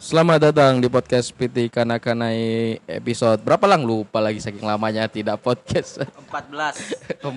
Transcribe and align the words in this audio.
Selamat 0.00 0.48
datang 0.48 0.80
di 0.80 0.88
podcast 0.88 1.28
PT 1.28 1.68
Kanakanai 1.68 2.80
episode 2.88 3.36
berapa 3.44 3.68
lang? 3.68 3.84
Lupa 3.84 4.16
lagi 4.16 4.40
saking 4.40 4.64
lamanya 4.64 5.04
tidak 5.04 5.44
podcast. 5.44 6.00
14 6.24 7.20
14 7.20 7.28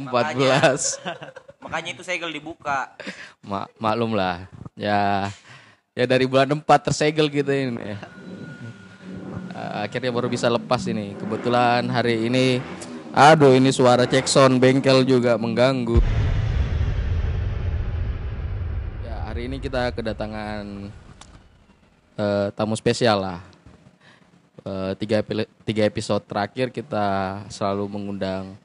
Makanya. 1.68 1.92
Itu 1.92 2.08
segel 2.08 2.32
dibuka. 2.32 2.96
Ma 3.44 3.68
maklum 3.76 4.16
lah. 4.16 4.48
Ya 4.80 5.28
ya 5.92 6.08
dari 6.08 6.24
bulan 6.24 6.56
4 6.56 6.64
tersegel 6.64 7.28
gitu 7.28 7.52
ini. 7.52 8.00
Uh, 9.52 9.84
akhirnya 9.84 10.16
baru 10.16 10.32
bisa 10.32 10.48
lepas 10.48 10.88
ini. 10.88 11.20
Kebetulan 11.20 11.84
hari 11.92 12.32
ini 12.32 12.64
aduh 13.12 13.52
ini 13.52 13.76
suara 13.76 14.08
cek 14.08 14.24
sound 14.24 14.64
bengkel 14.64 15.04
juga 15.04 15.36
mengganggu. 15.36 16.00
Ya 19.04 19.20
hari 19.28 19.52
ini 19.52 19.60
kita 19.60 19.92
kedatangan 19.92 21.03
eh, 22.18 22.48
tamu 22.54 22.76
spesial 22.76 23.18
lah. 23.20 23.40
Eh, 24.64 24.94
tiga, 24.96 25.20
tiga 25.68 25.84
episode 25.84 26.24
terakhir 26.24 26.72
kita 26.72 27.06
selalu 27.52 27.90
mengundang 27.92 28.56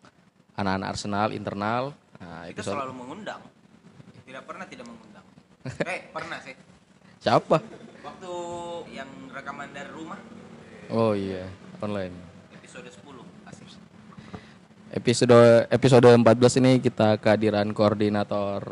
anak-anak 0.55 0.89
Arsenal 0.95 1.29
internal. 1.34 1.83
Nah, 2.19 2.47
Kita 2.47 2.62
episode 2.62 2.75
selalu 2.79 2.95
mengundang. 2.95 3.41
Tidak 4.23 4.42
pernah 4.47 4.66
tidak 4.66 4.87
mengundang. 4.87 5.25
Eh 5.91 6.01
pernah 6.09 6.39
sih. 6.39 6.55
Siapa? 7.19 7.59
Waktu 8.06 8.33
yang 8.95 9.11
rekaman 9.34 9.75
dari 9.75 9.91
rumah. 9.91 10.19
Oh 10.89 11.12
iya. 11.12 11.51
Online. 11.83 12.15
Episode 12.55 12.89
10 12.89 13.51
Asik. 13.51 13.69
Episode 14.89 15.67
episode 15.69 16.09
14 16.15 16.61
ini 16.65 16.73
kita 16.80 17.19
kehadiran 17.20 17.69
koordinator 17.77 18.62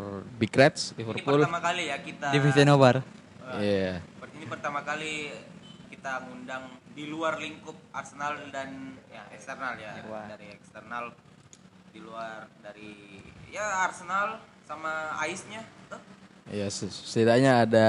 Big 0.40 0.54
Reds 0.54 0.94
Ini 0.94 1.04
Liverpool. 1.04 1.44
pertama 1.44 1.60
kali 1.60 1.92
ya 1.92 1.96
kita 2.00 2.32
Divisi 2.32 2.62
Nobar. 2.64 3.04
iya 3.60 4.00
Ini 4.46 4.54
pertama 4.54 4.78
kali 4.86 5.26
kita 5.90 6.22
ngundang 6.22 6.70
di 6.94 7.10
luar 7.10 7.34
lingkup 7.34 7.74
Arsenal 7.90 8.38
dan 8.54 8.94
ya 9.10 9.26
eksternal 9.34 9.74
ya 9.74 9.98
dari 10.06 10.54
eksternal 10.54 11.10
di 11.90 11.98
luar 11.98 12.46
dari 12.62 13.18
ya 13.50 13.82
Arsenal 13.90 14.38
sama 14.62 15.18
Ais-nya 15.18 15.66
Tuh. 15.90 15.98
iya 16.46 16.70
se- 16.70 16.94
setidaknya 16.94 17.66
ada 17.66 17.88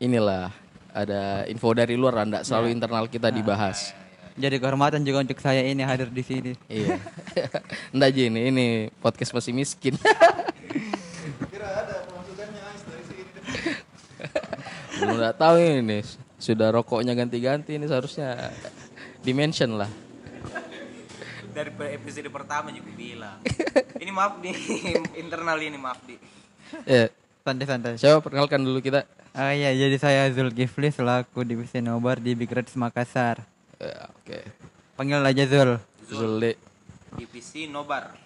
inilah 0.00 0.48
ada 0.96 1.44
info 1.52 1.76
dari 1.76 2.00
luar 2.00 2.24
anda 2.24 2.40
selalu 2.40 2.72
internal 2.72 3.04
kita 3.04 3.28
dibahas. 3.28 3.92
Jadi 4.40 4.56
kehormatan 4.56 5.04
juga 5.04 5.20
untuk 5.20 5.36
saya 5.36 5.60
ini 5.68 5.84
hadir 5.84 6.08
di 6.08 6.24
sini. 6.24 6.56
iya. 6.72 6.96
Enggak 7.92 8.16
ini 8.16 8.40
ini 8.48 8.66
podcast 9.04 9.36
masih 9.36 9.52
miskin 9.52 10.00
belum 15.00 15.16
nggak 15.18 15.36
tahu 15.38 15.56
ini 15.58 15.98
sudah 16.38 16.68
rokoknya 16.74 17.12
ganti-ganti 17.16 17.78
ini 17.78 17.86
seharusnya 17.88 18.52
dimension 19.24 19.74
lah 19.78 19.90
dari 21.54 21.70
episode 21.94 22.26
pertama 22.34 22.74
juga 22.74 22.90
bilang 22.98 23.38
ini 24.02 24.10
maaf 24.10 24.42
di 24.42 24.50
internal 25.22 25.58
ini 25.62 25.78
maaf 25.78 26.02
di 26.02 26.18
ya 26.86 27.06
Santai-santai. 27.44 28.00
Coba 28.00 28.24
perkenalkan 28.24 28.64
dulu 28.64 28.80
kita. 28.80 29.04
Ah 29.36 29.52
iya, 29.52 29.68
jadi 29.76 30.00
saya 30.00 30.32
Zulkifli 30.32 30.88
selaku 30.88 31.44
divisi 31.44 31.76
Nobar 31.84 32.16
di 32.16 32.32
Big 32.32 32.48
Reds 32.48 32.72
Makassar. 32.72 33.44
Ya, 33.76 34.08
Oke. 34.16 34.48
Panggil 34.96 35.20
aja 35.20 35.44
Zul. 35.44 35.76
Zulli. 36.08 36.56
divisi 37.14 37.68
Nobar 37.70 38.16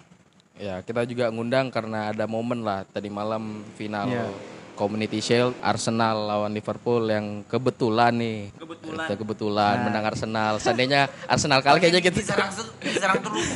Ya, 0.55 0.81
kita 0.87 1.05
juga 1.05 1.29
ngundang 1.35 1.69
karena 1.69 2.11
ada 2.15 2.25
momen 2.31 2.63
lah 2.65 2.83
tadi 2.89 3.11
malam 3.13 3.63
final 3.77 4.07
Iya. 4.09 4.27
Community 4.79 5.19
Shield 5.19 5.59
Arsenal 5.59 6.15
lawan 6.25 6.55
Liverpool 6.55 7.03
yang 7.05 7.43
kebetulan 7.45 8.15
nih. 8.15 8.55
Kebetulan. 8.55 9.05
Kita 9.05 9.15
kebetulan 9.17 9.75
menang 9.83 10.05
Arsenal. 10.07 10.53
Seandainya 10.57 11.11
Arsenal 11.27 11.59
kalah 11.59 11.77
kayaknya 11.77 11.99
kita 12.01 12.17
diserang 12.17 12.47
se- 12.49 12.71
diserang 12.79 13.19
terus 13.19 13.47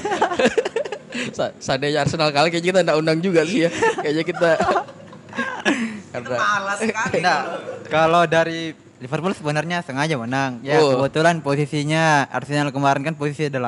seandainya 1.62 2.02
Arsenal 2.02 2.29
kalah 2.29 2.48
kayaknya 2.48 2.69
kita 2.69 2.79
enggak 2.83 2.98
undang 2.98 3.19
juga 3.19 3.41
sih 3.45 3.64
ya. 3.64 3.70
Kayaknya 3.97 4.24
kita 4.27 4.51
karena 6.13 6.36
malas 6.36 6.79
sekali 6.79 7.19
Nah, 7.20 7.39
kalau 7.86 8.27
dari 8.27 8.74
Liverpool 8.98 9.33
sebenarnya 9.33 9.83
sengaja 9.83 10.14
menang. 10.14 10.63
Ya, 10.63 10.79
Oh. 10.79 10.95
kebetulan 10.95 11.39
posisinya 11.39 12.23
Arsenal 12.29 12.70
kemarin 12.70 13.02
kan 13.02 13.14
posisi 13.14 13.47
8. 13.47 13.58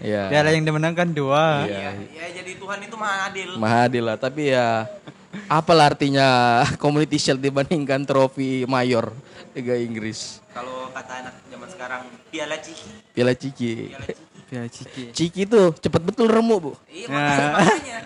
Iya. 0.00 0.26
Piala 0.26 0.50
yang 0.50 0.64
dimenangkan 0.64 1.06
dua. 1.08 1.62
ya, 1.64 1.94
ya 1.94 2.26
jadi 2.34 2.50
Tuhan 2.56 2.78
itu 2.80 2.96
maha 2.96 3.30
adil 3.30 3.48
Maha 3.54 3.78
adil 3.86 4.02
lah, 4.02 4.16
tapi 4.16 4.50
ya 4.50 4.90
apalah 5.46 5.92
artinya 5.92 6.26
Community 6.82 7.16
Shield 7.16 7.40
dibandingkan 7.40 8.02
trofi 8.02 8.64
mayor 8.64 9.12
Liga 9.52 9.76
Inggris. 9.76 10.40
kalau 10.52 10.88
kata 10.90 11.12
anak 11.24 11.34
zaman 11.48 11.68
sekarang 11.68 12.02
piala 12.28 12.56
ciki 12.60 12.88
Piala 13.12 13.32
Ciki. 13.36 13.72
piala 13.92 14.06
ciki 14.08 14.24
Piala 14.46 14.68
Ciki. 14.70 15.02
Ciki 15.10 15.42
tuh 15.44 15.74
cepet 15.74 16.02
betul 16.06 16.30
remuk, 16.30 16.58
Bu. 16.62 16.72
iya 16.86 17.10
makanya, 17.10 17.46
makanya. 17.50 17.98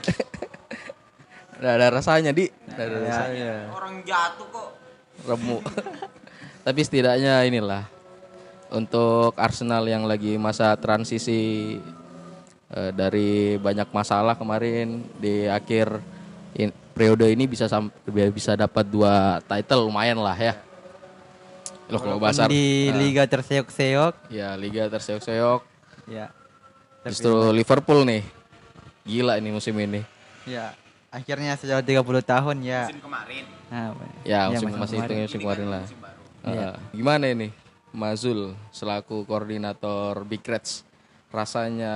Ada 1.60 1.86
rasanya, 1.92 2.30
Di. 2.32 2.48
Ada 2.72 2.96
rasanya. 3.04 3.36
Ya, 3.36 3.68
orang 3.68 4.00
jatuh 4.00 4.48
kok 4.48 4.68
Remuk. 5.28 5.60
Tapi 6.64 6.80
setidaknya 6.80 7.44
inilah 7.44 7.84
untuk 8.72 9.36
Arsenal 9.36 9.84
yang 9.84 10.08
lagi 10.08 10.40
masa 10.40 10.72
transisi 10.80 11.76
eh, 12.72 12.90
dari 12.96 13.60
banyak 13.60 13.92
masalah 13.92 14.32
kemarin 14.32 15.04
di 15.20 15.44
akhir 15.44 16.00
in- 16.56 16.72
periode 17.00 17.32
ini 17.32 17.48
bisa 17.48 17.64
sam- 17.64 17.88
bisa 18.30 18.52
dapat 18.52 18.84
dua 18.84 19.40
title 19.42 19.88
lumayan 19.88 20.20
lah 20.20 20.36
ya. 20.36 20.52
Loh 21.88 21.96
kalau 21.96 22.20
bahasa 22.20 22.44
Di 22.44 22.92
liga 22.92 23.24
terseok-seok. 23.24 24.28
ya 24.28 24.52
liga 24.54 24.84
terseok-seok 24.86 25.64
Ya. 26.04 26.28
justru 27.02 27.32
Liverpool 27.50 28.04
nih. 28.04 28.20
Gila 29.02 29.40
ini 29.40 29.48
musim 29.48 29.72
ini. 29.74 30.04
Ya. 30.44 30.76
Akhirnya 31.08 31.56
sejauh 31.56 31.80
30 31.80 32.04
tahun 32.20 32.56
ya. 32.60 32.84
musim 32.84 33.00
kemarin 33.00 33.44
Nah, 33.66 33.96
Ya, 34.22 34.44
ya, 34.44 34.52
musim 34.52 34.68
masa 34.68 34.76
masih 34.76 34.76
kemarin. 34.92 35.00
hitungnya 35.00 35.26
musim 35.26 35.40
kemarin 35.40 35.66
lah. 35.66 35.82
musim 35.82 35.98
baru 35.98 36.18
Uh, 36.40 36.72
gimana 36.92 37.24
ini 37.26 37.48
Mazul 37.90 38.40
selaku 38.70 39.24
koordinator 39.24 40.24
Big 40.24 40.40
Reds 40.40 40.84
rasanya 41.30 41.94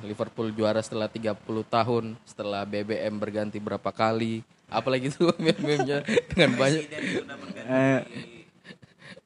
Liverpool 0.00 0.50
juara 0.50 0.78
setelah 0.78 1.06
30 1.06 1.38
tahun 1.64 2.04
setelah 2.24 2.62
BBM 2.62 3.14
berganti 3.14 3.56
berapa 3.56 3.88
kali 3.88 4.42
apalagi 4.66 5.08
tuh 5.08 5.30
meme-memenya 5.38 6.02
dengan 6.28 6.50
banyak 6.52 6.82
presiden 6.82 7.02
sudah 7.16 7.36
berganti 7.36 7.70
Eh, 7.70 8.00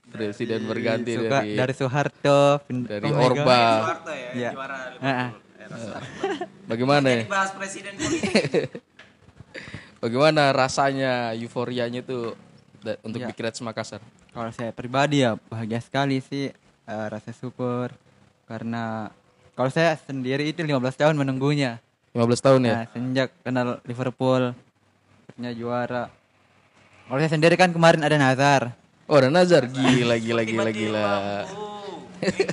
presiden 0.07 0.61
berganti 0.65 1.13
Suka- 1.15 1.41
dari 1.41 1.51
dari 1.55 1.73
Soeharto 1.73 2.41
dari 2.69 3.05
Omega. 3.05 3.23
Orba 3.23 3.61
Soeharto 3.79 4.13
ya 4.13 4.31
Iya. 4.33 4.51
juara. 4.53 4.77
Liverpool 4.93 5.79
Soeharto. 5.79 6.15
bagaimana 6.67 7.07
ya? 7.07 7.17
Jadi 7.19 7.31
bahas 7.31 7.51
presiden 7.53 7.93
politik 7.99 8.33
bagaimana 9.99 10.43
rasanya 10.53 11.13
euforianya 11.33 12.01
tuh 12.03 12.37
da- 12.79 13.01
untuk 13.01 13.19
Ya. 13.19 13.29
Big 13.29 13.39
Reds 13.39 13.61
Makassar 13.61 14.05
Kalau 14.31 14.53
saya 14.53 14.69
pribadi 14.71 15.21
ya 15.21 15.41
bahagia 15.43 15.81
sekali 15.81 16.21
sih 16.21 16.53
eh, 16.85 17.07
rasa 17.09 17.33
syukur 17.33 17.89
karena 18.45 19.09
kalau 19.57 19.69
saya 19.69 19.97
sendiri 19.99 20.47
itu 20.47 20.61
15 20.61 20.77
tahun 20.95 21.17
menunggunya. 21.17 21.81
15 22.13 22.23
tahun 22.39 22.61
ya 22.63 22.75
Nah, 22.75 22.85
sejak 22.87 23.29
kenal 23.41 23.67
Liverpool 23.83 24.53
akhirnya 25.27 25.53
juara. 25.53 26.05
Kalau 27.03 27.19
saya 27.19 27.31
sendiri 27.31 27.55
kan 27.55 27.71
kemarin 27.71 28.01
ada 28.01 28.17
Nazar. 28.17 28.73
oh 29.05 29.17
dan 29.17 29.31
Nazar 29.31 29.65
gila 29.65 30.17
gila 30.17 30.43
gila 30.43 30.71
gila 30.71 31.07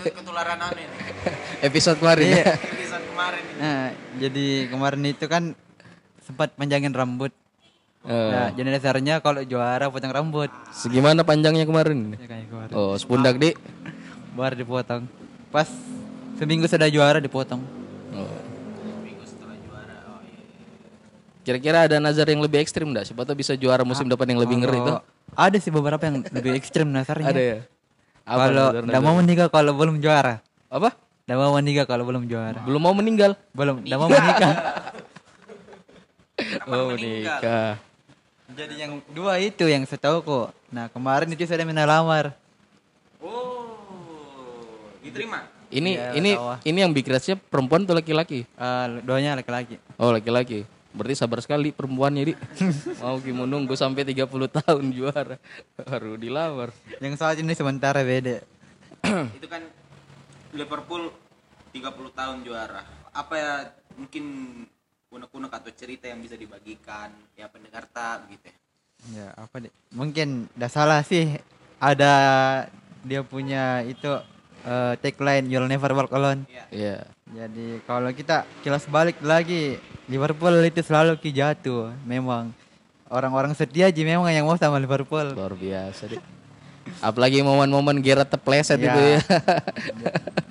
ketularan 0.05 0.59
aneh 0.61 0.85
nih 0.85 0.97
episode 1.67 1.97
kemarin 1.97 2.25
Iya. 2.25 2.37
ya 2.37 2.45
episode 2.75 3.05
kemarin 3.05 3.41
ini. 3.41 3.57
Nah, 3.57 3.87
jadi 4.19 4.47
kemarin 4.67 5.01
itu 5.07 5.25
kan 5.25 5.43
sempat 6.19 6.51
panjangin 6.53 6.91
rambut. 6.91 7.31
Eh, 8.03 8.11
Nah, 8.11 8.51
jadi 8.51 8.67
dasarnya 8.69 9.17
kalau 9.17 9.39
juara 9.41 9.87
potong 9.87 10.11
rambut. 10.11 10.51
segimana 10.69 11.23
panjangnya 11.23 11.63
kemarin 11.63 12.13
Ya, 12.13 12.27
kayak 12.27 12.47
kemarin. 12.47 12.73
oh 12.73 12.93
sepundak 12.95 13.35
di 13.37 13.55
Baru 14.33 14.53
dipotong. 14.53 15.07
Pas 15.49 15.69
seminggu 16.37 16.65
sudah 16.65 16.89
juara 16.89 17.19
dipotong. 17.21 17.61
Oh. 18.13 18.29
minggu 19.01 19.25
setelah 19.25 19.57
juara 19.65 19.95
oh 20.13 20.21
iya 20.21 20.45
Kira-kira 21.41 21.77
ada 21.89 21.97
nazar 21.97 22.29
yang 22.29 22.41
lebih 22.45 22.61
ekstrim 22.61 22.93
enggak? 22.93 23.09
Siapa 23.09 23.25
tahu 23.25 23.41
bisa 23.41 23.57
juara 23.57 23.81
musim 23.81 24.05
depan 24.07 24.29
yang 24.29 24.41
lebih 24.41 24.61
ngeri 24.63 24.79
itu. 24.79 24.93
Kalau 24.95 25.03
Ada 25.33 25.57
sih 25.57 25.71
beberapa 25.73 26.03
yang 26.05 26.21
lebih 26.29 26.53
ekstrim 26.53 26.87
nasarnya. 26.93 27.33
Ada 27.33 27.41
ya? 27.41 27.59
Apa 28.23 28.43
Kalau 28.47 28.67
tidak 28.71 29.01
mau 29.03 29.15
menikah 29.19 29.47
kalau 29.51 29.71
belum 29.75 29.97
juara. 29.99 30.39
Apa? 30.71 30.95
Tidak 30.95 31.37
mau 31.39 31.51
menikah 31.55 31.85
kalau 31.89 32.03
belum 32.07 32.23
juara. 32.29 32.61
Belum 32.63 32.81
mau 32.83 32.95
meninggal. 32.95 33.35
Belum, 33.51 33.81
tidak 33.83 33.97
mau 33.99 34.09
menikah. 34.13 34.53
oh, 36.67 36.91
nikah. 36.95 37.75
Jadi 38.53 38.75
yang 38.77 39.01
dua 39.09 39.41
itu 39.41 39.65
yang 39.65 39.81
setahu 39.83 40.21
kok. 40.21 40.47
Nah 40.69 40.85
kemarin 40.93 41.27
itu 41.33 41.43
sudah 41.43 41.65
melamar. 41.65 42.37
oh 43.23 43.63
diterima 45.03 45.43
Ini 45.73 45.91
Iya, 45.97 46.07
ini 46.21 46.31
tahu 46.37 46.47
ah. 46.53 46.59
ini 46.61 46.77
yang 46.85 46.91
big 46.93 47.09
Reds-nya 47.09 47.35
perempuan 47.35 47.89
atau 47.89 47.97
laki-laki? 47.97 48.45
Eh, 48.45 48.85
doanya 49.01 49.33
laki-laki. 49.41 49.81
Oh, 49.97 50.13
laki-laki. 50.13 50.69
Berarti 50.93 51.15
sabar 51.17 51.41
sekali 51.41 51.73
perempuannya, 51.73 52.21
Di. 52.21 52.33
Mau 53.01 53.17
gimana 53.17 53.49
nunggu 53.49 53.73
sampai 53.73 54.05
30 54.05 54.29
tahun 54.29 54.85
juara 54.93 55.41
baru 55.73 56.13
dilamar. 56.21 56.69
Yang 57.01 57.17
saat 57.17 57.41
ini 57.41 57.57
sementara 57.57 58.05
beda. 58.05 58.45
itu 59.37 59.47
kan 59.49 59.65
Liverpool 60.53 61.09
30 61.73 62.13
tahun 62.13 62.37
juara. 62.45 62.85
Apa 63.09 63.33
ya 63.33 63.53
mungkin 63.97 64.23
unek-unek 65.09 65.53
atau 65.53 65.71
cerita 65.73 66.05
yang 66.05 66.21
bisa 66.21 66.37
dibagikan 66.37 67.09
ya 67.33 67.49
pendengar 67.49 67.89
tak 67.89 68.29
gitu 68.29 68.45
ya. 68.49 68.55
Ya 69.11 69.27
apa 69.33 69.65
deh? 69.65 69.73
Mungkin 69.89 70.45
udah 70.53 70.69
salah 70.69 71.01
sih. 71.01 71.41
Ada 71.81 72.13
dia 73.03 73.25
punya 73.25 73.83
itu 73.83 74.07
eh, 74.63 74.93
tagline 74.99 75.45
You'll 75.47 75.67
Never 75.67 75.91
Walk 75.93 76.11
Alone. 76.11 76.47
Iya. 76.47 76.65
Iya. 76.71 76.97
Jadi 77.33 77.81
kalau 77.89 78.13
kita 78.13 78.45
kilas 78.61 78.85
balik 78.85 79.17
lagi 79.25 79.81
Liverpool 80.05 80.53
itu 80.61 80.81
selalu 80.85 81.17
ki 81.17 81.33
jatuh. 81.33 81.89
Memang 82.05 82.53
orang-orang 83.09 83.53
setia 83.57 83.89
aja 83.89 84.01
memang 84.05 84.29
yang 84.29 84.45
mau 84.45 84.57
sama 84.57 84.77
Liverpool. 84.77 85.33
Luar 85.33 85.53
biasa, 85.57 86.09
Di. 86.09 86.17
Apalagi 86.99 87.39
momen-momen 87.39 88.03
Gerrard 88.03 88.27
terpleset 88.27 88.75
Ya. 88.75 88.91
itu 88.91 88.99
ya. 88.99 89.19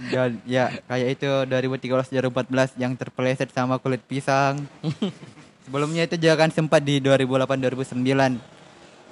ya, 0.14 0.22
ya 0.48 0.64
kayak 0.88 1.08
itu 1.20 1.28
2013 1.28 2.08
2014 2.08 2.80
yang 2.80 2.92
terpeleset 2.96 3.52
sama 3.52 3.76
kulit 3.76 4.00
pisang. 4.00 4.64
Sebelumnya 5.68 6.08
itu 6.08 6.16
juga 6.18 6.34
kan 6.40 6.50
sempat 6.50 6.82
di 6.82 6.98
2008 6.98 7.46
2009 7.46 7.94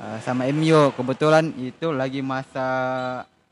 uh, 0.00 0.18
sama 0.24 0.48
MU. 0.50 0.90
Kebetulan 0.96 1.52
itu 1.60 1.92
lagi 1.92 2.24
masa 2.24 2.66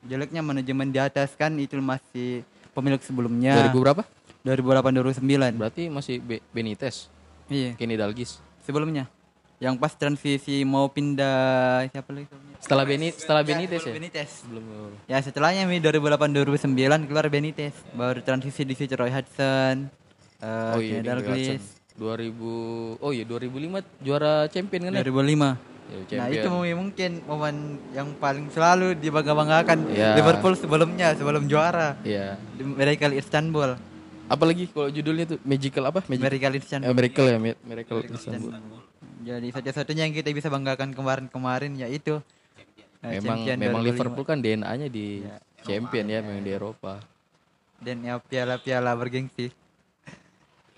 jeleknya 0.08 0.40
manajemen 0.40 0.88
di 0.88 0.96
atas 0.96 1.32
kan 1.32 1.52
itu 1.55 1.76
masih 1.76 2.43
pemilik 2.72 2.99
sebelumnya. 2.99 3.69
2000 3.69 3.76
berapa? 3.78 4.02
2008 4.40 5.20
2009. 5.20 5.55
Berarti 5.55 5.82
masih 5.87 6.16
Be- 6.19 6.40
Benitez, 6.49 7.12
Iya, 7.46 7.76
Kenny 7.76 7.94
Dalgis. 7.94 8.40
sebelumnya. 8.60 9.06
Yang 9.58 9.75
pas 9.76 9.93
transisi 9.93 10.62
mau 10.62 10.87
pindah 10.87 11.82
siapa 11.90 12.14
lagi? 12.14 12.31
Setelah 12.56 12.84
Beni 12.84 13.10
setelah 13.10 13.43
Benitez 13.43 13.82
ya? 13.82 13.90
Benitez. 13.90 14.31
Belum. 14.46 14.94
Ya 15.05 15.19
setelahnya 15.19 15.66
Mi 15.66 15.76
2008 15.76 16.31
2009 16.32 16.70
keluar 17.05 17.26
Benitez, 17.26 17.75
baru 17.90 18.22
transisi 18.22 18.62
di 18.62 18.72
situ 18.72 18.94
Roy 18.94 19.10
Hudson, 19.10 19.90
uh, 20.38 20.72
Oh 20.72 20.81
iya, 20.81 21.02
Kenny 21.02 21.05
Dalglish, 21.05 21.66
2000 21.99 23.02
Oh 23.02 23.10
iya 23.10 23.26
2005 23.26 23.82
juara 23.99 24.46
champion 24.46 24.81
kan 24.84 24.93
ya? 24.93 25.02
2005. 25.02 25.50
Ya, 25.50 25.52
Nah 25.88 26.05
champion. 26.05 26.37
itu 26.37 26.49
Mumi, 26.49 26.73
mungkin 26.75 27.11
momen 27.25 27.55
yang 27.90 28.12
paling 28.14 28.49
selalu 28.49 28.93
dibangga-banggakan 28.94 29.88
Ya. 29.88 30.12
Liverpool 30.14 30.52
sebelumnya 30.52 31.12
sebelum 31.12 31.44
juara 31.44 31.96
Iya. 32.02 32.37
di 32.52 32.62
Miracle 32.62 33.14
Istanbul. 33.14 33.81
Apalagi 34.26 34.69
kalau 34.69 34.88
judulnya 34.88 35.25
tuh 35.26 35.38
Magical 35.43 35.85
apa? 35.87 36.05
Magic 36.05 36.20
Miracle 36.20 36.52
eh, 36.52 36.61
Istanbul. 36.61 36.93
Miracle 36.93 37.26
ya, 37.26 37.38
Mi- 37.38 37.61
Miracle 37.62 37.99
Istanbul. 38.06 38.52
Jadi 39.19 39.49
satu-satunya 39.50 40.02
yang 40.05 40.14
kita 40.14 40.29
bisa 40.31 40.46
banggakan 40.46 40.93
kemarin-kemarin 40.93 41.73
yaitu 41.75 42.20
uh, 43.00 43.08
Memang 43.11 43.41
champion 43.41 43.56
memang 43.56 43.81
2005. 43.81 43.88
Liverpool 43.88 44.25
kan 44.25 44.38
DNA-nya 44.38 44.88
di 44.88 45.25
champion 45.61 46.05
ya, 46.06 46.20
memang 46.20 46.41
di 46.41 46.50
Eropa. 46.50 47.00
dan 47.79 48.02
ya 48.02 48.19
piala-piala 48.19 48.91
bergengsi. 48.93 49.49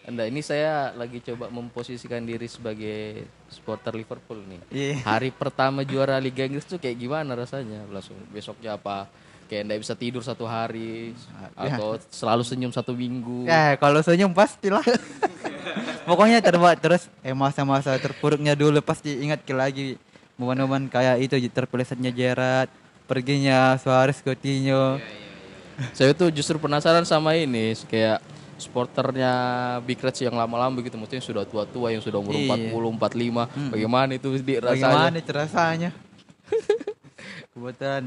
Anda 0.00 0.24
ini 0.24 0.40
saya 0.40 0.96
lagi 0.96 1.20
coba 1.20 1.52
memposisikan 1.52 2.24
diri 2.24 2.48
sebagai 2.48 3.28
supporter 3.52 3.92
Liverpool 3.92 4.40
nih. 4.48 4.60
Iya. 4.72 4.94
Hari 5.04 5.28
pertama 5.28 5.84
juara 5.84 6.16
Liga 6.16 6.48
Inggris 6.48 6.64
tuh 6.64 6.80
kayak 6.80 6.96
gimana 6.96 7.36
rasanya? 7.36 7.84
Langsung 7.92 8.16
besoknya 8.32 8.80
apa? 8.80 9.04
Kayak 9.44 9.68
nggak 9.68 9.80
bisa 9.84 9.94
tidur 9.98 10.22
satu 10.24 10.48
hari 10.48 11.12
atau 11.52 12.00
selalu 12.08 12.42
senyum 12.48 12.72
satu 12.72 12.96
minggu. 12.96 13.44
Ya 13.44 13.76
kalau 13.76 14.00
senyum 14.00 14.32
pastilah. 14.32 14.80
Pokoknya 16.08 16.40
terbawa 16.40 16.72
terus 16.80 17.12
eh 17.20 17.36
masa-masa 17.36 17.92
terpuruknya 18.00 18.56
dulu 18.56 18.80
pasti 18.80 19.20
ingat 19.20 19.44
ke 19.44 19.52
lagi 19.52 20.00
momen-momen 20.40 20.88
kayak 20.88 21.20
itu 21.20 21.36
terpelesetnya 21.52 22.08
Gerrard, 22.08 22.72
perginya 23.04 23.76
Suarez 23.76 24.24
Coutinho. 24.24 24.96
Saya 25.92 26.16
tuh 26.16 26.32
justru 26.32 26.56
penasaran 26.56 27.04
sama 27.04 27.36
ini 27.36 27.76
kayak 27.84 28.39
supporternya 28.60 29.32
Big 29.80 29.98
Reds 29.98 30.20
yang 30.20 30.32
lama-lama 30.32 30.76
begitu 30.76 30.94
maksudnya 30.94 31.20
sudah 31.20 31.42
tua-tua 31.42 31.90
yang 31.90 31.98
sudah 31.98 32.16
umur 32.16 32.32
Iya. 32.32 32.70
40, 32.70 32.94
45. 32.94 33.48
Bagaimana 33.68 34.10
itu 34.12 34.28
di 34.36 34.54
rasanya? 34.54 34.76
Bagaimana 34.86 35.16
itu 35.16 35.32
rasanya? 35.32 35.90
Kebetulan 37.50 38.04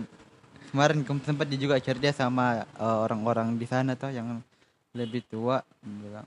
kemarin 0.70 0.98
kem- 1.02 1.22
sempat 1.22 1.46
dia 1.46 1.60
juga 1.60 1.76
cerita 1.78 2.10
sama 2.12 2.64
eh, 2.64 2.98
orang-orang 3.00 3.54
di 3.54 3.66
sana 3.66 3.94
tuh 3.94 4.10
yang 4.10 4.40
lebih 4.92 5.22
tua 5.24 5.62
bilang 5.82 6.26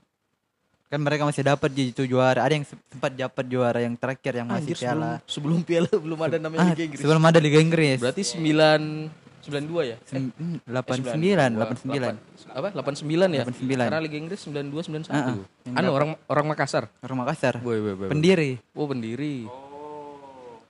kan 0.87 0.99
mereka 0.99 1.23
masih 1.23 1.43
dapat 1.43 1.67
di 1.67 1.91
itu 1.91 2.03
juara 2.03 2.39
ada 2.41 2.53
yang 2.53 2.63
se- 2.63 2.79
sempat 2.87 3.11
dapat 3.11 3.43
juara 3.45 3.79
yang 3.79 3.91
terakhir 3.93 4.39
yang 4.39 4.47
masih 4.47 4.71
Anjir, 4.71 4.77
sebelum, 4.77 4.95
piala 4.95 5.11
sebelum 5.27 5.59
piala 5.61 5.91
belum 5.91 6.19
ada 6.21 6.35
namanya 6.37 6.59
ah, 6.61 6.67
Liga 6.71 6.83
Inggris. 6.85 7.01
sebelum 7.01 7.23
ada 7.25 7.39
Liga 7.41 7.59
Inggris 7.59 7.99
Berarti 7.99 8.23
9 8.23 9.26
92 9.47 9.87
ya? 9.87 9.97
Sem- 10.03 10.29
Eh, 10.35 10.59
89 10.67 11.55
89. 11.55 11.55
89 11.55 12.15
Apa? 12.51 12.67
89 12.75 13.29
ya? 13.31 13.43
89. 13.47 13.87
Karena 13.87 13.99
Liga 13.99 14.17
Inggris 14.17 14.39
92 14.43 14.83
91. 14.83 15.07
Ah, 15.09 15.17
ah. 15.23 15.35
Yang 15.63 15.75
Anu 15.75 15.89
orang 15.89 16.09
orang 16.27 16.45
Makassar. 16.45 16.83
orang 16.99 17.17
Makassar 17.17 17.55
Boy, 17.59 17.79
boy, 17.79 17.95
boy. 17.95 18.07
pendiri 18.11 18.59
Oh, 18.71 18.85
pendiri. 18.85 19.47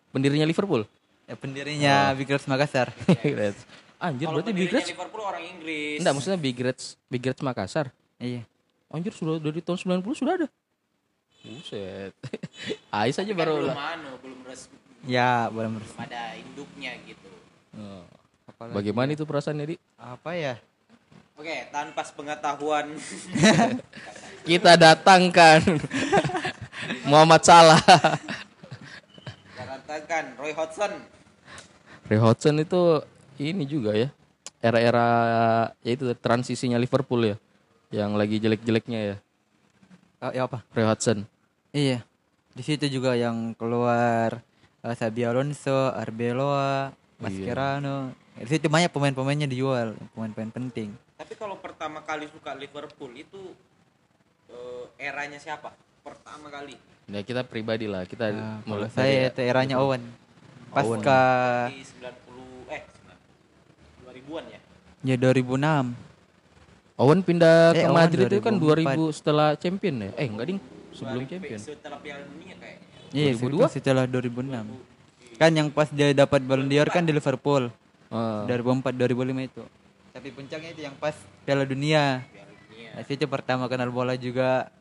Pendirinya 0.09 0.45
Liverpool. 0.45 0.85
ya, 1.25 1.35
pendirinya 1.35 1.93
Big 2.13 2.25
Reds 2.27 2.45
Makassar 2.45 2.87
Big 3.21 3.33
Reds. 3.33 3.61
Anjir, 3.97 4.25
Kalau 4.25 4.39
berarti 4.39 4.53
Big 4.53 4.69
Reds 4.69 4.87
Liverpool 4.87 5.21
orang 5.21 5.43
Inggris. 5.43 5.97
Enggak, 5.99 6.13
maksudnya 6.13 6.39
Big 6.39 6.57
Reds 6.57 6.83
Big 7.05 7.21
Reds 7.21 7.41
Makassar. 7.41 7.91
iya 8.15 8.45
Anjir, 8.87 9.11
sudah 9.11 9.35
dari 9.37 9.59
tahun 9.59 9.99
90 9.99 10.15
sudah 10.15 10.33
ada. 10.37 10.47
Buset. 11.43 12.11
Ais 12.95 13.15
aja 13.15 13.25
Kan 13.25 13.35
baru 13.35 13.53
belum 13.61 13.69
lah. 13.69 13.93
anu, 13.93 14.11
belum 14.19 14.39
resmi 14.43 14.75
ya 15.07 15.47
boleh 15.47 15.69
meres- 15.69 15.93
pada 15.93 16.35
induknya 16.35 16.91
gitu. 17.03 17.31
Oh. 17.73 18.03
Apalagi 18.57 18.73
Bagaimana 18.73 19.13
itu 19.13 19.21
perasaannya, 19.21 19.65
Di? 19.69 19.75
apa 20.01 20.33
ya 20.33 20.57
Oke, 21.37 21.69
tanpa 21.69 22.01
pengetahuan 22.01 22.97
Kita 24.49 24.73
datangkan 24.73 25.61
Muhammad 27.09 27.45
Salah. 27.45 27.77
katakan 29.53 30.33
Roy 30.41 30.57
Hodgson. 30.57 30.97
Ray 32.09 32.17
Hodgson 32.17 32.57
itu 32.57 33.05
ini 33.37 33.69
juga 33.69 33.93
ya. 33.93 34.09
Era-era 34.57 35.05
ya 35.85 35.91
itu 35.93 36.09
transisinya 36.17 36.81
Liverpool 36.81 37.21
ya. 37.21 37.37
Yang 37.93 38.11
lagi 38.17 38.35
jelek-jeleknya 38.41 38.99
ya. 39.13 39.15
oh, 40.25 40.31
ya 40.33 40.41
apa 40.49 40.65
Ray 40.73 40.89
Hodgson. 40.89 41.29
Iya. 41.69 42.01
Di 42.57 42.63
situ 42.65 42.89
juga 42.89 43.13
yang 43.13 43.53
keluar 43.53 44.41
uh, 44.81 44.95
Sabi 44.97 45.21
Alonso, 45.21 45.93
Arbeloa, 45.93 46.89
Mascherano. 47.21 48.17
Di 48.37 48.45
situ 48.47 48.67
banyak 48.67 48.89
pemain-pemainnya 48.89 49.45
dijual, 49.45 49.97
pemain-pemain 50.13 50.51
penting. 50.51 50.93
Tapi 51.17 51.33
kalau 51.33 51.57
pertama 51.57 51.99
kali 51.99 52.29
suka 52.29 52.53
Liverpool 52.53 53.11
itu 53.11 53.57
eh, 54.47 54.85
eranya 55.03 55.37
siapa? 55.37 55.73
Pertama 55.99 56.47
kali. 56.47 56.77
Ya 57.07 57.21
kita 57.21 57.41
pribadi 57.41 57.85
lah. 57.85 58.03
Kita 58.03 58.29
Nah, 58.29 58.61
mulai 58.63 58.89
saya 58.89 59.27
itu 59.27 59.41
eranya 59.41 59.79
Owen. 59.79 60.03
Pasca 60.69 61.21
Di 61.67 61.81
90 61.81 62.69
eh 62.69 62.81
90 64.05 64.05
2000-an 64.05 64.45
ya. 64.45 64.59
ya 65.03 65.15
2006. 65.17 65.95
Owen 66.97 67.19
pindah 67.21 67.57
Eh, 67.71 67.75
ke 67.75 67.85
Owen 67.85 67.95
Madrid 67.95 68.25
itu 68.27 68.39
kan 68.39 68.53
2004. 68.55 68.97
2000 68.97 69.17
setelah 69.17 69.49
champion 69.55 69.95
ya. 69.99 70.11
Eh 70.13 70.27
enggak 70.27 70.45
ding, 70.47 70.59
sebelum 70.91 71.23
2000 71.23 71.31
champion. 71.31 71.59
Setelah 71.59 71.97
Piala 71.97 72.23
Dunia 72.23 72.53
kayaknya. 72.53 72.85
Iya, 73.09 73.31
2002? 73.33 73.65
itu 73.65 73.73
setelah 73.73 74.03
2006. 74.05 74.65
Kan 75.37 75.51
yang 75.53 75.67
pas 75.69 75.87
dia 75.87 76.11
dapat 76.11 76.41
Ballon 76.43 76.67
d'Or 76.67 76.87
kan 76.87 77.01
di 77.01 77.11
Liverpool. 77.11 77.69
Ah. 78.09 78.43
2004 78.45 78.93
2005 78.93 79.11
itu. 79.43 79.63
Tapi 80.11 80.27
puncaknya 80.31 80.69
itu 80.71 80.81
yang 80.81 80.95
pas 80.95 81.13
Piala 81.43 81.63
Dunia. 81.63 82.23
Piala 82.25 82.53
Dunia. 82.65 82.89
Nah, 82.95 83.03
situ 83.03 83.25
pertama 83.25 83.67
kenal 83.67 83.89
bola 83.89 84.15
juga. 84.15 84.71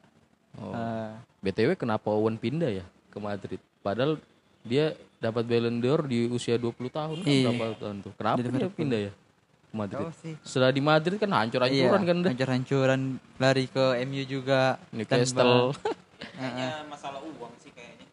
Oh. 0.56 0.72
Ah, 0.72 1.20
BTW 1.40 1.74
kenapa 1.74 2.08
Owen 2.08 2.36
pindah 2.36 2.72
ya 2.72 2.86
ke 3.10 3.18
Madrid? 3.18 3.60
Padahal 3.80 4.16
dia 4.62 4.92
dapat 5.16 5.44
Ballon 5.44 5.76
d'Or 5.76 6.04
di 6.04 6.26
usia 6.26 6.56
20 6.56 6.88
tahun 6.88 7.16
kan 7.18 7.28
Iya. 7.28 7.50
berapa 7.52 7.76
tahun 7.78 7.96
tuh. 8.00 8.12
Kenapa 8.16 8.40
dia 8.42 8.68
pindah 8.68 9.00
ya 9.00 9.12
ke 9.12 9.74
Madrid? 9.74 10.06
sih. 10.16 10.34
Setelah 10.40 10.70
di 10.70 10.80
Madrid 10.80 11.16
kan 11.16 11.30
hancur-hancuran 11.30 12.00
Iya, 12.00 12.08
kan 12.08 12.16
udah. 12.16 12.30
hancur-hancuran 12.32 13.00
lari 13.36 13.64
ke 13.66 13.84
MU 14.02 14.22
juga. 14.24 14.80
Newcastle. 14.90 15.76
Kayaknya 16.16 16.68
masalah 16.88 17.20
uang 17.20 17.52
sih 17.60 17.68
kayaknya. 17.70 18.06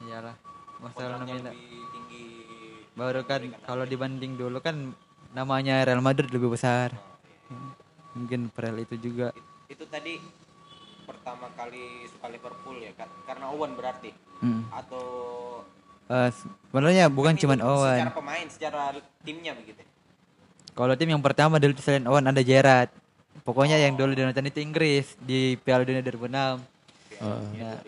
Iyalah, 0.00 0.34
masalah 0.78 1.18
nominal. 1.18 1.50
lebih. 1.50 1.82
Baru 2.92 3.24
kan 3.24 3.40
kalau 3.62 3.84
dibanding 3.84 4.36
dulu 4.36 4.60
kan 4.60 4.92
namanya 5.32 5.80
Real 5.82 6.00
Madrid 6.00 6.28
lebih 6.28 6.48
besar. 6.48 6.92
Mungkin 8.12 8.48
Prel 8.48 8.76
itu 8.78 8.96
juga. 8.96 9.32
It- 9.32 9.50
Itu 9.72 9.84
tadi 9.86 10.20
pertama 11.02 11.48
kali 11.52 12.04
suka 12.06 12.28
Liverpool 12.28 12.76
ya 12.78 12.92
Kar- 12.92 13.24
karena 13.24 13.48
Owen 13.48 13.72
berarti 13.72 14.12
Hmm. 14.38 14.68
atau 14.68 15.04
Eh, 16.04 16.28
sebenarnya 16.30 17.08
bukan 17.08 17.32
Itu 17.32 17.46
cuman 17.46 17.60
Owen. 17.64 17.96
secara 17.96 18.12
pemain 18.12 18.46
secara 18.46 18.80
timnya 19.22 19.54
begitu 19.54 19.80
Kalau 20.72 20.92
tim 20.92 21.08
yang 21.08 21.20
pertama 21.20 21.56
dulu 21.56 21.72
selain 21.78 22.04
Owen 22.04 22.26
ada 22.26 22.40
Gerrard. 22.40 22.92
Pokoknya 23.42 23.76
yang 23.76 23.92
dulu 23.92 24.12
dinonton 24.12 24.44
itu 24.44 24.60
Inggris 24.60 25.16
di 25.18 25.56
Piala 25.58 25.82
Dunia 25.82 26.00
2006. 26.00 26.60
Ah. 27.18 27.40
Nah, 27.54 27.80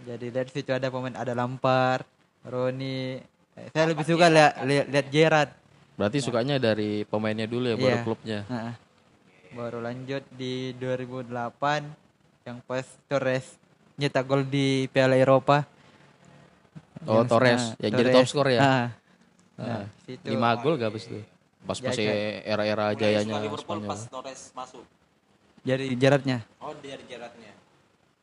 Jadi 0.00 0.26
dari 0.28 0.48
situ 0.48 0.70
ada 0.70 0.88
pemain 0.88 1.12
ada 1.12 1.32
Lampard, 1.32 2.04
Roni. 2.42 3.20
Eh, 3.58 3.68
Saya 3.70 3.84
lebih 3.86 4.04
suka 4.04 4.26
lihat 4.26 4.52
lihat 4.62 4.86
lihat 4.86 5.06
Gerrard. 5.08 5.50
Berarti 5.94 6.18
sukanya 6.20 6.56
dari 6.56 7.02
pemainnya 7.02 7.44
dulu 7.44 7.66
ya, 7.66 7.76
baru 7.76 7.90
Iya. 7.92 8.04
klubnya. 8.06 8.38
Heeh. 8.46 8.74
Baru 9.50 9.78
lanjut 9.80 10.22
di 10.30 10.70
2008 10.76 11.82
yang 12.44 12.62
pas 12.62 12.86
Torres 13.04 13.58
nyetak 13.94 14.22
gol 14.22 14.42
di 14.42 14.86
Piala 14.88 15.14
Eropa. 15.14 15.66
Oh, 17.02 17.18
Yang- 17.18 17.28
Torres, 17.28 17.62
ah, 17.64 17.80
yang 17.80 17.92
jadi 17.94 18.02
Torres. 18.04 18.16
top 18.16 18.26
skor 18.28 18.48
ya? 18.48 18.60
Ah. 18.60 18.68
Ah, 18.70 18.86
Nah, 19.58 19.84
lima 20.24 20.54
gol 20.56 20.74
gak 20.76 20.88
habis 20.88 21.04
itu? 21.04 21.18
Pas 21.60 21.74
Ya, 21.76 21.90
masih 21.90 22.06
era-era 22.44 22.94
jayanya 22.94 23.42
Liverpool 23.42 23.58
Spanyol. 23.82 23.90
pas 23.90 24.00
Torres 24.06 24.40
masuk 24.52 24.82
jadi 25.60 25.84
Gerrardnya. 25.92 26.38
oh 26.56 26.70
dari 26.72 27.02
jaraknya 27.04 27.52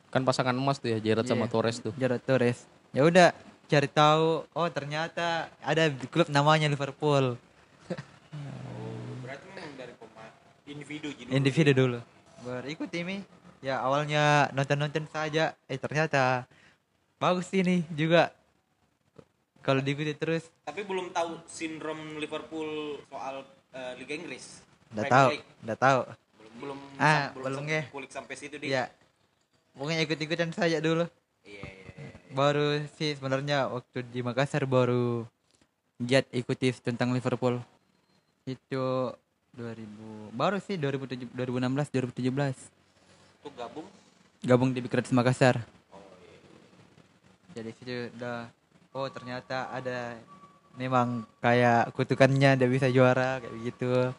Kan 0.08 0.24
pasangan 0.24 0.56
emas 0.56 0.80
tuh 0.80 0.88
ya, 0.88 0.98
Gerrard 0.98 1.28
sama 1.28 1.44
Iya. 1.44 1.52
Torres 1.52 1.78
tuh. 1.78 1.92
Gerrard 1.94 2.24
Torres. 2.24 2.64
Ya 2.90 3.04
udah 3.04 3.36
cari 3.66 3.90
tahu, 3.90 4.46
oh 4.48 4.68
ternyata 4.70 5.50
ada 5.60 5.84
klub 6.08 6.30
namanya 6.30 6.66
Liverpool. 6.66 7.36
berarti 9.22 9.46
memang 9.52 9.74
dari 9.76 9.94
individu 10.66 11.08
gitu 11.14 11.30
Individu 11.30 11.72
dulu. 11.74 12.00
Baru 12.42 12.68
ikut 12.68 12.92
ini. 12.94 13.26
Ya 13.60 13.82
awalnya 13.82 14.54
nonton-nonton 14.54 15.10
saja, 15.10 15.58
eh 15.66 15.80
ternyata 15.80 16.46
bagus 17.18 17.50
ini 17.52 17.82
juga. 17.92 18.30
Kalau 19.60 19.82
diikuti 19.82 20.14
terus, 20.14 20.46
tapi 20.62 20.86
belum 20.86 21.10
tahu 21.10 21.42
sindrom 21.50 22.22
Liverpool 22.22 23.02
soal 23.10 23.42
eh, 23.74 23.98
Liga 23.98 24.14
Inggris 24.14 24.62
Premier 24.94 25.10
tahu, 25.10 25.28
udah 25.66 25.78
tahu. 25.82 26.00
belum 26.38 26.54
belum 26.62 26.80
Ah, 27.02 27.34
belum 27.34 27.46
belum 27.50 27.64
nge. 27.66 27.82
kulik 27.90 28.12
sampai 28.14 28.38
situ 28.38 28.62
deh 28.62 28.70
Ya, 28.70 28.94
pokoknya 29.74 30.06
ikut-ikutan 30.06 30.54
saja 30.54 30.78
dulu. 30.78 31.10
iya 31.42 31.66
iya 31.66 31.82
iya 31.82 31.85
Baru 32.36 32.68
sih 32.94 33.16
sebenarnya 33.16 33.72
waktu 33.72 34.04
di 34.06 34.20
Makassar 34.20 34.68
baru 34.68 35.24
giat 35.98 36.28
ikuti 36.30 36.68
tentang 36.76 37.16
Liverpool. 37.16 37.64
Itu 38.44 39.16
2000 39.56 40.36
baru 40.36 40.60
sih 40.60 40.76
2007 40.76 41.32
2016 41.32 42.12
2017 42.12 42.28
itu 43.40 43.50
gabung 43.56 43.88
gabung 44.44 44.70
di 44.76 44.84
Big 44.84 44.92
Reds 44.92 45.16
Makassar. 45.16 45.64
Jadi 47.56 47.72
situ 47.72 48.12
udah 48.12 48.52
oh 48.92 49.08
ternyata 49.08 49.72
ada 49.72 50.20
memang 50.76 51.24
kayak 51.40 51.96
kutukannya 51.96 52.60
dia 52.60 52.68
bisa 52.68 52.92
juara 52.92 53.40
kayak 53.40 53.56
gitu. 53.64 54.12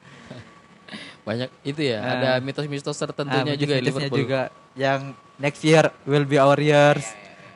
Banyak 1.28 1.50
itu 1.62 1.82
ya, 1.85 1.99
Ah. 1.99 2.12
ada 2.16 2.30
mitos-mitos 2.40 2.96
tertentunya 2.96 3.52
Ah, 3.52 3.58
juga 3.58 3.75
ya 3.75 3.82
mitos-mitosnya 3.82 4.08
Liverpool. 4.08 4.20
juga 4.25 4.40
yang 4.73 5.00
next 5.37 5.61
year 5.61 5.85
will 6.08 6.25
be 6.25 6.40
our 6.40 6.56
years. 6.56 7.04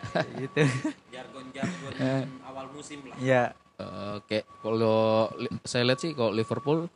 Kayak 0.02 0.28
gitu. 0.42 0.58
jargon 1.10 1.44
jargon 1.50 1.92
Eh. 2.02 2.22
awal 2.42 2.66
musim 2.70 2.98
lah 3.02 3.16
Iya. 3.16 3.42
Eh, 3.76 4.10
Oke, 4.16 4.38
kalau 4.58 4.98
li- 5.34 5.52
saya 5.62 5.84
lihat 5.84 5.98
sih 5.98 6.12
kalau 6.12 6.30
Liverpool 6.30 6.88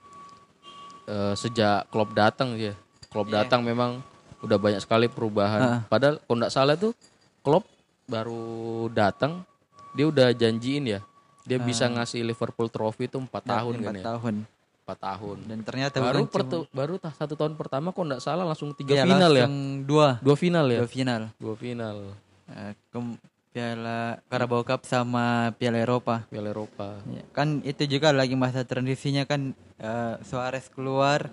eh, 1.05 1.35
sejak 1.35 1.89
Klopp 1.89 2.13
datang 2.13 2.57
ya, 2.57 2.73
Klopp 3.09 3.29
Iya. 3.29 3.43
datang 3.43 3.61
memang 3.61 4.01
udah 4.41 4.57
banyak 4.57 4.79
sekali 4.79 5.07
perubahan. 5.07 5.85
Padahal 5.87 6.17
kalau 6.19 6.37
nggak 6.39 6.53
salah 6.53 6.75
tuh 6.75 6.93
Klopp 7.41 7.65
baru 8.05 8.45
datang, 8.91 9.45
dia 9.93 10.05
udah 10.05 10.29
janjiin 10.31 10.85
ya, 10.87 11.01
dia 11.43 11.57
bisa 11.59 11.87
ngasih 11.87 12.21
Liverpool 12.23 12.69
Trophy 12.69 13.07
itu 13.07 13.17
empat 13.17 13.43
tahun 13.43 13.75
kan 13.75 13.85
empat 13.87 13.95
ya, 13.95 14.05
tahun. 14.11 14.35
empat 14.85 14.99
tahun. 14.99 15.37
Dan 15.43 15.59
ternyata 15.63 15.97
Baru 15.99 16.25
pertu- 16.27 16.69
baru 16.71 16.95
tah- 16.99 17.13
satu 17.15 17.33
tahun 17.35 17.53
pertama 17.55 17.89
kok 17.89 18.01
nggak 18.03 18.21
salah 18.21 18.45
langsung 18.45 18.73
tiga 18.73 18.93
Iya, 18.95 19.05
final 19.07 19.33
ya, 19.33 19.45
langsung 19.45 19.57
dua, 19.83 20.09
dua 20.21 20.37
final 20.37 20.67
ya, 20.69 20.79
dua 20.79 20.91
final. 20.91 21.23
dua 21.35 21.55
final 21.55 21.97
Eh, 22.51 22.73
ke- 22.93 23.19
Piala 23.55 24.19
Carabao 24.27 24.67
Cup 24.67 24.83
sama 24.83 25.55
Piala 25.55 25.79
Eropa. 25.79 26.27
Piala 26.27 26.51
Eropa. 26.51 26.99
Ya, 27.07 27.23
kan 27.31 27.63
itu 27.63 27.87
juga 27.87 28.11
lagi 28.11 28.35
masa 28.35 28.67
transisinya 28.67 29.23
kan 29.25 29.41
eh, 29.79 30.15
Suarez 30.27 30.67
keluar 30.75 31.31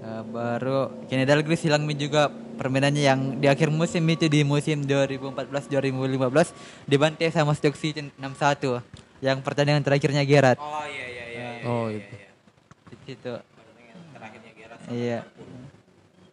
eh, 0.00 0.22
baru 0.24 0.88
Kenny 1.12 1.28
Dalglish 1.28 1.68
hilang 1.68 1.84
juga 1.92 2.32
permainannya 2.32 3.04
yang 3.04 3.20
di 3.36 3.52
akhir 3.52 3.68
musim 3.68 4.00
itu 4.08 4.32
di 4.32 4.48
musim 4.48 4.88
2014-2015 4.88 6.56
dibantai 6.88 7.28
sama 7.28 7.52
Stoke 7.52 7.76
City 7.76 8.08
6-1 8.16 8.80
yang 9.20 9.44
pertandingan 9.44 9.84
terakhirnya 9.84 10.24
Gerrard 10.24 10.56
oh 10.56 10.88
iya 10.88 11.04
iya 11.06 11.24
iya 11.28 11.46
iya, 11.60 11.68
Oh 11.68 11.92
iya, 11.92 12.00
itu. 12.00 12.16
iya. 12.16 12.32
Pertandingan 13.36 13.96
terakhirnya 14.16 14.50
iya 14.88 15.18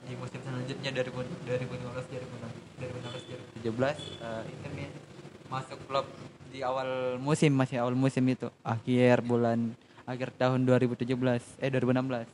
di 0.10 0.18
musim 0.18 0.42
selanjutnya 0.42 0.90
2015 0.90 1.62
2016 1.62 3.62
2017 3.62 3.62
eh, 3.62 4.42
Inter 4.50 4.72
Milan 4.74 4.98
masuk 5.46 5.78
klub 5.86 6.10
di 6.50 6.66
awal 6.66 7.22
musim 7.22 7.54
masih 7.54 7.86
awal 7.86 7.94
musim 7.94 8.26
itu 8.26 8.50
akhir 8.66 9.22
bulan 9.22 9.78
akhir 10.10 10.34
tahun 10.34 10.66
2017 10.66 11.14
eh 11.62 11.70
2016 11.70 12.26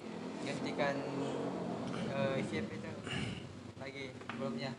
gantikan 0.48 0.96
eh, 2.16 2.40
siapa 2.48 2.72
itu 2.72 2.92
lagi 3.76 4.04
sebelumnya 4.32 4.72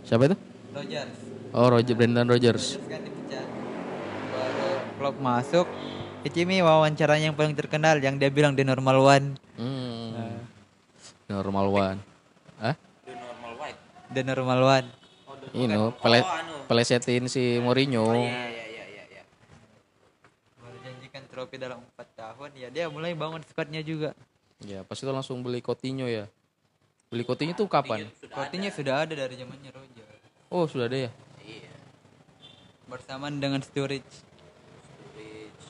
Siapa 0.00 0.24
itu? 0.28 0.36
Rogers 0.76 1.16
Oh 1.52 1.68
Roger 1.68 1.92
Brendan 1.92 2.24
Rogers. 2.28 2.76
Rogers 2.76 2.88
kan 2.88 3.00
dipecat 3.00 3.48
baru 4.28 4.68
klub 5.00 5.16
masuk 5.20 5.66
itu 6.20 6.44
ini 6.44 6.60
wawancaranya 6.60 7.32
yang 7.32 7.36
paling 7.36 7.56
terkenal 7.56 7.96
yang 7.96 8.20
dia 8.20 8.28
bilang 8.28 8.52
di 8.52 8.60
normal 8.60 9.00
one 9.00 9.40
Hmm. 9.56 10.44
Normal 11.30 11.70
one. 11.70 12.09
The 14.10 14.22
normal 14.22 14.60
one. 14.60 14.86
Oh 15.24 15.34
the 15.34 15.46
Ini 15.54 15.70
no, 15.70 15.94
pele- 15.94 16.20
oh 16.20 16.30
anu. 16.32 16.54
Pelesetin 16.66 17.26
si 17.26 17.58
Mourinho. 17.58 18.06
iya 18.10 18.46
iya 18.46 18.64
iya 18.66 18.84
iya 18.86 19.04
iya. 19.08 19.22
Baru 20.56 20.76
janjikan 20.80 21.22
trofi 21.26 21.56
dalam 21.56 21.82
empat 21.84 22.08
tahun 22.14 22.50
ya 22.54 22.68
dia 22.68 22.86
mulai 22.86 23.14
bangun 23.14 23.42
squadnya 23.42 23.82
juga. 23.82 24.14
Ya, 24.60 24.82
pas 24.82 24.94
itu 24.94 25.08
langsung 25.08 25.40
beli 25.40 25.58
Coutinho 25.58 26.04
ya. 26.04 26.28
Beli 27.08 27.24
Coutinho 27.24 27.54
itu 27.54 27.64
kapan? 27.64 28.06
Coutinho 28.28 28.68
sudah 28.68 29.02
ada. 29.02 29.14
dari 29.16 29.34
zamannya 29.34 29.70
Roger 29.70 30.06
Oh, 30.46 30.66
sudah 30.66 30.90
ada 30.90 31.06
ya. 31.06 31.10
iya. 31.40 31.70
Bersamaan 32.84 33.38
dengan 33.38 33.62
Sturridge. 33.62 34.02
Sturridge. 34.04 35.62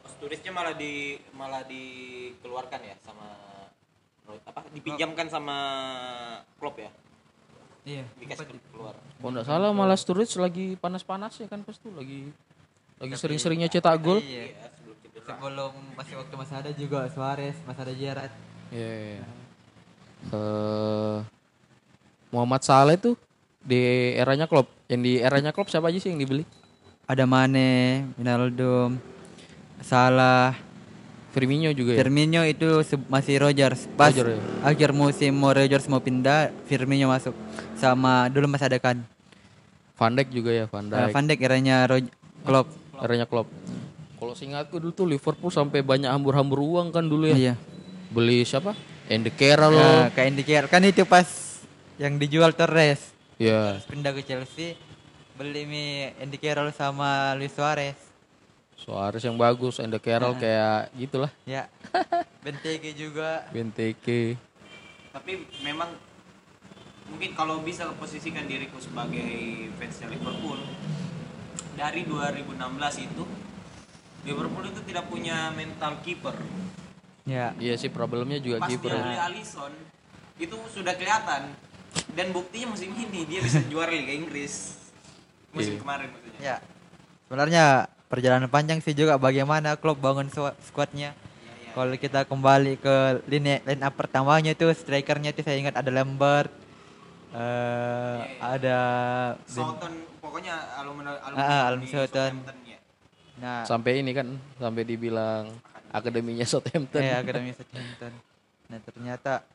Oh, 0.00 0.08
Sturridge-nya 0.10 0.52
malah 0.52 0.72
di 0.72 1.20
malah 1.32 1.60
dikeluarkan 1.64 2.80
ya 2.82 2.96
sama 3.00 3.28
apa 4.42 4.62
dipinjamkan 4.70 5.26
sama 5.26 5.56
Klopp 6.56 6.78
ya 6.78 6.90
iya 7.82 8.04
dikasih 8.16 8.46
keluar 8.70 8.94
Kalau 8.96 9.30
nggak 9.32 9.46
salah 9.46 9.70
malah 9.72 9.96
Sturridge 9.96 10.36
lagi 10.36 10.76
panas-panas 10.76 11.36
ya 11.36 11.46
kan 11.48 11.60
pas 11.60 11.76
itu 11.76 11.88
lagi 11.92 12.20
lagi 13.00 13.12
sering-seringnya 13.16 13.68
cetak 13.68 13.96
gol. 13.98 14.20
iya 14.20 14.52
ya 14.52 14.66
sebelum 14.76 14.96
sebelum 15.24 15.72
masih 15.96 16.14
waktu 16.20 16.34
masih 16.36 16.54
ada 16.60 16.70
juga 16.72 16.98
Suarez 17.08 17.56
masih 17.64 17.82
ada 17.84 17.94
Gerrard 17.94 18.32
Iya. 18.70 18.86
iya, 18.86 19.18
iya. 19.18 19.24
Eh, 20.30 21.16
Muhammad 22.30 22.62
Saleh 22.62 22.94
tuh 22.94 23.18
di 23.58 24.14
eranya 24.14 24.46
Klopp. 24.46 24.70
Yang 24.86 25.00
di 25.02 25.12
eranya 25.18 25.50
Klopp 25.50 25.68
siapa 25.68 25.90
aja 25.90 25.98
sih 25.98 26.12
yang 26.12 26.20
dibeli? 26.20 26.46
ada 27.04 27.26
Mane 27.26 28.06
Wijnaldum 28.14 28.94
Salah 29.82 30.54
Firmino 31.30 31.70
juga 31.70 31.94
ya. 31.94 31.98
Firmino 31.98 32.42
itu 32.42 32.66
masih 33.06 33.38
Rogers 33.38 33.86
pas 33.92 34.10
Roger, 34.10 34.34
ya? 34.34 34.38
akhir 34.64 34.90
musim 34.90 35.30
mau 35.32 35.50
Rogers 35.50 35.86
mau 35.86 35.98
pindah 35.98 36.50
Firmino 36.64 37.06
masuk 37.06 37.34
sama 37.74 38.26
dulu 38.26 38.46
masih 38.46 38.66
ada 38.66 38.78
kan 38.78 38.98
Van 39.94 40.10
Dijk 40.10 40.28
juga 40.30 40.50
ya, 40.50 40.64
Van 40.64 40.84
Eh, 40.84 40.90
Dijk. 40.90 41.12
Van 41.12 41.24
Dijk 41.24 41.40
eranya 41.40 41.76
Rog- 41.84 42.14
Klopp 42.40 42.68
Eranya 42.98 43.24
Klopp. 43.24 43.48
Kalau 44.14 44.34
seingatku 44.34 44.76
dulu 44.76 44.92
tuh 44.92 45.06
Liverpool 45.06 45.48
sampai 45.48 45.80
banyak 45.80 46.06
hambur-hambur 46.06 46.58
uang 46.58 46.90
kan 46.90 47.02
dulu 47.02 47.24
ya. 47.26 47.36
iya 47.38 47.54
Beli 48.08 48.42
siapa? 48.42 48.74
Andy 49.06 49.30
Carroll. 49.30 49.74
Nah, 49.74 50.10
kayak 50.10 50.28
indikir 50.28 50.62
kan 50.66 50.82
itu 50.82 51.02
pas 51.02 51.26
yang 51.94 52.16
dijual 52.16 52.50
Torres 52.50 53.12
Ya. 53.36 53.78
pindah 53.86 54.10
ke 54.10 54.20
Chelsea 54.20 54.74
beli 55.32 55.64
mi 55.64 55.84
Carroll 56.36 56.68
sama 56.70 57.32
Luis 57.32 57.48
Suarez 57.50 57.96
Suarez 58.80 59.20
yang 59.20 59.36
bagus, 59.36 59.76
Andy 59.76 60.00
Carroll 60.00 60.34
kayak 60.34 60.88
gitulah. 60.96 61.28
ya. 61.44 61.68
Benteke 62.44 62.96
juga. 62.96 63.44
Benteke. 63.52 64.40
tapi 65.10 65.42
memang 65.60 65.90
mungkin 67.10 67.34
kalau 67.34 67.58
bisa 67.60 67.82
posisikan 67.98 68.46
diriku 68.46 68.78
sebagai 68.78 69.26
fansnya 69.74 70.06
Liverpool 70.06 70.62
dari 71.74 72.06
2016 72.06 72.54
itu 73.04 73.24
Liverpool 74.22 74.64
itu 74.64 74.80
tidak 74.86 75.10
punya 75.10 75.50
mental 75.50 75.98
keeper. 76.00 76.38
Ya. 77.26 77.50
Iya 77.58 77.74
sih 77.74 77.90
problemnya 77.90 78.38
juga 78.38 78.62
pas 78.62 78.70
kiper. 78.70 78.86
dia 78.86 79.02
beli 79.02 79.18
Alisson 79.18 79.72
itu 80.38 80.56
sudah 80.70 80.94
kelihatan. 80.94 81.52
Dan 82.14 82.30
buktinya 82.30 82.70
musim 82.70 82.94
ini 82.94 83.26
dia 83.26 83.42
bisa 83.42 83.58
juara 83.66 83.90
Liga 83.90 84.14
Inggris. 84.14 84.78
Musim 85.50 85.74
Iya. 85.74 85.80
kemarin 85.82 86.08
maksudnya. 86.14 86.40
Ya. 86.40 86.56
Sebenarnya 87.26 87.64
perjalanan 88.10 88.50
panjang 88.50 88.82
sih 88.82 88.92
juga 88.92 89.14
bagaimana 89.16 89.78
klub 89.78 89.96
bangun 89.96 90.26
squad- 90.26 90.58
squadnya. 90.60 91.14
Iya, 91.14 91.70
kalau 91.72 91.94
kita 91.94 92.26
kembali 92.26 92.74
ke 92.76 92.96
line 93.24 93.62
line 93.62 93.82
up 93.82 93.94
pertamanya 93.94 94.50
tuh 94.52 94.74
strikernya 94.74 95.30
tuh 95.30 95.46
saya 95.46 95.56
ingat 95.56 95.78
ada 95.78 95.88
Lambert 95.88 96.50
eh 97.30 98.18
ada 98.42 98.78
Southampton 99.46 99.94
pokoknya 100.18 100.50
alumni 100.74 101.14
alumni, 101.22 101.38
Ah, 101.40 101.62
alumni 101.70 101.86
ya. 101.86 102.78
nah. 103.38 103.62
Sampai 103.62 104.02
ini 104.02 104.10
kan 104.10 104.26
sampai 104.58 104.82
dibilang 104.82 105.54
akademinya 105.88 106.42
Southampton. 106.42 106.98
eh 106.98 107.14
akademi 107.14 107.54
Southampton. 107.54 108.10
Nah 108.66 108.78
ternyata 108.82 109.46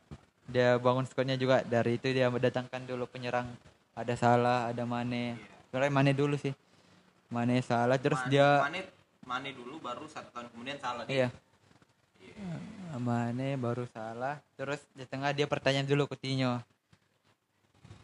dia 0.48 0.80
bangun 0.80 1.04
squadnya 1.04 1.36
juga 1.36 1.68
dari 1.68 2.00
itu 2.00 2.08
dia 2.16 2.32
mendatangkan 2.32 2.88
dulu 2.88 3.12
penyerang. 3.12 3.52
Ada 3.92 4.16
Salah 4.16 4.72
ada 4.72 4.88
Mane. 4.88 5.36
Sebenarnya 5.68 5.92
Mane 5.92 6.12
dulu 6.16 6.40
sih 6.40 6.56
Mane 7.30 7.60
Salah 7.62 7.98
terus 7.98 8.22
Mane, 8.22 8.32
dia 8.32 8.48
Mane, 8.62 8.80
Mane 9.26 9.50
dulu 9.52 9.82
baru 9.82 10.06
satu 10.06 10.30
tahun 10.30 10.48
kemudian 10.54 10.78
salah 10.78 11.04
iya 11.10 11.30
dia. 12.22 12.98
Mane 12.98 13.58
baru 13.58 13.86
Salah 13.90 14.40
terus 14.56 14.80
di 14.94 15.04
tengah 15.04 15.34
dia 15.34 15.50
pertanyaan 15.50 15.88
dulu 15.88 16.08
Coutinho 16.10 16.62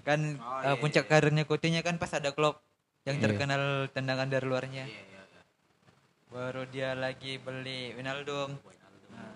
kan 0.01 0.17
Oh, 0.41 0.59
iya, 0.65 0.73
puncak 0.81 1.05
iya. 1.05 1.11
karirnya 1.13 1.43
Coutinho 1.45 1.79
kan 1.85 2.01
pas 2.01 2.09
ada 2.11 2.33
Klopp 2.33 2.59
yang 3.05 3.17
Iya. 3.21 3.23
terkenal 3.29 3.63
tendangan 3.93 4.29
dari 4.29 4.45
luarnya 4.49 4.85
Iya, 4.89 5.01
iya, 5.05 5.21
iya. 5.25 5.41
baru 6.33 6.65
dia 6.65 6.97
lagi 6.97 7.37
beli 7.37 7.93
Wijnaldum 7.93 8.57
Nah, 9.11 9.35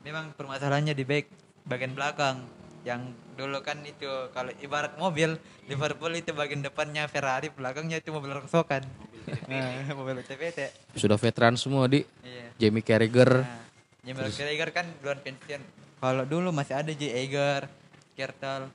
memang 0.00 0.32
permasalahannya 0.32 0.96
di 0.96 1.04
back 1.04 1.26
bagian 1.68 1.92
belakang 1.92 2.42
yang 2.82 3.00
dulu 3.32 3.62
kan 3.62 3.78
itu 3.82 4.04
kalau 4.30 4.50
ibarat 4.58 4.94
mobil 4.96 5.38
Liverpool 5.64 6.10
itu 6.12 6.30
bagian 6.32 6.60
depannya 6.60 7.06
Ferrari 7.06 7.48
belakangnya 7.48 7.98
itu 7.98 8.10
mobil 8.10 8.34
rongsokan 8.34 8.82
Nah, 9.46 9.94
mobil 9.94 10.18
TPT 10.18 10.66
Sudah 10.92 11.14
veteran 11.14 11.54
semua 11.54 11.86
di 11.86 12.02
iya 12.20 12.50
Jamie 12.58 12.82
Carragher. 12.82 13.46
nah, 13.46 13.62
Jamie 14.02 14.28
Carragher 14.28 14.70
kan 14.72 14.86
duluan 14.98 15.22
pensiun 15.22 15.62
kalau 16.02 16.26
dulu 16.26 16.50
masih 16.50 16.74
ada 16.74 16.90
J. 16.90 17.02
Eger 17.16 17.70
Kertel 18.12 18.66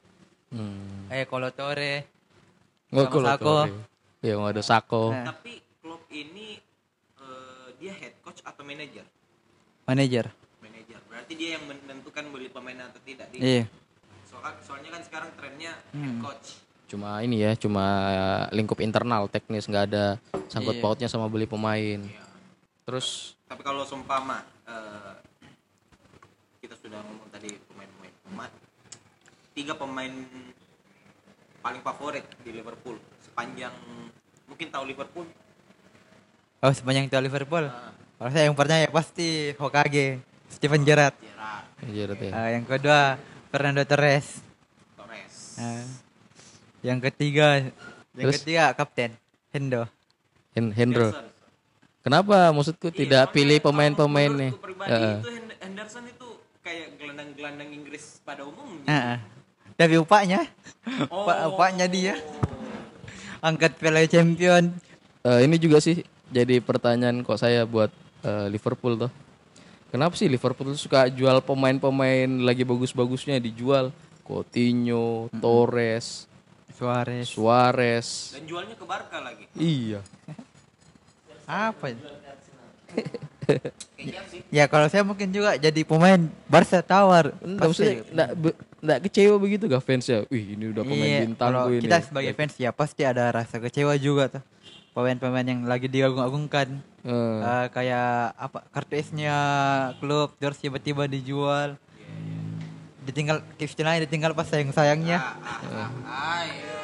Hmm. 0.48 1.12
eh 1.12 1.28
Kolo 1.28 1.52
Torre 1.52 2.08
Oh, 2.88 3.04
Sako. 3.04 3.68
Mau 4.24 4.48
ada 4.48 4.64
Sako. 4.64 5.12
Nah. 5.12 5.28
Tapi 5.28 5.60
Klopp 5.78 6.08
ini 6.08 6.56
eh, 7.20 7.68
dia 7.78 7.92
head 7.92 8.16
coach 8.24 8.40
atau 8.40 8.64
manajer? 8.64 9.04
manajer 9.84 10.32
Manajer. 10.58 11.00
Berarti 11.04 11.34
dia 11.36 11.60
yang 11.60 11.68
menentukan 11.68 12.32
beli 12.32 12.48
pemain 12.48 12.80
atau 12.82 13.04
tidak. 13.04 13.28
Di, 13.28 13.44
iya 13.44 13.64
soalnya 14.60 14.90
kan 14.90 15.02
sekarang 15.02 15.30
trennya 15.34 15.74
head 15.92 15.96
Hmm. 15.96 16.20
coach. 16.20 16.48
Cuma 16.88 17.20
ini 17.20 17.42
ya, 17.42 17.52
cuma 17.54 17.84
lingkup 18.50 18.80
internal 18.80 19.28
teknis 19.28 19.66
nggak 19.66 19.86
ada 19.88 20.06
sangkut 20.48 20.74
Iya. 20.74 20.82
pautnya 20.82 21.08
sama 21.08 21.28
beli 21.28 21.44
pemain. 21.44 22.00
Iya. 22.00 22.24
Terus 22.84 23.36
Tapi 23.46 23.62
kalau 23.62 23.84
seumpama 23.84 24.44
eh, 24.64 25.14
kita 26.58 26.76
sudah 26.76 27.00
ngomong 27.02 27.28
tadi 27.30 27.56
pemain-pemain 27.66 28.14
pemain 28.22 28.52
tiga 29.54 29.74
pemain 29.74 30.14
paling 31.58 31.82
favorit 31.82 32.24
di 32.38 32.52
Liverpool 32.52 32.96
sepanjang 33.22 33.72
mungkin 34.44 34.68
tahu 34.68 34.84
Liverpool 34.86 35.28
oh 36.58 36.72
sepanjang 36.72 37.06
itu 37.06 37.16
Liverpool 37.18 37.66
Ah. 37.66 37.92
kalau 38.18 38.30
saya 38.30 38.46
yang 38.46 38.54
pertama 38.54 38.80
ya 38.80 38.90
pasti 38.90 39.28
Hokage 39.54 40.20
Steven 40.48 40.84
Gerrard 40.84 41.16
Gerrard, 41.18 41.66
Gerrard 41.88 42.20
ya. 42.22 42.32
Ah, 42.34 42.50
yang 42.52 42.64
kedua 42.64 43.16
Fernando 43.48 43.84
Torres. 43.84 44.44
Torres, 44.94 45.36
Ah, 45.58 45.86
yang 46.82 47.00
ketiga, 47.00 47.60
yang 47.60 47.72
Terus? 48.14 48.42
ketiga 48.42 48.74
kapten 48.74 49.12
Hendo. 49.50 49.88
Hen 50.52 50.70
Hendro. 50.72 51.10
Henderson. 51.10 51.26
Kenapa 52.02 52.50
maksudku 52.50 52.88
Iya, 52.88 52.98
tidak 52.98 53.24
pilih 53.32 53.60
pemain-pemain 53.60 54.32
nih? 54.32 54.52
Heeh. 54.86 55.16
itu 55.20 55.30
Hen- 55.30 55.58
Henderson 55.60 56.04
itu 56.06 56.28
kayak 56.62 56.96
gelandang-gelandang 56.96 57.70
Inggris 57.70 58.22
pada 58.22 58.42
umumnya. 58.42 58.86
Ah, 58.86 59.04
ah. 59.16 59.20
Tapi 59.74 59.96
upahnya, 59.96 60.48
Oh. 61.08 61.24
Pak, 61.24 61.38
upahnya 61.52 61.86
dia 61.86 62.18
angkat 63.40 63.76
Piala 63.76 64.02
Champion. 64.06 64.74
Eh, 65.22 65.40
ini 65.44 65.56
juga 65.56 65.78
sih 65.78 66.02
jadi 66.28 66.58
pertanyaan 66.58 67.22
kok 67.22 67.38
saya 67.38 67.64
buat 67.64 67.92
eh, 68.24 68.48
Liverpool 68.48 68.98
tuh. 68.98 69.12
Kenapa 69.88 70.14
sih 70.14 70.28
Liverpool 70.28 70.76
tuh 70.76 70.80
suka 70.80 71.08
jual 71.08 71.40
pemain-pemain 71.40 72.28
lagi 72.44 72.68
bagus-bagusnya 72.68 73.40
dijual? 73.40 73.90
Coutinho, 74.22 75.32
Torres, 75.40 76.28
Suarez. 76.76 77.26
Suarez. 77.32 78.08
Dan 78.36 78.44
jualnya 78.44 78.76
ke 78.76 78.84
Barca 78.84 79.18
lagi. 79.24 79.48
Iya. 79.56 80.04
Apa? 81.48 81.96
Sih. 84.28 84.44
Ya 84.52 84.68
kalau 84.68 84.92
saya 84.92 85.08
mungkin 85.08 85.32
juga 85.32 85.56
jadi 85.56 85.82
pemain 85.88 86.20
Barca 86.46 86.84
tawar. 86.84 87.32
Enggak 87.40 87.72
Pasti. 87.72 87.84
maksudnya 87.88 87.96
enggak 88.12 88.30
enggak 88.78 89.00
kecewa 89.08 89.36
begitu 89.40 89.64
gak 89.66 89.84
fansnya? 89.84 90.28
Wih, 90.28 90.54
ini 90.54 90.76
udah 90.76 90.84
pemain 90.84 91.08
Iya, 91.08 91.20
bintang 91.24 91.52
gue 91.66 91.76
ini. 91.80 91.84
kita 91.88 91.98
sebagai 92.04 92.34
fans 92.36 92.54
ya 92.60 92.70
pasti 92.70 93.02
ada 93.08 93.24
rasa 93.32 93.56
kecewa 93.58 93.96
juga 93.96 94.28
tuh. 94.38 94.44
Pemain-pemain 94.98 95.46
yang 95.46 95.62
lagi 95.70 95.86
diagung-agungkan. 95.86 96.82
Eh, 97.06 97.14
Eh, 97.46 97.68
kayak 97.70 98.34
apa 98.34 98.66
kartu 98.74 98.98
S-nya 98.98 99.38
klub 100.02 100.34
terus 100.42 100.58
tiba-tiba 100.58 101.06
dijual. 101.06 101.78
Ditinggal 103.06 103.46
istilahnya 103.62 104.10
ditinggal 104.10 104.34
pas 104.34 104.50
sayang-sayangnya. 104.50 105.22
Ah, 105.22 105.38
ah, 105.38 105.60
ah, 105.70 105.90
ah, 106.02 106.42
iya. 106.50 106.82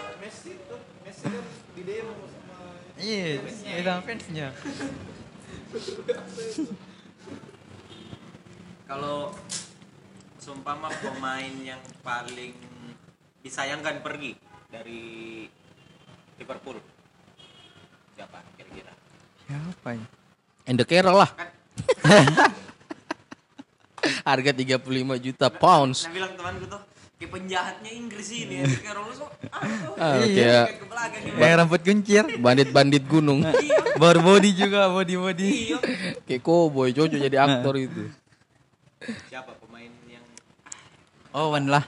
Iya, 3.02 3.26
iya 3.42 3.82
sama 3.82 4.02
fansnya. 4.06 4.48
Kalau 8.86 9.34
seumpama 10.38 10.94
pemain 11.02 11.54
yang 11.66 11.82
paling 12.06 12.54
disayangkan 13.42 14.06
pergi 14.06 14.38
dari 14.70 15.02
Liverpool 16.38 16.78
siapa 18.14 18.38
kira-kira? 18.56 18.92
Siapa 19.44 19.90
ya? 19.94 20.06
Ende 20.64 20.84
Carroll 20.84 21.18
lah. 21.18 21.30
Kan 21.30 21.50
Harga 24.28 24.52
35 24.52 24.84
juta 25.22 25.48
pounds. 25.50 26.04
nah 26.04 26.12
bilang 26.12 26.34
temanku 26.36 26.68
tuh 26.68 26.82
kayak 27.16 27.32
penjahatnya 27.32 27.88
Inggris 27.90 28.28
ini 28.30 28.56
ya 28.60 28.66
kayak 28.68 28.96
Rolso 28.96 29.26
ah 29.48 29.64
Ah, 29.96 30.16
Iya. 30.20 30.68
kayak 30.68 31.24
gitu. 31.24 31.56
Rambut 31.56 31.82
kuncir, 31.82 32.24
bandit-bandit 32.38 33.04
gunung. 33.08 33.48
Iya, 33.48 33.80
bar 33.96 34.20
body 34.20 34.52
juga, 34.52 34.92
body 34.92 35.16
body. 35.16 35.48
iya. 35.72 35.78
Kayak 36.28 36.42
cowboy 36.44 36.92
Jojo 36.92 37.16
jadi 37.16 37.38
aktor 37.40 37.80
itu. 37.80 38.12
Siapa 39.32 39.56
pemain 39.58 39.92
yang 40.06 40.24
Owen 41.32 41.72
lah. 41.72 41.84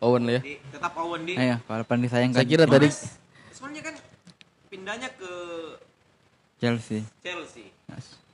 Owen 0.00 0.22
lah 0.24 0.32
ya. 0.36 0.42
di, 0.42 0.56
tetap 0.66 0.92
Owen 0.96 1.22
di 1.22 1.32
Ayo, 1.36 1.56
kalau 1.62 1.84
disayangkan 2.00 2.38
Saya 2.40 2.48
kira 2.48 2.64
tadi 2.64 2.88
sebenarnya 3.52 3.82
kan 3.86 3.94
pindahnya 4.72 5.12
ke 5.12 5.32
Chelsea. 6.56 7.04
Chelsea. 7.20 7.68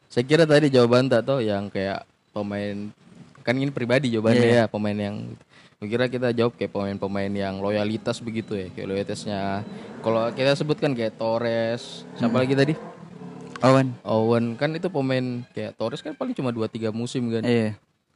saya 0.07 0.23
kira 0.23 0.45
tadi 0.45 0.71
jawaban 0.71 1.05
tak 1.05 1.21
tahu 1.23 1.43
yang 1.43 1.67
kayak 1.67 2.07
pemain 2.31 2.95
kan 3.43 3.53
ini 3.53 3.69
pribadi 3.69 4.09
jawabannya 4.09 4.47
Iya. 4.47 4.61
ya 4.61 4.65
pemain 4.67 4.95
yang 4.97 5.17
Gue 5.79 5.87
kira 5.89 6.07
kita 6.07 6.31
jawab 6.33 6.55
kayak 6.55 6.71
pemain-pemain 6.71 7.31
yang 7.31 7.55
loyalitas 7.57 8.19
begitu 8.19 8.51
ya 8.53 8.67
kayak 8.69 8.87
loyalitasnya 8.89 9.63
kalau 10.01 10.27
kita 10.29 10.55
sebutkan 10.55 10.91
kayak 10.91 11.15
Torres 11.15 12.03
siapa 12.15 12.35
lagi 12.37 12.55
tadi 12.55 12.75
Owen. 13.61 13.95
Owen 14.03 14.55
kan 14.55 14.71
itu 14.73 14.87
pemain 14.87 15.43
kayak 15.51 15.75
Torres 15.75 15.99
kan 15.99 16.15
paling 16.15 16.31
cuma 16.33 16.51
2-3 16.51 16.91
musim 16.91 17.27
kan 17.29 17.43
Iya. 17.43 17.75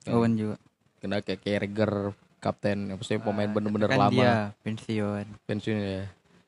Owen 0.08 0.34
juga. 0.34 0.56
kena 0.98 1.18
kayak 1.18 1.38
Carragher 1.40 1.92
kapten 2.38 2.78
yang 2.88 2.96
pasti 2.96 3.18
pemain 3.18 3.46
bener-bener 3.48 3.86
Kan 3.86 3.98
lama 4.00 4.10
dia 4.12 4.34
pensiun. 4.62 5.26
pensiun 5.44 5.78
ya 5.78 6.02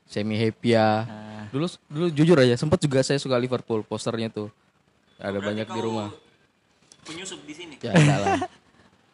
semi 0.04 0.36
happy 0.36 0.70
ya 0.70 0.88
Ah. 1.02 1.44
dulu 1.48 1.66
dulu 1.86 2.06
jujur 2.10 2.36
aja 2.36 2.54
sempat 2.54 2.78
juga 2.78 3.00
saya 3.00 3.16
suka 3.16 3.34
Liverpool 3.34 3.82
posternya 3.82 4.28
tuh 4.28 4.48
ada 5.16 5.34
Berarti 5.34 5.46
banyak 5.46 5.66
di 5.68 5.80
rumah 5.80 6.08
Penyusup 7.02 7.40
di 7.42 7.52
sini. 7.52 7.74
ya 7.78 7.90
enggak 7.90 8.18
lah 8.18 8.38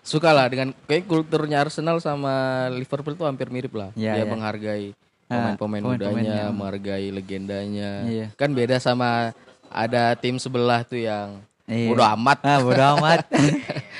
suka 0.00 0.30
lah 0.30 0.46
dengan 0.46 0.72
kayak 0.84 1.04
kulturnya 1.04 1.60
Arsenal 1.60 1.98
sama 1.98 2.32
Liverpool 2.70 3.14
tuh 3.14 3.24
hampir 3.24 3.48
mirip 3.48 3.70
lah 3.72 3.90
Iya, 3.92 4.14
dia 4.14 4.18
iya. 4.18 4.26
menghargai 4.26 4.86
Ah, 5.26 5.54
pemain-pemain 5.54 5.82
mudanya 5.84 6.34
yang- 6.44 6.50
menghargai 6.52 7.06
legendanya 7.08 7.90
Iya. 8.02 8.26
kan 8.34 8.50
beda 8.50 8.78
sama 8.78 9.30
ada 9.66 10.14
tim 10.14 10.34
sebelah 10.36 10.82
tuh 10.82 10.98
yang 10.98 11.38
Iya. 11.64 11.86
bodo 11.88 12.02
amat 12.08 12.38
Ah, 12.40 12.58
bodo 12.58 12.82
amat. 12.96 13.22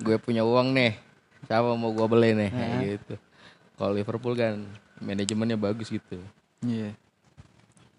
gue 0.00 0.16
punya 0.18 0.42
uang 0.42 0.70
nih 0.70 0.92
siapa 1.44 1.72
mau 1.72 1.90
gue 1.90 2.06
beli 2.06 2.30
nih 2.34 2.50
Ah. 2.50 2.58
Kayak 2.58 2.76
gitu 2.90 3.14
kalau 3.74 3.92
Liverpool 3.92 4.34
kan 4.34 4.62
manajemennya 4.98 5.56
bagus 5.56 5.88
gitu 5.88 6.18
Iya. 6.60 6.94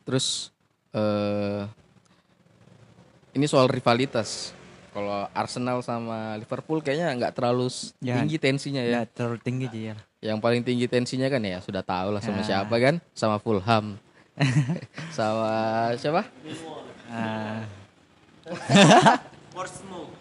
terus 0.03 0.49
eh 0.89 1.63
ini 3.31 3.45
soal 3.45 3.67
rivalitas 3.67 4.55
kalau 4.89 5.27
Arsenal 5.29 5.83
sama 5.83 6.35
Liverpool 6.35 6.79
kayaknya 6.79 7.11
nggak 7.13 7.35
terlalu 7.35 7.67
Ya. 7.99 8.15
tinggi 8.15 8.37
tensinya 8.37 8.79
ya 8.79 8.91
Ya, 8.91 9.01
terlalu 9.03 9.37
tinggi 9.39 9.67
sih 9.67 9.83
ya. 9.91 9.95
yang 10.23 10.39
paling 10.39 10.61
tinggi 10.61 10.87
tensinya 10.87 11.27
kan 11.27 11.39
ya 11.39 11.59
sudah 11.59 11.83
tahu 11.83 12.09
lah 12.09 12.21
sama 12.21 12.39
Ah. 12.39 12.45
siapa 12.45 12.75
kan 12.79 12.95
sama 13.11 13.35
Fulham 13.37 13.99
sama 15.17 15.51
siapa 15.95 16.23
Ah, 17.05 17.61
Portsmouth. 19.53 20.11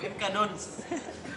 MK 0.00 0.22
Dons. 0.32 0.62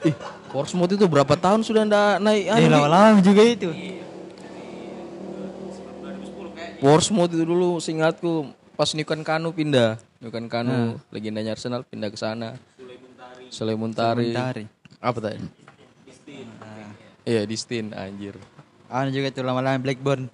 Ih, 0.03 0.11
Portsmouth 0.51 0.91
itu 0.91 1.07
berapa 1.07 1.35
tahun 1.39 1.63
sudah 1.63 1.87
ndak 1.87 2.19
naik? 2.19 2.43
Eh 2.51 2.67
lama-lama 2.67 3.23
juga 3.23 3.43
itu. 3.43 3.71
2010 3.71 6.51
kayaknya. 6.51 6.83
Portsmouth 6.83 7.31
itu 7.31 7.43
dulu 7.47 7.79
seingatku 7.79 8.51
pas 8.75 8.91
Nukan 8.91 9.23
Kanu 9.23 9.55
pindah. 9.55 9.95
Nukan 10.19 10.51
Kanu 10.51 10.99
legendanya 11.11 11.55
Arsenal 11.55 11.87
pindah 11.87 12.11
ke 12.11 12.19
sana. 12.19 12.59
Sule 13.47 13.75
Muntari. 13.79 14.33
Mentari. 14.33 14.65
Apa 14.99 15.19
tadi? 15.19 15.39
Iya, 17.23 17.47
Distin 17.47 17.95
anjir. 17.95 18.35
Anu 18.91 19.09
juga 19.15 19.31
itu 19.31 19.39
lama-lama 19.39 19.79
Blackburn. 19.79 20.27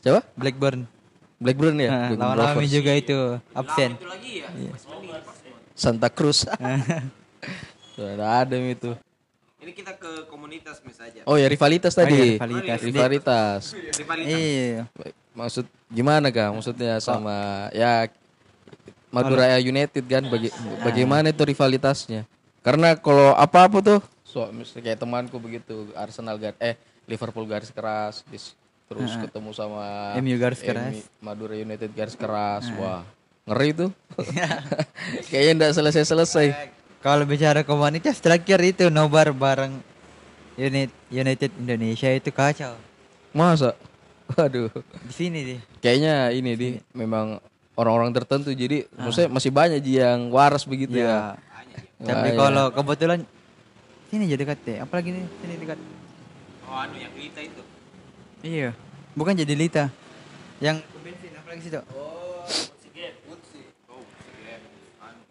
Coba? 0.00 0.24
Blackburn. 0.38 0.88
Blackburn 1.36 1.76
ya? 1.76 1.90
Nah, 1.90 2.10
lama-lama 2.16 2.64
juga 2.64 2.96
itu 2.96 3.36
absen. 3.52 4.00
Itu 4.00 4.08
lagi 4.08 4.40
ya. 4.40 4.48
Portsmouth. 4.48 5.76
Santa 5.76 6.08
Cruz. 6.08 6.46
Sudah 7.94 8.44
ada 8.44 8.54
itu. 8.54 8.94
Ini 9.58 9.74
kita 9.74 9.98
ke 9.98 10.30
komunitas 10.30 10.78
mis 10.82 10.96
aja. 10.96 11.26
Oh 11.26 11.34
ya 11.34 11.50
rivalitas 11.50 11.92
Oh, 11.92 11.98
tadi. 11.98 12.38
iya, 12.38 12.46
rivalitas. 12.46 12.80
Rivalitas. 12.80 13.62
Rivalitas. 13.98 14.30
Iya. 14.30 14.80
Maksud 15.34 15.64
gimana 15.88 16.30
kak? 16.30 16.54
Maksudnya 16.54 16.98
sama 16.98 17.66
ya 17.70 18.06
Madura 19.08 19.56
United 19.56 20.04
kan 20.04 20.24
bagi, 20.26 20.52
bagaimana 20.80 21.32
itu 21.32 21.42
rivalitasnya? 21.42 22.28
Karena 22.60 22.92
kalau 22.94 23.32
apa-apa 23.32 23.80
tuh 23.80 24.00
so, 24.20 24.44
misalnya 24.52 24.92
kayak 24.92 25.00
temanku 25.00 25.40
begitu 25.40 25.88
Arsenal 25.96 26.36
gar 26.36 26.52
eh 26.60 26.76
Liverpool 27.08 27.48
garis 27.48 27.72
keras 27.72 28.20
dis- 28.28 28.52
terus 28.84 29.16
ketemu 29.16 29.50
sama 29.52 30.12
MU 30.20 30.36
garis 30.36 30.60
keras. 30.60 31.08
Madura 31.18 31.56
United 31.56 31.88
garis 31.92 32.16
keras. 32.16 32.68
Wah, 32.76 33.04
ngeri 33.44 33.72
tuh. 33.74 33.90
Kayaknya 35.28 35.52
enggak 35.56 35.72
selesai-selesai. 35.76 36.76
Kalau 36.98 37.22
bicara 37.22 37.62
komunitas 37.62 38.18
terakhir 38.18 38.58
itu 38.62 38.90
nobar 38.90 39.30
bareng 39.30 39.78
Unit 40.58 40.90
United 41.14 41.54
Indonesia 41.54 42.10
itu 42.10 42.34
kacau. 42.34 42.74
Masa? 43.30 43.78
Waduh. 44.34 44.68
Di 45.06 45.14
sini 45.14 45.38
deh. 45.46 45.60
Kayaknya 45.78 46.34
ini 46.34 46.52
di 46.58 46.68
memang 46.92 47.38
orang-orang 47.78 48.10
tertentu 48.10 48.50
jadi 48.50 48.90
maksudnya 48.98 49.30
masih 49.30 49.54
banyak 49.54 49.78
Ji, 49.78 50.02
yang 50.02 50.34
waras 50.34 50.66
begitu 50.66 50.98
ya. 50.98 51.38
Ya. 52.02 52.14
Tapi 52.14 52.34
kalau 52.34 52.74
kebetulan 52.74 53.22
sini 54.10 54.26
jadi 54.26 54.42
dekat 54.42 54.58
deh. 54.66 54.76
Apalagi 54.82 55.14
nih 55.14 55.24
sini 55.38 55.54
dekat. 55.62 55.78
Oh 56.66 56.76
anu 56.76 56.98
yang 56.98 57.14
Lita 57.14 57.40
itu. 57.40 57.62
Iya. 58.42 58.74
Bukan 59.14 59.38
jadi 59.38 59.54
Lita. 59.54 59.90
Yang 60.58 60.82
bensin 61.06 61.30
apalagi 61.38 61.62
situ. 61.62 61.78
Oh, 61.94 62.42
Siget. 62.50 63.14
Utsi. 63.30 63.62
Oh, 63.86 64.02
Siget. 64.02 64.62
Anu. 64.98 65.22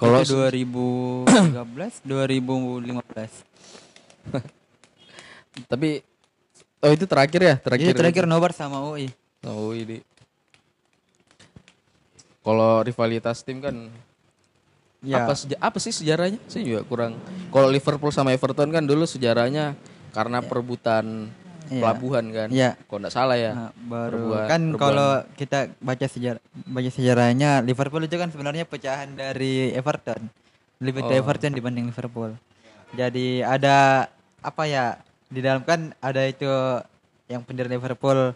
Kalau 0.00 0.24
Itu 0.24 0.32
2013, 0.32 2.00
2015. 2.00 3.44
tapi 5.68 6.00
oh 6.80 6.90
itu 6.90 7.04
terakhir 7.04 7.40
ya, 7.42 7.54
terakhir. 7.60 7.84
Iya 7.84 7.94
terakhir 7.94 8.24
nobar 8.24 8.56
sama 8.56 8.80
UI. 8.80 9.12
Oh, 9.44 9.76
ini. 9.76 10.00
Kalau 12.40 12.80
rivalitas 12.80 13.44
tim 13.44 13.60
kan 13.60 13.76
Ya. 15.00 15.24
apa 15.24 15.32
seja- 15.32 15.56
apa 15.56 15.76
sih 15.80 15.92
sejarahnya? 15.92 16.36
Saya 16.44 16.60
juga 16.60 16.80
kurang. 16.84 17.16
Kalau 17.48 17.68
Liverpool 17.68 18.12
sama 18.12 18.32
Everton 18.32 18.68
kan 18.68 18.84
dulu 18.84 19.04
sejarahnya 19.04 19.72
karena 20.12 20.40
perebutan 20.40 21.28
Iya. 21.70 21.80
pelabuhan 21.80 22.24
kan. 22.28 22.48
Iya. 22.50 22.70
Kalau 22.82 22.98
enggak 22.98 23.14
salah 23.14 23.36
ya. 23.38 23.50
Nah, 23.54 23.70
baru 23.80 24.18
Perbuan- 24.18 24.48
kan 24.48 24.60
perbuan- 24.64 24.80
kalau 24.82 25.10
kita 25.34 25.58
baca 25.78 26.06
sejarah 26.06 26.42
baca 26.66 26.90
sejarahnya 26.90 27.50
Liverpool 27.62 28.02
itu 28.02 28.16
kan 28.16 28.28
sebenarnya 28.28 28.64
pecahan 28.64 29.08
dari 29.12 29.70
Everton. 29.70 30.26
Lebih 30.78 31.02
Oh. 31.02 31.14
Everton 31.14 31.52
dibanding 31.52 31.86
Liverpool. 31.86 32.34
Jadi 32.90 33.40
ada 33.40 34.10
apa 34.40 34.62
ya 34.64 34.98
di 35.26 35.38
dalam 35.38 35.62
kan 35.62 35.94
ada 35.96 36.26
itu 36.26 36.50
yang 37.26 37.40
pendiri 37.40 37.70
Liverpool 37.70 38.34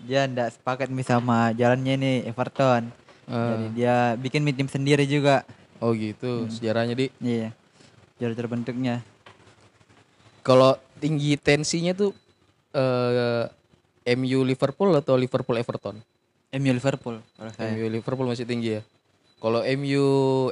dia 0.00 0.24
ndak 0.24 0.54
sepakat 0.54 0.88
nih 0.88 1.04
sama 1.04 1.52
jalannya 1.52 1.94
ini 1.94 2.12
Everton. 2.24 2.88
Ah. 3.26 3.52
Jadi 3.52 3.66
dia 3.76 3.94
bikin 4.14 4.40
mid 4.40 4.56
tim 4.56 4.66
sendiri 4.66 5.04
juga. 5.04 5.44
Oh 5.78 5.92
gitu 5.92 6.48
sejarahnya 6.48 6.96
di. 6.96 7.12
Iya. 7.18 7.52
Jadi 8.16 8.34
terbentuknya. 8.34 9.04
Kalau 10.40 10.74
tinggi 10.96 11.36
tensinya 11.36 11.92
tuh 11.92 12.16
eh 12.78 14.14
MU 14.14 14.40
Liverpool 14.46 14.90
atau 14.96 15.18
Liverpool 15.18 15.58
Everton? 15.58 15.98
MU 16.56 16.72
Liverpool 16.72 17.20
kalau 17.36 17.52
saya. 17.52 17.76
MU 17.76 17.86
Liverpool 17.92 18.28
masih 18.30 18.48
tinggi 18.48 18.80
ya. 18.80 18.82
Kalau 19.38 19.62
MU 19.62 20.06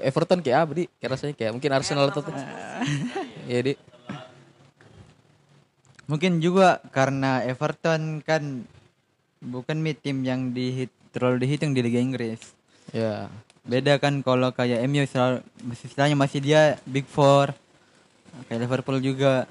Everton 0.04 0.44
kayak 0.44 0.58
apa 0.62 0.72
di? 0.76 0.84
Kayak 1.00 1.10
rasanya 1.18 1.34
kayak 1.34 1.52
mungkin 1.56 1.70
Arsenal 1.72 2.12
atau 2.12 2.22
Iya 3.50 3.60
di. 3.62 3.72
Mungkin 6.06 6.38
juga 6.38 6.78
karena 6.94 7.42
Everton 7.42 8.22
kan 8.22 8.62
bukan 9.42 9.76
mid 9.82 9.98
tim 9.98 10.22
yang 10.22 10.54
di 10.54 10.86
terlalu 11.10 11.48
dihitung 11.48 11.74
di 11.74 11.82
Liga 11.82 11.98
Inggris. 11.98 12.54
Ya. 12.94 13.26
Beda 13.66 13.98
kan 13.98 14.22
kalau 14.22 14.54
kayak 14.54 14.86
MU 14.86 15.02
selalu 15.02 15.42
istilahnya 15.74 16.14
masih 16.14 16.38
dia 16.38 16.78
Big 16.86 17.08
Four. 17.10 17.50
Kayak 18.46 18.68
Liverpool 18.68 19.02
juga. 19.02 19.50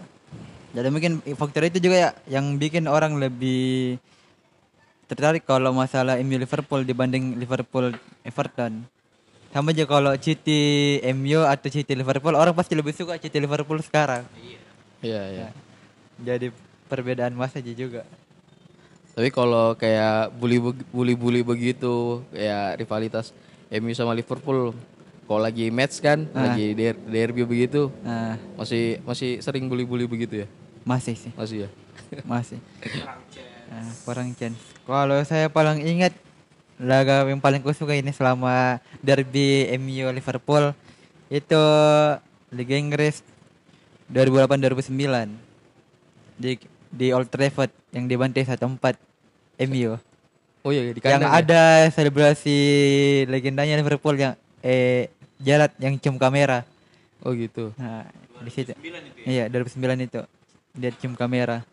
Jadi 0.76 0.88
mungkin 0.92 1.24
faktor 1.40 1.72
itu 1.72 1.80
juga 1.80 1.96
ya 1.96 2.10
yang 2.28 2.60
bikin 2.60 2.84
orang 2.92 3.16
lebih 3.16 3.96
tertarik 5.08 5.48
kalau 5.48 5.72
masalah 5.72 6.20
MU 6.20 6.36
Liverpool 6.36 6.84
dibanding 6.84 7.40
Liverpool 7.40 7.96
Everton. 8.28 8.84
Sama 9.56 9.72
aja 9.72 9.88
kalau 9.88 10.12
City 10.20 11.00
MU 11.16 11.48
atau 11.48 11.72
City 11.72 11.96
Liverpool 11.96 12.36
orang 12.36 12.52
pasti 12.52 12.76
lebih 12.76 12.92
suka 12.92 13.16
City 13.16 13.40
Liverpool 13.40 13.80
sekarang. 13.80 14.28
Iya, 15.00 15.22
iya. 15.32 15.48
Jadi 16.20 16.52
perbedaan 16.92 17.32
masa 17.32 17.64
aja 17.64 17.72
juga. 17.72 18.04
Tapi 19.16 19.32
kalau 19.32 19.80
kayak 19.80 20.36
bully 20.36 20.60
bully 20.92 21.16
bully 21.16 21.40
begitu, 21.40 22.20
kayak 22.36 22.84
rivalitas 22.84 23.32
MU 23.72 23.96
sama 23.96 24.12
Liverpool, 24.12 24.76
kalau 25.24 25.40
lagi 25.40 25.72
match 25.72 26.04
kan, 26.04 26.28
lagi 26.36 26.76
der- 26.76 27.00
derby 27.00 27.48
begitu, 27.48 27.88
Nah, 28.04 28.36
masih 28.60 29.00
masih 29.08 29.40
sering 29.40 29.72
bully 29.72 29.88
bully 29.88 30.04
begitu 30.04 30.44
ya? 30.44 30.48
Masih 30.86 31.18
sih, 31.18 31.32
Masih 31.34 31.58
ya? 31.66 31.70
masih. 32.32 32.60
Nah, 33.66 33.90
kurang 34.06 34.30
chance. 34.38 34.62
Kalau 34.86 35.18
saya 35.26 35.50
paling 35.50 35.82
ingat 35.82 36.14
laga 36.78 37.26
yang 37.26 37.42
paling 37.42 37.64
kusuka 37.64 37.96
ini 37.98 38.12
selama 38.14 38.78
derby 39.02 39.66
MU 39.80 40.12
Liverpool 40.12 40.76
itu 41.32 41.64
Liga 42.54 42.76
Inggris 42.78 43.26
2008-2009 44.12 44.86
di 46.38 46.60
di 46.92 47.08
Old 47.16 47.32
Trafford 47.32 47.72
yang 47.96 48.06
dibantai 48.06 48.46
1-4 48.46 48.78
MU. 49.72 49.98
Oh 50.62 50.72
iya 50.74 50.94
di 50.94 51.02
yang 51.02 51.22
kandang 51.22 51.32
ya? 51.34 51.42
ada 51.42 51.64
selebrasi 51.90 52.58
legendanya 53.30 53.80
Liverpool 53.82 54.16
yang 54.18 54.34
eh 54.62 55.10
Jalat 55.36 55.76
yang 55.84 56.00
cium 56.00 56.16
kamera. 56.16 56.64
Oh 57.20 57.36
gitu. 57.36 57.76
Nah, 57.76 58.08
di 58.40 58.52
situ. 58.54 58.72
2009 58.72 59.12
itu 59.12 59.20
Iya, 59.28 59.44
2009 59.52 60.08
itu. 60.08 60.22
Dia 60.76 60.92
cium 60.92 61.16
kamera. 61.16 61.64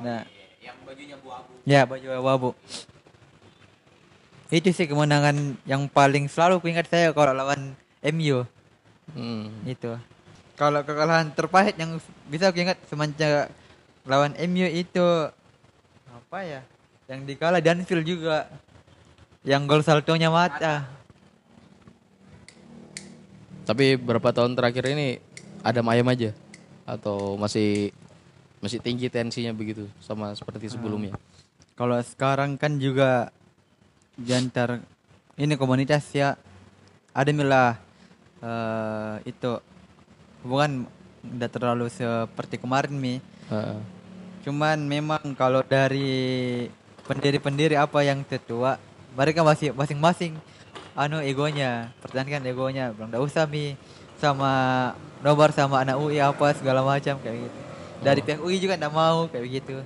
Nah, 0.00 0.24
Yang 0.64 0.76
bajunya 0.88 1.16
bu-abu. 1.20 1.52
ya 1.68 1.80
baju 1.84 2.06
abu-abu. 2.16 2.50
Itu 4.48 4.68
sih 4.72 4.88
kemenangan 4.88 5.56
yang 5.68 5.88
paling 5.88 6.28
selalu 6.28 6.60
kuingat 6.60 6.88
saya 6.88 7.12
kalau 7.12 7.32
lawan 7.36 7.76
MU. 8.12 8.44
Hmm. 9.12 9.48
Itu. 9.68 9.96
Kalau 10.56 10.80
kekalahan 10.84 11.32
terpahit 11.32 11.76
yang 11.76 12.00
bisa 12.28 12.48
aku 12.52 12.60
ingat 12.64 12.80
semenjak 12.88 13.52
lawan 14.08 14.32
MU 14.48 14.68
itu 14.68 15.04
apa 16.08 16.38
ya? 16.44 16.60
Yang 17.08 17.20
dikalah 17.36 17.60
Danfield 17.60 18.04
juga. 18.08 18.48
Yang 19.44 19.62
gol 19.68 19.82
saltonya 19.84 20.32
mata. 20.32 20.88
Tapi 23.68 23.96
berapa 24.00 24.32
tahun 24.32 24.56
terakhir 24.56 24.84
ini 24.90 25.20
ada 25.62 25.80
ayam 25.86 26.08
aja 26.10 26.34
atau 26.84 27.38
masih 27.38 27.94
masih 28.62 28.78
tinggi 28.78 29.10
tensinya 29.10 29.50
begitu 29.50 29.90
sama 30.02 30.34
seperti 30.38 30.70
sebelumnya. 30.70 31.14
Kalau 31.74 31.98
sekarang 32.02 32.54
kan 32.54 32.78
juga 32.78 33.34
diantar 34.14 34.84
ini 35.34 35.56
komunitas 35.56 36.06
ya 36.14 36.38
ada 37.10 37.30
milah 37.34 37.80
eh, 38.38 39.14
itu 39.26 39.58
hubungan 40.46 40.86
udah 41.22 41.50
terlalu 41.50 41.86
seperti 41.90 42.58
kemarin 42.58 42.94
mi. 42.94 43.18
Heeh. 43.50 43.78
Cuman 44.42 44.78
memang 44.86 45.22
kalau 45.38 45.62
dari 45.62 46.66
pendiri-pendiri 47.06 47.78
apa 47.78 48.02
yang 48.06 48.22
tertua 48.22 48.78
mereka 49.14 49.42
masih 49.42 49.74
masing-masing 49.74 50.38
anu 50.92 51.24
egonya 51.24 51.90
pertahankan 52.04 52.44
egonya 52.44 52.92
belum 52.92 53.08
enggak 53.12 53.24
usah 53.24 53.44
mi 53.48 53.76
sama 54.22 54.52
nobar 55.18 55.50
sama 55.50 55.82
anak 55.82 55.98
UI 55.98 56.22
apa 56.22 56.54
segala 56.54 56.86
macam 56.86 57.18
kayak 57.18 57.36
gitu 57.42 57.58
dari 57.98 58.20
pihak 58.22 58.38
UI 58.38 58.56
juga 58.58 58.78
enggak 58.78 58.94
mau 58.94 59.26
kayak 59.26 59.46
gitu 59.50 59.82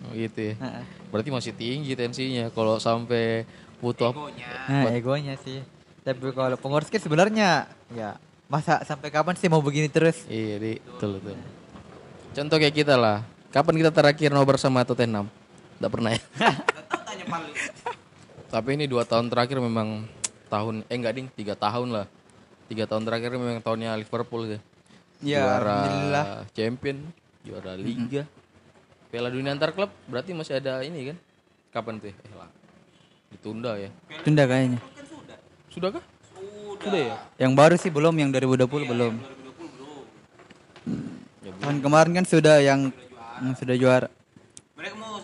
Oh, 0.00 0.16
gitu 0.16 0.40
ya. 0.40 0.54
Heeh. 0.56 0.84
Berarti 1.12 1.28
masih 1.28 1.52
tinggi 1.52 1.92
tensinya 1.92 2.48
kalau 2.50 2.80
sampai 2.80 3.44
butuh 3.80 4.08
Egonya. 4.10 4.48
nah 4.64 4.88
egonya 4.90 5.34
sih 5.36 5.60
Tapi 6.00 6.32
kalau 6.32 6.56
pengurus 6.56 6.88
kan 6.88 6.96
sebenarnya 6.96 7.68
ya 7.92 8.16
masa 8.48 8.80
sampai 8.82 9.12
kapan 9.12 9.36
sih 9.36 9.46
mau 9.46 9.60
begini 9.60 9.92
terus? 9.92 10.24
Iya, 10.24 10.56
di 10.56 10.72
betul 10.80 11.20
betul. 11.20 11.36
Contoh 12.32 12.56
kayak 12.56 12.74
kita 12.74 12.96
lah. 12.96 13.20
Kapan 13.52 13.76
kita 13.76 13.92
terakhir 13.92 14.32
nobar 14.32 14.56
sama 14.56 14.80
Tottenham? 14.82 15.28
Tidak 15.76 15.90
pernah 15.92 16.16
ya. 16.16 16.22
Tapi 18.48 18.68
ini 18.74 18.88
dua 18.88 19.04
tahun 19.04 19.28
terakhir 19.28 19.60
memang 19.60 20.08
tahun 20.48 20.82
eh 20.88 20.96
enggak 20.96 21.14
ding 21.14 21.28
tiga 21.30 21.54
tahun 21.54 21.92
lah. 21.92 22.06
Tiga 22.70 22.86
tahun 22.86 23.02
terakhir 23.02 23.34
memang 23.34 23.58
tahunnya 23.58 23.98
Liverpool 23.98 24.46
ya. 24.46 24.60
Ya, 25.18 25.42
juara 25.42 25.58
alhamdulillah. 25.58 26.24
champion, 26.54 26.98
juara 27.42 27.74
liga. 27.74 28.22
Piala 29.10 29.26
dunia 29.26 29.50
antar 29.50 29.74
klub 29.74 29.90
berarti 30.06 30.30
masih 30.38 30.62
ada 30.62 30.78
ini 30.86 31.10
kan? 31.10 31.16
Kapan 31.74 31.98
tuh? 31.98 32.14
ya? 32.14 32.14
Eh 32.14 32.34
lah. 32.38 32.50
Ditunda 33.34 33.74
ya. 33.74 33.90
Tunda 34.22 34.46
kayaknya. 34.46 34.78
Sudah. 35.02 35.38
Sudah 35.66 35.88
kah? 35.98 36.04
Sudah. 36.30 36.78
Sudah 36.78 37.00
ya? 37.02 37.16
Yang 37.42 37.52
baru 37.58 37.74
sih 37.74 37.90
belum, 37.90 38.14
yang 38.22 38.30
2020 38.30 38.70
belum. 38.86 39.14
2020 39.18 39.74
belum. 39.74 40.02
Tahun 41.58 41.78
kemarin 41.82 42.12
kan 42.22 42.26
sudah 42.30 42.62
yang, 42.62 42.94
yang 43.42 43.54
sudah 43.58 43.74
juara. 43.74 44.08
Mereka 44.78 44.94
mau 44.94 45.18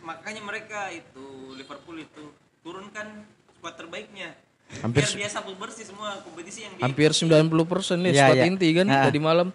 makanya 0.00 0.42
mereka 0.48 0.88
itu 0.96 1.52
Liverpool 1.60 2.00
itu 2.00 2.32
turunkan 2.64 3.28
skuad 3.60 3.76
terbaiknya. 3.76 4.32
Hampir 4.80 5.02
Biar 5.02 5.16
dia 5.16 5.30
sapu 5.30 5.52
bersih 5.54 5.84
semua 5.84 6.20
kompetisi 6.20 6.64
yang 6.64 6.72
di 6.74 6.80
Hampir 6.80 7.10
90% 7.10 7.48
nih 7.98 8.10
Iya, 8.10 8.22
squad 8.24 8.36
iya. 8.36 8.44
inti 8.46 8.68
kan 8.72 8.86
Ah. 8.86 9.04
tadi 9.04 9.18
malam. 9.18 9.48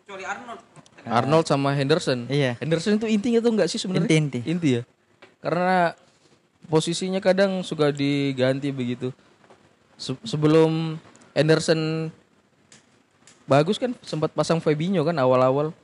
kecuali 0.00 0.24
Arnold. 0.24 0.60
Arnold 1.04 1.46
sama 1.46 1.70
Henderson. 1.72 2.24
Iya. 2.26 2.56
Henderson 2.58 2.96
itu 2.96 3.06
intinya 3.06 3.40
tuh 3.40 3.50
enggak 3.52 3.68
sih 3.68 3.76
sebenarnya? 3.76 4.08
Inti, 4.08 4.40
inti. 4.40 4.40
Inti 4.46 4.68
ya. 4.76 4.82
Karena 5.38 5.92
posisinya 6.64 7.20
kadang 7.20 7.60
suka 7.60 7.88
diganti 7.88 8.68
begitu. 8.68 9.12
Se- 9.94 10.16
sebelum 10.22 10.96
Henderson 11.32 12.08
bagus 13.44 13.76
kan 13.76 13.92
sempat 14.00 14.32
pasang 14.32 14.58
Fabinho 14.58 15.04
kan 15.04 15.16
awal-awal. 15.16 15.76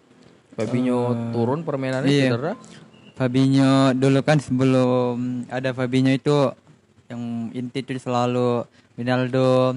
Fabinho 0.52 1.12
turun 1.30 1.62
permainannya 1.62 2.08
iya. 2.08 2.32
cedera. 2.32 2.52
Fabinho 3.14 3.92
dulu 3.92 4.20
kan 4.20 4.40
sebelum 4.40 5.16
ada 5.46 5.70
Fabinho 5.70 6.10
itu 6.10 6.32
yang 7.10 7.50
inti 7.50 7.82
itu 7.82 7.98
selalu 7.98 8.62
Ronaldo, 8.94 9.74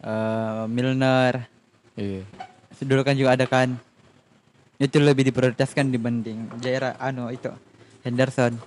eh, 0.00 0.64
Milner. 0.66 1.44
Iya. 1.94 2.24
Dulu 2.80 3.00
kan 3.04 3.14
juga 3.14 3.36
ada 3.36 3.44
kan. 3.44 3.76
Itu 4.80 4.98
lebih 4.98 5.30
diprioritaskan 5.30 5.94
dibanding 5.94 6.50
Jaira 6.58 6.98
ano 6.98 7.30
itu 7.30 7.46
Henderson. 8.02 8.58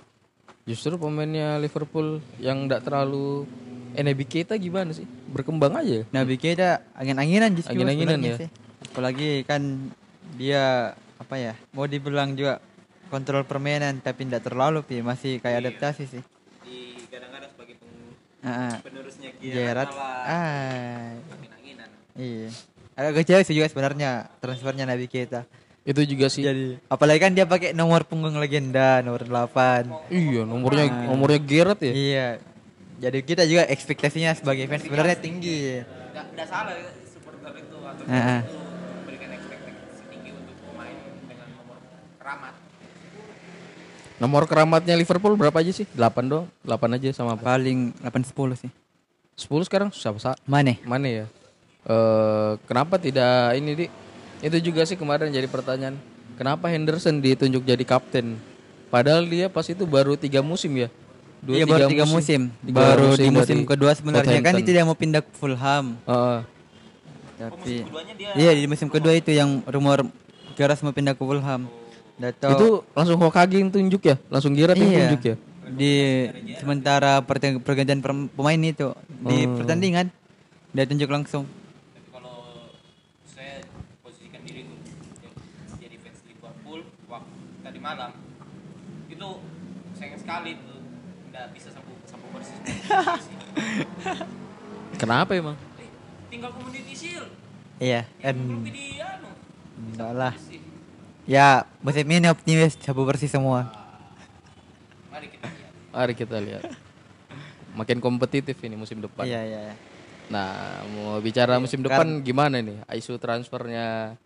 Justru 0.64 0.96
pemainnya 0.96 1.60
Liverpool 1.60 2.24
yang 2.40 2.64
enggak 2.64 2.88
terlalu 2.88 3.44
Enebi 3.92 4.24
kita 4.24 4.56
gimana 4.56 4.92
sih? 4.92 5.04
Berkembang 5.32 5.74
aja. 5.76 6.04
Nabi 6.12 6.36
kita 6.40 6.84
angin-anginan 6.96 7.56
justru 7.56 7.76
Angin-anginan 7.76 8.20
ya. 8.20 8.36
sih. 8.40 8.48
Apalagi 8.92 9.44
kan 9.44 9.92
dia 10.36 10.92
apa 11.20 11.34
ya? 11.40 11.52
Mau 11.72 11.88
dibilang 11.88 12.36
juga 12.36 12.60
kontrol 13.08 13.44
permainan 13.48 14.00
tapi 14.04 14.28
tidak 14.28 14.44
terlalu 14.44 14.84
pi 14.84 15.00
masih 15.00 15.40
kayak 15.40 15.64
adaptasi 15.64 16.04
sih. 16.08 16.22
Ah, 18.38 18.70
ah. 18.70 18.74
penerusnya 18.86 19.34
Gerard. 19.42 19.90
Ah. 20.24 21.18
Iya. 22.14 22.50
Agak 22.98 23.22
kecewa 23.22 23.40
sih 23.46 23.54
juga 23.54 23.70
sebenarnya 23.70 24.26
transfernya 24.42 24.86
Nabi 24.86 25.06
kita. 25.10 25.46
Itu 25.86 26.02
juga 26.04 26.26
sih. 26.30 26.42
Jadi 26.42 26.78
apalagi 26.90 27.18
kan 27.22 27.32
dia 27.34 27.46
pakai 27.46 27.70
nomor 27.74 28.06
punggung 28.06 28.36
legenda 28.38 29.02
nomor 29.02 29.22
8. 29.26 30.10
Iya, 30.10 30.42
nomornya 30.46 30.84
nomornya 31.06 31.40
Gerrard 31.42 31.80
ya. 31.82 31.92
Iya. 31.94 32.28
Jadi 32.98 33.18
kita 33.22 33.46
juga 33.46 33.62
ekspektasinya 33.70 34.34
sebagai 34.34 34.66
fans 34.66 34.82
sebenarnya 34.82 35.16
tinggi. 35.18 35.78
Nggak, 36.12 36.46
salah 36.50 36.74
ya, 36.74 36.90
supporter 37.06 37.54
itu 37.54 37.76
atau 37.78 38.04
Ah, 38.10 38.18
ah. 38.18 38.40
itu 38.42 38.58
memberikan 38.58 39.30
ekspektasi 39.38 40.02
tinggi 40.10 40.30
untuk 40.34 40.56
pemain 40.66 40.98
dengan 41.30 41.48
nomor 41.54 41.78
keramat. 42.18 42.54
Nomor 44.18 44.50
keramatnya 44.50 44.98
Liverpool 44.98 45.38
berapa 45.38 45.54
aja 45.62 45.70
sih? 45.70 45.86
8 45.94 46.26
dong. 46.26 46.50
8 46.66 46.96
aja 46.98 47.08
sama 47.14 47.38
apa? 47.38 47.54
Paling 47.54 47.94
8 48.02 48.26
10 48.26 48.34
sih. 48.58 48.70
10 49.38 49.66
sekarang 49.70 49.94
siapa 49.94 50.18
sa 50.18 50.34
Mana? 50.42 50.74
Mana 50.82 51.06
ya? 51.06 51.26
Eh 51.86 52.52
kenapa 52.66 52.98
tidak 52.98 53.54
ini 53.54 53.70
di 53.78 53.86
itu 54.42 54.58
juga 54.70 54.82
sih 54.82 54.98
kemarin 54.98 55.30
jadi 55.30 55.46
pertanyaan. 55.46 55.94
Kenapa 56.34 56.70
Henderson 56.70 57.22
ditunjuk 57.22 57.62
jadi 57.62 57.82
kapten? 57.86 58.38
Padahal 58.90 59.26
dia 59.26 59.46
pas 59.46 59.66
itu 59.66 59.86
baru 59.86 60.18
tiga 60.18 60.42
musim 60.42 60.74
ya. 60.74 60.88
Dua, 61.38 61.54
iya 61.54 61.64
baru 61.66 61.86
tiga 61.86 62.02
musim. 62.02 62.50
Tiga 62.66 62.74
baru 62.74 63.14
di 63.14 63.30
musim 63.30 63.58
kedua 63.62 63.94
sebenarnya 63.94 64.42
kan 64.42 64.58
dia 64.58 64.82
mau 64.82 64.98
pindah 64.98 65.22
ke 65.22 65.30
Fulham. 65.38 65.94
Heeh. 66.06 66.38
Tapi 67.38 67.86
Keduanya 67.86 68.14
dia 68.18 68.30
iya 68.34 68.50
di 68.50 68.66
musim 68.66 68.90
kedua 68.90 69.14
itu 69.14 69.30
yang 69.30 69.62
rumor 69.70 70.10
Geras 70.58 70.82
mau 70.82 70.90
pindah 70.90 71.14
ke 71.14 71.22
Fulham. 71.22 71.70
Nggak 71.70 71.87
tahu. 72.34 72.52
itu 72.52 72.66
langsung 72.92 73.16
Hokage 73.16 73.56
yang 73.56 73.70
tunjuk 73.70 74.02
ya? 74.02 74.16
Langsung 74.26 74.52
yang 74.52 74.92
iya. 74.92 75.06
tunjuk 75.06 75.22
ya? 75.24 75.36
Di 75.68 75.92
sementara 76.56 77.20
pergantian 77.60 78.00
per- 78.00 78.28
pemain 78.32 78.58
itu 78.58 78.88
di 79.22 79.44
Oh. 79.44 79.56
pertandingan 79.56 80.08
dia 80.70 80.84
tunjuk 80.84 81.06
langsung. 81.06 81.44
Tapi 81.44 82.08
kalau 82.10 82.34
saya 83.24 83.62
posisikan 84.00 84.40
diri 84.42 84.64
tuh 84.64 84.78
jadi 85.76 85.96
fans 85.98 86.18
Liverpool 86.24 86.80
waktu 87.06 87.36
tadi 87.62 87.78
malam 87.78 88.10
itu 89.06 89.28
sayang 89.94 90.16
sekali 90.16 90.56
tuh 90.56 90.78
nggak 91.28 91.46
bisa 91.52 91.68
sapu 91.70 91.92
sapu 92.04 92.24
bersih. 92.32 92.56
Kenapa 94.98 95.30
emang? 95.32 95.56
Eh, 95.76 95.88
tinggal 96.28 96.50
community 96.50 96.92
shield. 96.92 97.28
Iya, 97.78 98.02
Yang 98.18 98.18
kan 98.18 98.36
enggak 99.78 100.12
lah. 100.12 100.32
bersih. 100.34 100.60
Ya, 101.28 101.68
musim 101.84 102.08
ini 102.08 102.24
optimis 102.24 102.72
sapu 102.80 103.04
bersih 103.04 103.28
semua. 103.28 103.68
Mari 105.12 105.28
kita 105.28 105.44
lihat. 105.52 105.72
Mari 105.92 106.12
kita 106.16 106.36
lihat. 106.40 106.64
Makin 107.76 108.00
kompetitif 108.00 108.56
ini 108.64 108.80
musim 108.80 109.04
depan. 109.04 109.28
Iya, 109.28 109.44
iya. 109.44 109.60
iya. 109.68 109.74
Nah, 110.32 110.80
mau 110.88 111.20
bicara 111.20 111.60
musim 111.60 111.84
depan 111.84 112.24
gimana 112.24 112.64
nih? 112.64 112.80
Isu 112.96 113.20
transfernya 113.20 114.16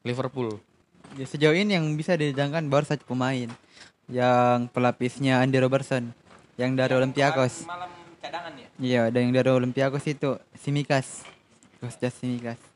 Liverpool. 0.00 0.56
Ya, 1.20 1.28
sejauh 1.28 1.52
ini 1.52 1.76
yang 1.76 1.84
bisa 1.92 2.16
didatangkan 2.16 2.72
baru 2.72 2.88
satu 2.88 3.04
pemain 3.04 3.52
yang 4.08 4.64
pelapisnya 4.72 5.44
Andy 5.44 5.60
Robertson 5.60 6.08
yang 6.56 6.72
dari 6.72 6.96
Olympiakos. 6.96 7.68
Malam 7.68 7.92
cadangan 8.16 8.52
ya. 8.56 8.68
Iya, 8.80 9.00
ada 9.12 9.18
yang 9.20 9.36
dari 9.36 9.52
Olympiakos 9.52 10.08
itu 10.08 10.40
Simikas. 10.56 11.20
Kostas 11.84 12.16
Simikas. 12.16 12.69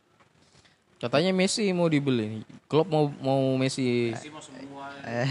Katanya 0.96 1.30
Messi 1.30 1.68
mau 1.70 1.86
dibeli 1.86 2.24
nih. 2.30 2.42
Klopp 2.64 2.88
mau 2.88 3.10
mau 3.18 3.40
Messi. 3.54 4.14
Sih 4.14 4.28
mau 4.28 4.40
semua 4.40 4.88
Eh. 5.02 5.30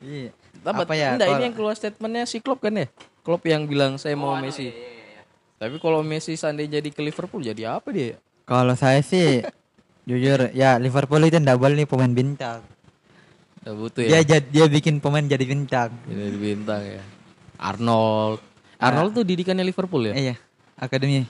Iya. 0.00 0.30
Apa, 0.60 0.82
Apa 0.82 0.94
ya? 0.94 1.14
Enggak, 1.14 1.26
ini 1.26 1.32
kalau- 1.32 1.44
yang 1.44 1.54
keluar 1.54 1.74
statementnya 1.74 2.24
si 2.24 2.38
Klopp 2.38 2.60
kan 2.60 2.74
ya? 2.74 2.86
Klopp 3.20 3.42
yang 3.44 3.64
bilang 3.64 3.94
saya 3.96 4.14
mau 4.14 4.34
Messi. 4.36 4.66
Iya, 4.66 4.72
iya, 4.72 4.90
iya. 5.12 5.22
Tapi 5.56 5.78
kalau 5.78 6.02
Messi 6.02 6.34
seandainya 6.34 6.76
jadi 6.76 6.88
ke 6.88 7.00
Liverpool 7.00 7.40
jadi 7.40 7.72
apa 7.72 7.88
dia? 7.88 8.18
Kalau 8.42 8.74
saya 8.74 8.98
sih 9.00 9.42
jujur 10.08 10.50
ya 10.50 10.76
Liverpool 10.76 11.22
itu 11.22 11.38
ndak 11.38 11.54
boleh 11.56 11.76
nih 11.76 11.86
pemain 11.86 12.10
bintang. 12.10 12.58
Udah 13.62 13.74
butuh 13.76 14.02
Dia 14.02 14.18
ya. 14.18 14.22
jad- 14.28 14.50
dia 14.50 14.66
bikin 14.66 14.98
pemain 14.98 15.22
jadi 15.22 15.44
bintang. 15.44 15.94
Jadi 16.04 16.34
bintang 16.36 16.82
ya. 16.82 17.02
Arnold. 17.56 18.42
Arnold 18.76 19.14
tuh 19.14 19.22
didikannya 19.22 19.62
Liverpool 19.62 20.02
ya? 20.04 20.14
Iya, 20.16 20.34
akademi. 20.74 21.22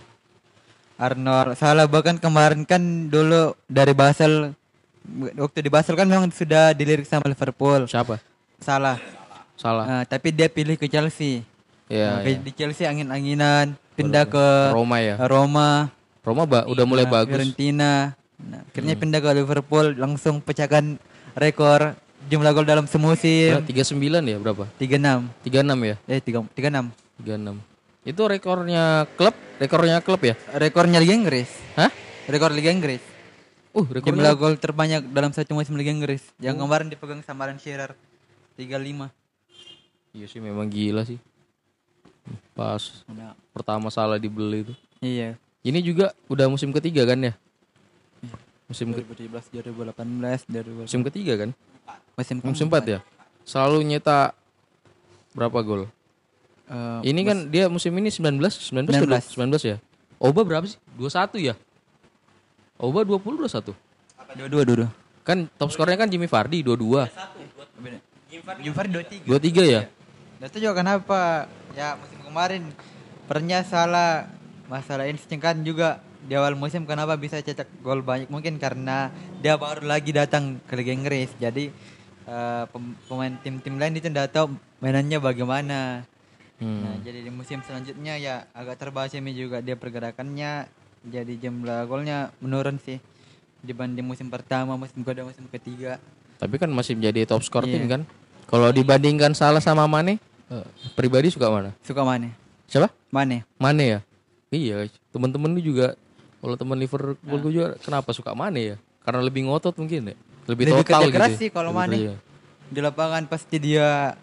Arnold 1.03 1.59
salah 1.59 1.91
bahkan 1.91 2.15
kemarin 2.15 2.63
kan 2.63 2.79
dulu 3.11 3.59
dari 3.67 3.91
Basel 3.91 4.55
waktu 5.35 5.67
di 5.67 5.71
Basel 5.71 5.99
kan 5.99 6.07
memang 6.07 6.31
sudah 6.31 6.71
dilirik 6.71 7.03
sama 7.05 7.27
Liverpool. 7.27 7.91
Siapa? 7.91 8.23
Salah. 8.63 9.03
Salah. 9.59 9.85
Nah, 9.85 10.03
tapi 10.07 10.31
dia 10.31 10.47
pilih 10.47 10.79
ke 10.79 10.87
Chelsea. 10.87 11.43
Iya. 11.91 12.09
Nah, 12.09 12.21
iya. 12.23 12.39
Di 12.39 12.53
Chelsea 12.55 12.87
angin-anginan, 12.87 13.75
pindah 13.99 14.25
ke 14.25 14.47
Roma 14.71 15.03
ya. 15.03 15.19
Roma, 15.19 15.91
Roma 16.23 16.43
ba- 16.47 16.67
udah 16.71 16.85
mulai 16.87 17.05
nah, 17.05 17.13
bagus. 17.21 17.35
Fiorentina. 17.35 18.15
Nah, 18.39 18.63
akhirnya 18.65 18.95
Hmm. 18.95 19.03
pindah 19.03 19.21
ke 19.21 19.31
Liverpool, 19.35 19.87
langsung 19.95 20.39
pecahkan 20.39 20.99
rekor 21.35 21.95
jumlah 22.27 22.51
gol 22.55 22.67
dalam 22.67 22.87
semusim. 22.87 23.59
Nah, 23.59 23.67
39 23.67 24.23
ya 24.23 24.39
berapa? 24.39 24.65
36. 24.79 25.27
36 25.43 25.79
ya? 25.83 25.97
Eh, 26.07 26.19
3, 26.23 26.47
36. 26.55 26.91
36. 27.19 27.72
Itu 28.03 28.27
rekornya 28.27 29.07
klub, 29.15 29.31
rekornya 29.57 30.03
klub 30.03 30.19
ya? 30.21 30.35
Rekornya 30.53 30.99
Liga 30.99 31.15
Inggris. 31.15 31.47
Hah? 31.75 31.91
Rekor 32.25 32.51
Liga 32.51 32.69
Inggris. 32.69 33.03
Uh, 33.71 33.87
rekornya 33.87 34.11
Jumlah 34.29 34.35
gol 34.35 34.55
terbanyak 34.57 35.07
dalam 35.09 35.31
satu 35.31 35.55
musim 35.55 35.75
Liga 35.75 35.89
Inggris. 35.89 36.21
Yang 36.37 36.61
kemarin 36.61 36.87
dipegang 36.89 37.23
sama 37.23 37.47
Alan 37.47 37.57
Shearer. 37.57 37.95
35. 38.55 39.09
Iya 40.13 40.27
sih 40.29 40.41
memang 40.43 40.67
gila 40.67 41.03
sih. 41.03 41.17
Pas 42.53 43.03
Nah, 43.09 43.33
pertama 43.51 43.89
salah 43.89 44.19
dibeli 44.19 44.63
itu. 44.63 44.75
iya. 45.01 45.39
Ini 45.63 45.79
juga 45.79 46.11
udah 46.27 46.51
musim 46.51 46.69
ketiga 46.71 47.07
kan 47.07 47.23
ya? 47.23 47.33
Musim 48.67 48.91
ke- 48.91 48.99
2017, 49.01 49.47
2018, 49.53 50.43
2018. 50.45 50.85
musim 50.85 51.03
ketiga 51.07 51.33
kan? 51.39 51.51
Musim 52.13 52.37
Musim 52.43 52.67
4 52.67 52.83
ya? 52.85 52.99
Selalu 53.43 53.87
nyetak 53.87 54.35
berapa 55.33 55.59
gol? 55.61 55.83
Eh, 56.73 57.01
Ini 57.13 57.21
kan 57.21 57.39
dia 57.53 57.69
musim 57.69 57.93
ini 57.93 58.09
19, 58.09 58.41
19 58.41 58.89
ke 58.89 59.05
19. 59.05 59.37
19 59.37 59.61
ya? 59.61 59.77
Oba 60.17 60.41
berapa 60.41 60.65
sih? 60.65 60.81
21 60.97 61.37
ya? 61.39 61.55
Oba 62.81 63.05
20 63.05 63.45
21. 63.45 63.77
Dua-dua, 64.33 64.63
dua-dua. 64.65 64.89
Kan 65.23 65.45
top 65.55 65.69
skornya 65.69 66.01
kan 66.01 66.09
Jimmy 66.09 66.25
Vardy 66.25 66.65
22. 66.65 67.05
Jumper 68.65 68.87
dua 68.89 69.05
tiga. 69.05 69.27
23 69.39 69.63
ya? 69.69 69.83
Dan 70.41 70.47
itu 70.49 70.59
juga 70.59 70.75
kenapa 70.81 71.47
ya 71.77 71.95
musim 71.95 72.19
kemarin 72.25 72.63
pernya 73.29 73.63
salah 73.63 74.27
masalah 74.67 75.07
insting 75.07 75.39
kan 75.39 75.61
juga 75.61 76.01
di 76.23 76.35
awal 76.35 76.57
musim 76.57 76.83
kenapa 76.83 77.15
bisa 77.15 77.39
cetak 77.39 77.69
gol 77.79 78.01
banyak 78.01 78.27
mungkin 78.27 78.57
karena 78.57 79.13
dia 79.39 79.55
baru 79.55 79.85
lagi 79.85 80.11
datang 80.11 80.59
ke 80.67 80.75
Liga 80.75 80.91
Inggris 80.91 81.31
jadi 81.37 81.71
eh, 82.25 82.65
pem- 82.67 82.97
pemain 83.07 83.35
tim-tim 83.39 83.75
lain 83.77 83.95
itu 83.95 84.09
tidak 84.09 84.33
tahu 84.33 84.51
mainannya 84.79 85.19
bagaimana 85.19 85.79
Hmm. 86.63 86.79
nah 86.81 86.95
jadi 87.03 87.19
di 87.21 87.31
musim 87.31 87.59
selanjutnya 87.61 88.15
ya 88.17 88.47
agak 88.53 88.79
terbahas 88.79 89.11
ini 89.13 89.35
juga 89.35 89.59
dia 89.59 89.75
pergerakannya 89.75 90.71
jadi 91.03 91.35
jumlah 91.37 91.85
golnya 91.85 92.31
menurun 92.39 92.79
sih 92.79 93.03
dibanding 93.59 94.07
musim 94.07 94.27
pertama 94.27 94.75
musim 94.75 95.03
kedua 95.03 95.27
musim 95.27 95.47
ketiga 95.49 95.99
Tapi 96.39 96.55
kan 96.57 96.71
masih 96.71 96.95
menjadi 96.95 97.23
top 97.25 97.43
skor 97.43 97.63
tim 97.63 97.79
Iya. 97.81 97.91
kan? 97.93 98.03
Kalau 98.47 98.71
dibandingkan 98.71 99.31
Salah 99.33 99.59
sama 99.59 99.87
Mane, 99.87 100.19
eh, 100.49 100.67
pribadi 100.93 101.31
suka 101.31 101.47
mana? 101.47 101.71
suka 101.81 102.03
mana 102.03 102.31
Siapa? 102.67 102.91
mana 103.09 103.47
Mane 103.57 103.85
ya? 103.85 103.99
Iya, 104.49 104.77
teman-teman 105.09 105.51
lu 105.51 105.63
juga 105.63 105.95
kalau 106.39 106.55
teman 106.55 106.75
Liverpool 106.77 107.15
Nah. 107.17 107.39
gue 107.39 107.51
juga 107.53 107.69
kenapa 107.79 108.11
suka 108.11 108.35
Mane 108.35 108.61
ya? 108.61 108.77
Karena 109.01 109.23
lebih 109.23 109.47
ngotot 109.47 109.75
mungkin 109.75 110.11
ya. 110.11 110.17
Lebih, 110.45 110.65
Lebih 110.69 110.83
total 110.83 110.83
kerja 110.83 111.07
gitu. 111.07 111.17
keras 111.17 111.31
ya. 111.31 111.39
sih 111.39 111.49
kalau 111.49 111.71
Lebih 111.71 111.79
Mane. 111.81 111.97
kerja. 111.97 112.15
di 112.69 112.81
lapangan 112.81 113.23
pasti 113.27 113.57
dia 113.59 114.17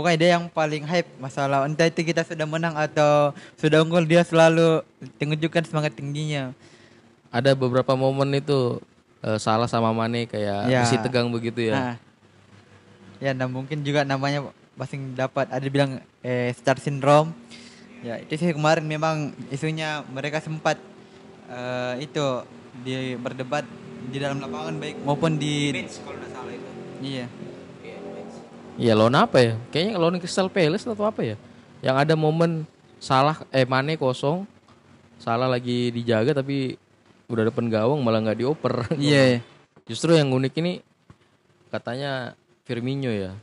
pokoknya 0.00 0.16
dia 0.16 0.30
yang 0.40 0.48
paling 0.48 0.88
hype 0.88 1.12
masalah 1.20 1.68
entah 1.68 1.84
itu 1.84 2.00
kita 2.00 2.24
sudah 2.24 2.48
menang 2.48 2.72
atau 2.72 3.36
sudah 3.60 3.84
unggul 3.84 4.00
dia 4.02 4.24
selalu 4.24 4.80
tunjukkan 5.20 5.68
semangat 5.68 5.92
tingginya 5.92 6.56
Ada 7.28 7.52
beberapa 7.52 7.92
momen 7.92 8.32
itu 8.34 8.80
eh, 9.20 9.36
Salah 9.36 9.68
sama 9.68 9.92
Mane 9.92 10.24
kayak 10.24 10.66
Ya. 10.66 10.80
isi 10.82 10.96
tegang 10.98 11.28
begitu 11.28 11.68
ya. 11.68 11.76
nah 11.76 11.94
ya 13.20 13.36
nah 13.36 13.44
mungkin 13.44 13.84
juga 13.84 14.00
namanya 14.02 14.48
masing 14.74 15.12
dapat 15.12 15.44
ada 15.52 15.66
bilang 15.68 16.00
eh, 16.24 16.48
star 16.56 16.80
syndrome 16.80 17.36
ya 18.00 18.16
itu 18.16 18.32
sih 18.32 18.56
kemarin 18.56 18.80
memang 18.82 19.36
isunya 19.52 20.00
mereka 20.08 20.40
sempat 20.40 20.80
eh, 21.46 22.00
itu 22.00 22.24
di 22.80 23.12
berdebat 23.14 23.68
di 24.08 24.16
dalam 24.16 24.40
lapangan 24.40 24.80
baik 24.80 25.04
maupun 25.04 25.36
di 25.36 25.68
Bench 25.68 26.00
kalau 26.00 26.16
nggak 26.16 26.32
salah 26.32 26.52
itu. 26.56 26.70
iya 27.04 27.26
Iya. 28.80 28.96
Iya 28.96 28.98
lawan 28.98 29.16
apa 29.20 29.36
ya? 29.44 29.54
Kayaknya 29.68 29.92
lawan 30.00 30.16
Crystal 30.16 30.48
Palace 30.48 30.88
atau 30.88 31.04
apa 31.04 31.20
ya? 31.20 31.36
Yang 31.84 31.96
ada 32.00 32.14
momen 32.16 32.64
salah 32.96 33.44
eh 33.52 33.68
Mane 33.68 34.00
kosong, 34.00 34.48
salah 35.20 35.48
lagi 35.48 35.92
dijaga 35.92 36.32
tapi 36.32 36.80
udah 37.28 37.52
depan 37.52 37.68
gawang 37.68 38.00
malah 38.00 38.24
nggak 38.24 38.40
dioper. 38.40 38.88
iya 38.96 39.44
Justru 39.84 40.16
yang 40.16 40.32
unik 40.32 40.54
ini 40.64 40.72
katanya 41.68 42.32
Firmino 42.64 43.12
ya. 43.12 43.36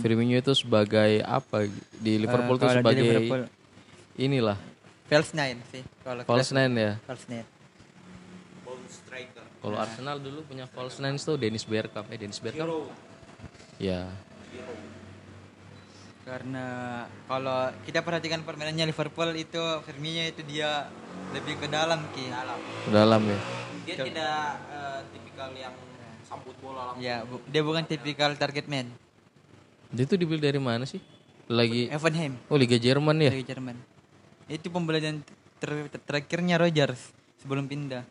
Firmino 0.00 0.36
itu 0.36 0.52
sebagai 0.56 1.20
apa 1.24 1.68
di 2.00 2.20
Liverpool 2.20 2.56
Hmm. 2.56 2.64
Eh, 2.64 2.64
tuh 2.64 2.68
kalau 2.68 2.76
di 2.76 2.80
sebagai 2.80 3.04
Liverpool, 3.04 3.42
inilah 4.20 4.58
false 5.08 5.32
nine 5.32 5.58
sih 5.72 5.80
kalau 6.04 6.20
false 6.28 6.52
nine 6.52 6.72
ya. 6.76 6.92
false 7.04 7.28
nine. 7.28 7.48
Kalau 9.58 9.74
Arsenal 9.74 10.22
dulu 10.22 10.46
punya 10.46 10.70
false 10.70 11.02
nine 11.02 11.18
tuh 11.18 11.34
Dennis 11.34 11.66
Bergkamp. 11.66 12.06
Eh 12.14 12.18
Dennis 12.18 12.38
Bergkamp. 12.38 12.88
Ya. 13.82 14.06
Karena 16.28 16.66
kalau 17.24 17.72
kita 17.88 18.04
perhatikan 18.04 18.44
permainannya 18.44 18.92
Liverpool 18.92 19.32
itu 19.32 19.62
Firmino 19.80 20.28
itu 20.28 20.44
dia 20.44 20.84
lebih 21.32 21.56
ke 21.56 21.72
dalam 21.72 22.04
ki. 22.12 22.28
Dalam. 22.28 22.58
Ke 22.84 22.90
dalam 22.92 23.20
ya. 23.24 23.38
Dia 23.88 23.96
tidak 24.04 24.36
eh, 24.68 25.00
tipikal 25.08 25.48
yang 25.56 25.72
sambut 26.28 26.52
bola 26.60 26.92
langsung. 26.92 27.00
Ya, 27.00 27.24
bu- 27.24 27.40
dia 27.48 27.64
bukan 27.64 27.88
tipikal 27.88 28.36
target 28.36 28.68
man. 28.68 28.92
Dia 29.88 30.04
tuh 30.04 30.20
dibeli 30.20 30.36
dari 30.36 30.60
mana 30.60 30.84
sih? 30.84 31.00
Lagi 31.48 31.88
Evenheim 31.88 32.36
Oh 32.52 32.60
Liga 32.60 32.76
Jerman 32.76 33.24
ya. 33.24 33.32
dari 33.32 33.40
Jerman. 33.40 33.76
Itu 34.52 34.68
pembelian 34.68 35.24
ter- 35.56 35.88
ter- 35.88 36.04
terakhirnya 36.04 36.60
Rogers 36.60 37.00
sebelum 37.40 37.64
pindah. 37.64 38.04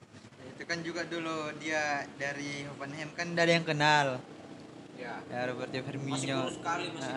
Itu 0.58 0.66
kan 0.66 0.82
juga 0.82 1.06
dulu 1.06 1.54
dia 1.62 2.10
dari 2.18 2.66
Hoffenheim 2.66 3.14
kan 3.14 3.38
ada 3.38 3.46
yang 3.46 3.62
kenal. 3.62 4.18
Ya. 4.98 5.14
Ya 5.30 5.42
Roberto 5.48 5.78
Firmino. 5.78 6.14
Masih 6.18 6.30
kurus 6.34 6.56
sekali, 6.58 6.86
masih. 6.92 7.14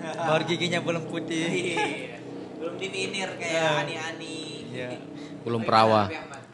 Baru 0.00 0.42
giginya 0.46 0.80
belum 0.80 1.04
putih. 1.10 1.46
Iya. 1.50 2.16
Belum 2.56 2.74
divinir 2.78 3.30
kayak 3.36 3.84
ani-ani. 3.84 4.38
Iya. 4.70 4.88
Belum 5.42 5.62
perawa. 5.66 6.06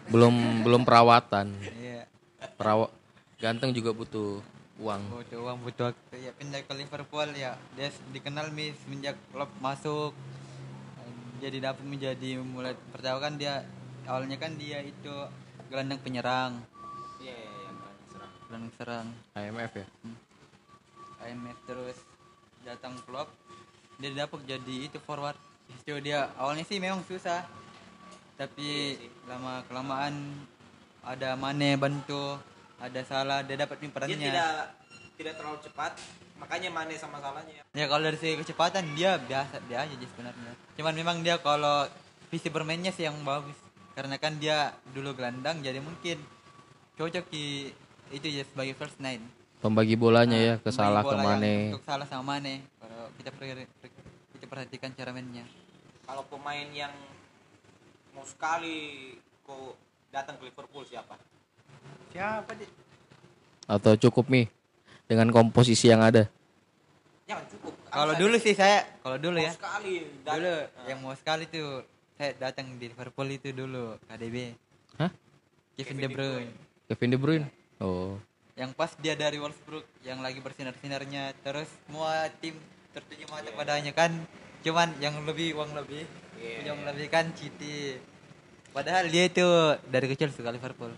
Belum 0.09 0.35
belum 0.64 0.83
perawatan. 0.83 1.52
Iya. 1.61 2.09
Perawa 2.57 2.88
ganteng 3.37 3.76
juga 3.76 3.92
butuh 3.92 4.40
uang. 4.76 5.02
butuh 5.09 5.38
uang 5.40 5.59
butuh 5.64 5.85
waktu 5.88 6.16
ya 6.20 6.33
pindah 6.37 6.61
ke 6.61 6.72
Liverpool 6.76 7.29
ya 7.33 7.57
dia 7.81 7.88
dikenal 8.12 8.52
nih 8.52 8.76
semenjak 8.85 9.16
klub 9.33 9.48
masuk 9.61 10.12
jadi 11.40 11.72
dapat 11.72 11.85
menjadi 11.85 12.40
mulai 12.44 12.76
pertama 12.92 13.24
kan 13.24 13.40
dia 13.40 13.64
awalnya 14.05 14.37
kan 14.37 14.52
dia 14.61 14.85
itu 14.85 15.12
gelandang 15.72 16.00
penyerang 16.05 16.61
Iya, 16.61 16.61
iya, 16.61 16.61
iya, 16.61 16.75
gelandang 18.48 18.72
serang. 18.78 19.09
IMF 19.35 19.72
ya. 19.76 19.87
IMF 21.26 21.59
terus 21.66 21.98
datang 22.66 22.98
klub 23.06 23.30
dia 23.96 24.12
dapat 24.12 24.40
jadi 24.44 24.90
itu 24.90 24.98
forward 25.00 25.38
itu 25.72 25.96
dia 26.04 26.28
awalnya 26.37 26.66
sih 26.66 26.76
memang 26.76 27.00
susah 27.09 27.46
tapi 28.37 29.00
lama 29.24 29.64
kelamaan 29.64 30.12
ada 31.00 31.38
Mane 31.38 31.78
bantu 31.80 32.37
ada 32.76 33.00
salah 33.09 33.40
dia 33.40 33.56
dapat 33.56 33.80
nih 33.80 33.88
Dia 33.88 33.94
perannya 33.96 34.18
tidak 34.20 34.52
tidak 35.16 35.35
terlalu 35.40 35.59
cepat, 35.64 35.92
makanya 36.37 36.68
Mane 36.68 36.94
sama 37.00 37.16
salahnya. 37.24 37.64
Ya 37.72 37.88
kalau 37.88 38.04
dari 38.04 38.20
segi 38.20 38.37
kecepatan 38.37 38.85
dia 38.92 39.16
biasa 39.16 39.64
dia 39.64 39.88
aja 39.88 39.94
sih 39.96 40.09
sebenarnya. 40.12 40.52
Cuman 40.76 40.92
memang 40.92 41.16
dia 41.24 41.40
kalau 41.40 41.88
visi 42.28 42.52
bermainnya 42.52 42.92
sih 42.92 43.09
yang 43.09 43.16
bagus. 43.24 43.56
Karena 43.96 44.20
kan 44.20 44.37
dia 44.37 44.76
dulu 44.92 45.16
gelandang 45.16 45.64
jadi 45.64 45.80
mungkin 45.80 46.20
cocok 47.00 47.24
di 47.32 47.72
itu 48.10 48.26
ya 48.30 48.42
sebagai 48.46 48.74
first 48.74 48.98
nine. 48.98 49.22
Pembagi 49.58 49.96
bolanya 49.96 50.36
ya 50.36 50.54
ke 50.60 50.68
Pembagi 50.68 50.78
salah 50.78 51.02
ke 51.02 51.08
bola 51.08 51.16
yang 51.16 51.26
Mane. 51.32 51.54
Untuk 51.72 51.86
salah 51.86 52.06
sama 52.06 52.24
Mane. 52.36 52.54
Kalau 52.78 53.02
kita 53.18 53.30
per- 53.32 53.70
per- 53.80 53.94
kita 54.36 54.44
perhatikan 54.46 54.90
cara 54.94 55.10
mainnya. 55.10 55.44
Kalau 56.06 56.22
pemain 56.28 56.68
yang 56.70 56.92
mau 58.14 58.22
sekali 58.22 59.10
kok 59.42 59.74
datang 60.14 60.38
ke 60.38 60.46
Liverpool 60.46 60.86
siapa? 60.86 61.18
Siapa 62.14 62.50
deh? 62.54 62.70
Atau 63.66 63.98
cukup 63.98 64.30
nih 64.30 64.46
dengan 65.10 65.34
komposisi 65.34 65.90
yang 65.90 66.00
ada. 66.00 66.30
Jangan 67.26 67.44
cukup. 67.50 67.74
Kalau 67.90 68.14
Harus 68.14 68.22
dulu 68.22 68.36
sih 68.38 68.54
saya, 68.54 68.86
kalau 69.02 69.18
dulu 69.18 69.40
mau 69.40 69.46
ya. 69.46 69.52
sekali 69.56 69.94
Dulu 70.22 70.54
yang 70.86 70.98
mau 71.02 71.14
sekali 71.18 71.44
tuh 71.50 71.82
saya 72.14 72.30
datang 72.38 72.70
di 72.78 72.86
Liverpool 72.86 73.28
itu 73.28 73.50
dulu 73.50 73.98
KDB. 74.06 74.54
Hah? 75.00 75.10
Kevin 75.74 75.96
De 75.98 76.08
Bruyne. 76.08 76.52
Kevin 76.86 77.10
De 77.10 77.18
Bruyne. 77.18 77.46
Oh. 77.76 78.16
yang 78.56 78.72
pas 78.72 78.88
dia 78.96 79.12
dari 79.12 79.36
Wolfsburg 79.36 79.84
yang 80.00 80.24
lagi 80.24 80.40
bersinar-sinarnya 80.40 81.36
terus 81.44 81.68
semua 81.84 82.24
tim 82.40 82.56
tertuju 82.90 83.28
mata 83.28 83.52
padanya 83.52 83.92
kan 83.92 84.08
cuman 84.64 84.96
yang 84.96 85.12
lebih 85.22 85.52
uang 85.54 85.76
lebih 85.76 86.08
Iya. 86.36 86.72
yang 86.72 86.80
lebih 86.84 87.08
kan 87.08 87.32
City 87.32 87.96
padahal 88.70 89.08
dia 89.08 89.24
itu 89.24 89.44
dari 89.88 90.04
kecil 90.06 90.28
suka 90.28 90.48
Liverpool 90.48 90.92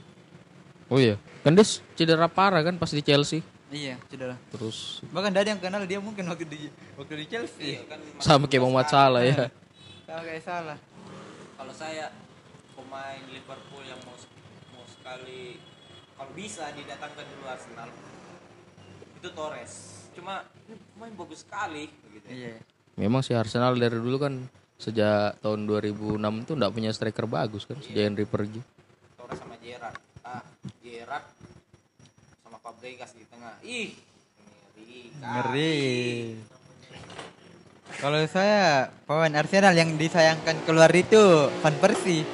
Oh 0.89 0.97
iya. 0.97 1.21
Kan 1.45 1.53
dia 1.53 1.67
cedera 1.95 2.27
parah 2.27 2.65
kan 2.65 2.75
pas 2.75 2.89
di 2.89 3.03
Chelsea. 3.03 3.45
iya 3.69 4.01
lah 4.17 4.39
Terus 4.49 5.05
bahkan 5.13 5.29
ada 5.31 5.45
yang 5.45 5.61
kenal 5.61 5.85
dia 5.85 6.01
mungkin 6.01 6.25
waktu 6.25 6.49
di 6.49 6.73
waktu 6.97 7.15
di 7.21 7.27
Chelsea 7.29 7.77
Iya, 7.77 7.85
kan 7.85 7.99
sama 8.19 8.49
kayak 8.49 8.63
Muhammad 8.65 8.89
Salah 8.89 9.21
ya. 9.21 9.47
sama 10.09 10.23
kayak 10.25 10.43
salah 10.43 10.79
kalau 11.55 11.75
saya 11.75 12.09
pemain 12.73 13.21
Liverpool 13.29 13.83
yang 13.85 14.01
mau 14.09 14.17
mau 14.73 14.87
sekali 14.89 15.61
kalau 16.19 16.35
bisa 16.35 16.67
didatangkan 16.75 17.25
dulu 17.31 17.47
Arsenal 17.47 17.89
itu 19.23 19.29
Torres. 19.31 19.75
Cuma 20.19 20.43
ini 20.67 20.75
pemain 20.75 21.15
bagus 21.15 21.47
sekali 21.47 21.87
begitu 22.11 22.27
iya. 22.35 22.59
Memang 22.99 23.23
si 23.23 23.39
Arsenal 23.39 23.79
dari 23.79 23.95
dulu 23.95 24.19
kan 24.19 24.35
sejak 24.83 25.39
tahun 25.39 25.71
2006 25.71 26.19
tuh 26.43 26.55
nggak 26.59 26.75
punya 26.75 26.91
striker 26.91 27.31
bagus 27.31 27.71
kan 27.71 27.79
sejak 27.79 28.11
Henry 28.11 28.27
pergi. 28.27 28.59
Torres 29.15 29.39
sama 29.39 29.55
Gerrard. 29.63 29.95
Ah 30.27 30.43
Gerrard 30.83 31.27
sama 32.43 32.59
Fabregas 32.59 33.15
di 33.15 33.23
tengah. 33.31 33.55
Ih 33.63 33.95
ngeri 34.75 35.03
ngeri. 35.23 35.79
Kalau 37.99 38.19
saya 38.27 38.91
pemain 39.07 39.39
Arsenal 39.39 39.75
yang 39.79 39.95
disayangkan 39.95 40.67
keluar 40.67 40.91
itu 40.91 41.47
Van 41.63 41.75
Persie. 41.79 42.27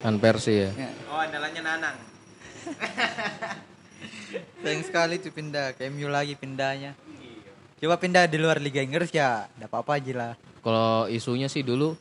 Kan 0.00 0.16
Persi 0.16 0.54
ya. 0.56 0.70
ya. 0.72 0.90
oh 1.12 1.20
andalannya 1.20 1.58
Nanang 1.58 1.98
Sayang 4.62 4.82
sekali 4.82 5.14
tuh 5.18 5.30
pindah 5.30 5.72
ke 5.72 5.88
MU 5.88 6.06
lagi 6.06 6.34
pindahnya. 6.34 6.92
Coba 7.78 7.94
pindah 7.94 8.26
di 8.26 8.36
luar 8.36 8.58
Liga 8.58 8.82
Inggris 8.82 9.08
ya, 9.08 9.46
enggak 9.54 9.70
apa-apa 9.70 9.96
aja 9.96 10.12
lah. 10.12 10.32
Kalau 10.58 11.06
isunya 11.06 11.46
sih 11.46 11.62
dulu 11.62 11.94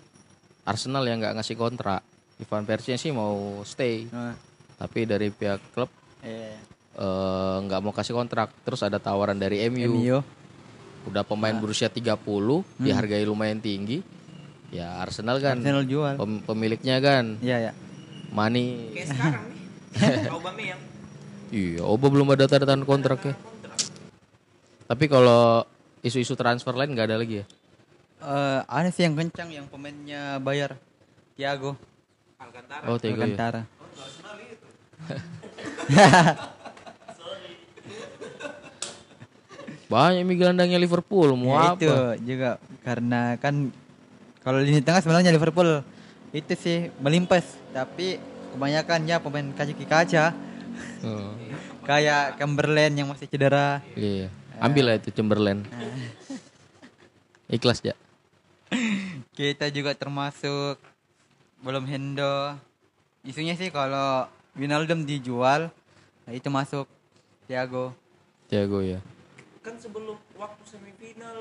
Arsenal 0.64 1.06
yang 1.06 1.22
nggak 1.22 1.38
ngasih 1.38 1.56
kontrak. 1.56 2.02
Ivan 2.38 2.66
Persie 2.66 2.98
sih 2.98 3.10
mau 3.10 3.62
stay, 3.64 4.06
Nah, 4.08 4.38
tapi 4.78 5.06
dari 5.06 5.30
pihak 5.30 5.74
klub 5.74 5.90
eh, 6.22 6.54
eh, 6.94 7.58
nggak 7.62 7.80
mau 7.80 7.94
kasih 7.94 8.14
kontrak. 8.14 8.54
Terus 8.62 8.82
ada 8.82 8.98
tawaran 8.98 9.38
dari 9.38 9.62
MU. 9.70 9.94
MU. 9.96 10.18
Udah 11.06 11.24
pemain 11.24 11.56
berusia 11.56 11.88
30, 11.88 12.20
dihargai 12.76 13.24
lumayan 13.24 13.58
tinggi. 13.58 14.04
Ya 14.68 15.00
Arsenal 15.00 15.40
kan 15.40 15.56
Arsenal 15.56 15.88
jual. 15.88 16.14
pem- 16.14 16.44
pemiliknya 16.44 17.00
kan 17.00 17.40
Iya 17.40 17.72
ya. 17.72 17.74
money. 18.30 18.92
Kayak 18.92 19.08
sekarang 19.10 19.44
nih. 19.48 19.57
Aubameyang. 20.30 20.82
Iya, 21.48 21.80
Oba 21.82 22.08
belum 22.08 22.28
ada 22.30 22.44
tanda 22.46 22.66
tangan 22.66 22.84
kontraknya. 22.84 23.36
Tapi 24.86 25.06
kalau 25.08 25.64
isu-isu 26.00 26.36
transfer 26.36 26.72
lain 26.72 26.92
nggak 26.92 27.08
ada 27.08 27.18
lagi 27.18 27.42
ya? 27.42 27.46
Eh, 28.18 28.60
ada 28.64 28.90
sih 28.90 29.04
yang 29.04 29.16
kencang 29.16 29.50
yang 29.52 29.66
pemainnya 29.68 30.40
bayar. 30.40 30.76
Thiago 31.36 31.78
Alcantara. 32.38 32.84
Oh, 32.86 32.98
Tego 32.98 33.14
ya. 33.16 33.30
Alcantara. 33.30 33.62
Banyak 39.88 40.28
mi 40.28 40.36
gelandangnya 40.36 40.76
Liverpool, 40.76 41.32
mau 41.40 41.56
Ya, 41.56 41.72
apa? 41.72 41.80
itu 41.80 41.88
juga 42.28 42.50
karena 42.84 43.40
kan 43.40 43.72
kalau 44.44 44.60
lini 44.60 44.84
tengah 44.84 45.00
sebenarnya 45.00 45.32
Liverpool 45.32 45.80
itu 46.36 46.54
sih 46.60 46.92
melimpas 47.00 47.56
tapi 47.72 48.20
kebanyakan 48.58 49.06
ya 49.06 49.22
pemain 49.22 49.54
kaki 49.54 49.86
kaca 49.86 50.34
Oh, 51.06 51.34
kayak 51.90 52.38
Chamberlain 52.38 52.94
yang 52.94 53.10
masih 53.10 53.30
cedera 53.30 53.82
iya. 53.94 54.30
Ambil 54.58 54.90
lah 54.90 54.96
itu 54.98 55.14
Chamberlain. 55.14 55.62
Ikhlas 57.54 57.86
ya. 57.86 57.94
kita 59.38 59.70
juga 59.70 59.94
termasuk 59.94 60.82
belum 61.62 61.86
Hendo 61.88 62.58
isunya 63.24 63.54
sih 63.56 63.70
kalau 63.70 64.28
Wijnaldum 64.58 65.06
dijual 65.08 65.72
nah 66.28 66.34
itu 66.36 66.50
masuk 66.52 66.90
Thiago 67.48 67.96
Jago 68.48 68.80
ya. 68.80 69.00
Kan 69.64 69.76
sebelum 69.80 70.16
waktu 70.40 70.64
semifinal 70.68 71.40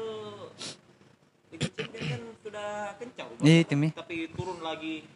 Liga 1.55 1.69
Champions 1.71 2.11
kan 2.11 2.23
sudah 2.43 2.71
kencang. 2.99 3.29
Iya. 3.47 3.63
Tapi 3.95 4.17
turun 4.35 4.59
lagi. 4.59 5.07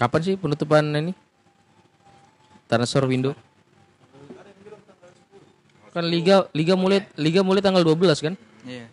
Kapan 0.00 0.20
sih 0.24 0.34
penutupan 0.40 0.80
ini? 0.96 1.12
Transfer 2.64 3.04
window? 3.04 3.36
Kan 5.92 6.08
liga 6.08 6.48
liga 6.56 6.72
mulai 6.72 7.04
liga 7.20 7.44
mulai 7.44 7.60
tanggal 7.60 7.84
12 7.84 8.24
kan? 8.24 8.34
iya 8.64 8.86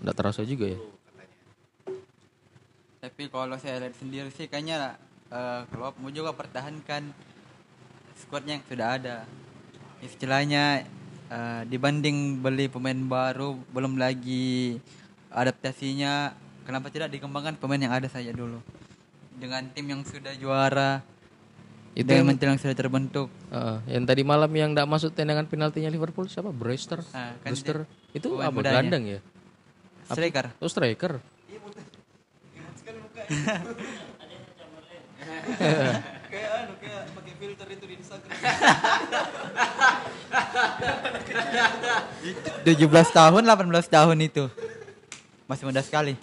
Enggak 0.00 0.16
terasa 0.16 0.44
juga 0.44 0.68
ya. 0.68 0.78
tapi 3.04 3.28
kalau 3.28 3.56
saya 3.60 3.84
lihat 3.84 3.94
sendiri 4.00 4.32
sih 4.32 4.48
kayaknya 4.48 4.96
Klopp 5.68 6.00
mau 6.00 6.08
juga 6.08 6.32
pertahankan 6.32 7.12
squadnya 8.16 8.56
yang 8.56 8.64
sudah 8.64 8.88
ada 8.96 9.16
istilahnya 10.00 10.88
eh, 11.28 11.62
dibanding 11.68 12.40
beli 12.40 12.72
pemain 12.72 12.96
baru 12.96 13.60
belum 13.76 14.00
lagi 14.00 14.80
adaptasinya 15.28 16.32
kenapa 16.64 16.88
tidak 16.88 17.12
dikembangkan 17.12 17.60
pemain 17.60 17.84
yang 17.84 17.92
ada 17.92 18.08
saja 18.08 18.32
dulu 18.32 18.64
dengan 19.34 19.62
tim 19.74 19.86
yang 19.90 20.02
sudah 20.06 20.34
juara 20.38 21.02
Itu 21.94 22.10
dengan 22.10 22.34
yang, 22.34 22.54
yang 22.54 22.58
sudah 22.58 22.74
terbentuk 22.74 23.28
Heeh, 23.50 23.78
yang 23.98 24.04
tadi 24.06 24.22
malam 24.26 24.50
yang 24.50 24.74
enggak 24.74 24.86
masuk 24.90 25.14
tendangan 25.14 25.46
penaltinya 25.46 25.90
Liverpool 25.90 26.26
siapa? 26.26 26.50
Brewster. 26.50 27.02
Ah, 27.14 27.38
kan 27.42 27.54
Brewster. 27.54 27.86
Itu 28.10 28.38
apa? 28.38 28.50
mudanya. 28.50 28.82
Gelandang 28.82 29.04
ya? 29.06 29.20
striker 30.10 30.46
Oh 30.58 30.68
striker. 30.68 31.22
Kayak 36.34 36.50
anu 36.66 36.74
kayak 36.82 37.02
pakai 37.14 37.32
filter 37.36 37.68
itu 37.72 37.84
di 37.84 37.94
Instagram. 38.00 38.32
17 42.64 43.18
tahun 43.18 43.42
18 43.44 43.70
tahun 43.86 44.18
itu 44.24 44.44
masih 45.44 45.64
muda 45.68 45.84
sekali 45.84 46.16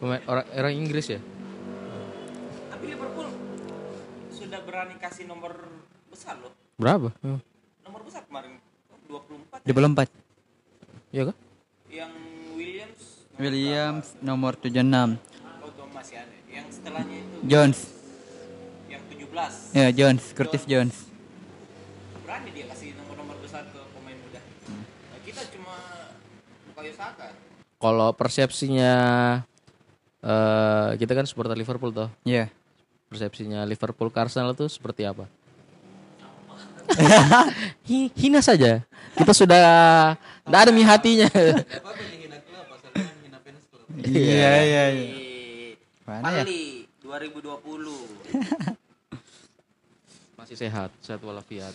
orang 0.00 0.74
Inggris 0.74 1.10
ya? 1.10 1.20
Berani 4.78 4.94
kasih 5.02 5.26
nomor 5.26 5.58
besar 6.06 6.38
loh. 6.38 6.54
Berapa? 6.78 7.10
Oh, 7.26 7.42
Nomor 7.82 8.06
besar 8.06 8.22
kemarin 8.30 8.62
24 9.10 9.66
di 9.66 9.72
belum 9.74 9.90
4 9.98 10.06
Iya 11.10 11.22
kah? 11.26 11.36
yang 11.90 12.14
Williams 12.54 13.26
Williams 13.42 14.06
nomor 14.22 14.54
76 14.54 14.78
oh 14.78 15.66
itu 15.66 15.82
masih 15.90 16.22
ada. 16.22 16.30
Yang 16.46 16.78
setelahnya 16.78 17.16
itu 17.18 17.36
Jones 17.42 17.78
yang 18.86 19.02
17. 19.10 19.74
ya 19.74 19.88
Jones 19.90 20.22
Curtis 20.30 20.62
Jones 20.62 20.94
Berani 22.22 22.54
dia 22.54 22.70
kasih 22.70 22.94
nomor-nomor 23.02 23.34
besar 23.42 23.66
ke 23.66 23.80
pemain 23.82 24.14
muda. 24.14 24.38
Nah, 24.38 25.18
kita 25.26 25.42
cuma 25.58 25.74
Bukayo 26.70 26.94
Saka. 26.94 27.34
Kalau 27.82 28.14
persepsinya 28.14 28.94
eh 30.22 30.90
kita 31.02 31.18
kan 31.18 31.26
supporter 31.26 31.58
Liverpool 31.58 31.90
toh. 31.90 32.14
ya 32.22 32.46
Persepsinya 33.08 33.64
Liverpool 33.64 34.12
ke 34.12 34.18
Arsenal 34.20 34.52
itu 34.52 34.68
seperti 34.68 35.02
apa? 35.02 35.24
Hi- 37.88 38.12
hina 38.12 38.40
saja. 38.40 38.84
Kita 39.12 39.32
sudah 39.32 39.64
tidak 40.16 40.60
ada 40.60 40.70
mi 40.72 40.84
hatinya. 40.84 41.28
iya 43.98 44.52
iya 44.62 44.84
iya 44.94 45.74
Mana 46.06 46.30
ya? 46.32 46.44
Pali 46.44 46.86
2020. 47.00 48.28
Masih 50.38 50.56
sehat, 50.56 50.90
sehat 51.02 51.20
walafiat. 51.20 51.74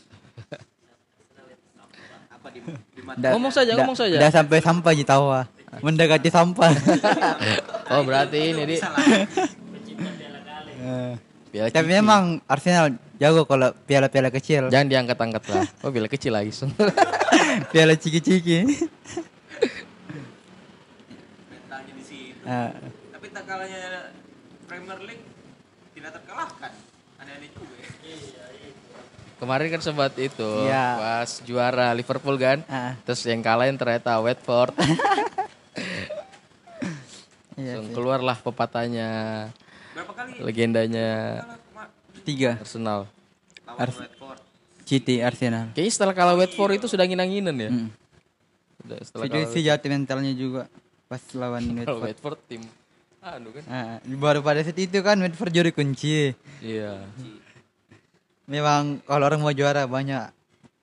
Apa 2.31 2.47
di, 2.49 2.59
di 2.65 3.01
mata? 3.05 3.19
Da- 3.19 3.31
Ngomong 3.35 3.51
saja, 3.51 3.71
da- 3.73 3.77
ngomong 3.81 3.97
saja. 3.97 4.15
Udah 4.17 4.31
sampai 4.31 4.57
sampah 4.61 4.93
di 4.93 5.05
tawa. 5.05 5.45
Mendekati 5.81 6.29
sampah. 6.29 6.69
Oh 7.89 8.01
berarti 8.05 8.53
ini 8.53 8.63
di 8.65 8.77
Eh, 10.83 11.13
piala 11.49 11.67
Tapi 11.69 11.85
Cici. 11.85 11.95
memang 11.95 12.23
Arsenal 12.45 12.85
jago 13.15 13.41
kalau 13.43 13.71
piala-piala 13.81 14.27
kecil. 14.29 14.67
jangan 14.67 14.87
diangkat-angkat 14.89 15.43
lah. 15.47 15.63
Oh 15.81 15.89
bila 15.89 16.07
kecil 16.07 16.31
lagi. 16.31 16.51
piala 17.71 17.95
ciki-ciki. 17.95 18.67
Mentalnya 21.49 21.93
di 21.93 22.03
situ. 22.03 22.43
Eh, 22.43 22.71
Tapi 23.09 23.25
tak 23.29 23.43
kalahnya 23.45 24.11
Premier 24.65 24.99
League 25.01 25.23
tidak 25.93 26.11
terkalahkan. 26.13 26.71
Aneh-aneh 27.17 27.49
juga 27.49 27.75
ya. 27.77 27.89
Kemarin 29.35 29.67
kan 29.69 29.81
sempat 29.81 30.15
itu 30.17 30.49
Iya. 30.63 30.87
pas 30.97 31.31
juara 31.41 31.91
Liverpool 31.91 32.35
kan. 32.37 32.63
Ah. 32.65 32.95
Terus 33.03 33.23
yang 33.23 33.39
kalahin 33.39 33.75
ternyata 33.75 34.15
Watford. 34.17 34.71
iya 37.55 37.77
Langsung 37.77 37.93
keluarlah 37.93 38.37
pepatahnya, 38.37 39.09
legendanya 40.41 41.09
Tiga. 42.23 42.55
Arsenal. 42.61 43.11
Ars- 43.67 43.99
Watford? 43.99 44.39
City 44.83 45.19
Arsenal. 45.19 45.71
Kayaknya 45.75 45.91
setelah 45.91 46.13
kalah 46.15 46.35
Watford 46.35 46.79
itu 46.79 46.87
sudah 46.87 47.03
nginang-nginan 47.07 47.55
ya. 47.55 47.69
Hmm. 47.71 47.89
Udah 48.83 48.99
setelah 49.03 49.25
sih 49.47 49.63
jatuh 49.63 49.89
mentalnya 49.91 50.31
juga 50.35 50.67
pas 51.07 51.19
lawan 51.35 51.63
Watford. 51.83 52.03
Watford 52.15 52.39
tim 52.47 52.63
anu 53.23 53.55
kan. 53.55 53.63
Ah, 53.71 53.95
baru 54.03 54.43
pada 54.43 54.59
saat 54.59 54.75
itu 54.75 54.99
kan 54.99 55.15
Watford 55.19 55.51
juri 55.55 55.71
kunci. 55.71 56.35
Iya. 56.59 57.07
Memang 58.43 58.99
kalau 59.07 59.23
orang 59.23 59.39
mau 59.39 59.55
juara 59.55 59.87
banyak 59.87 60.27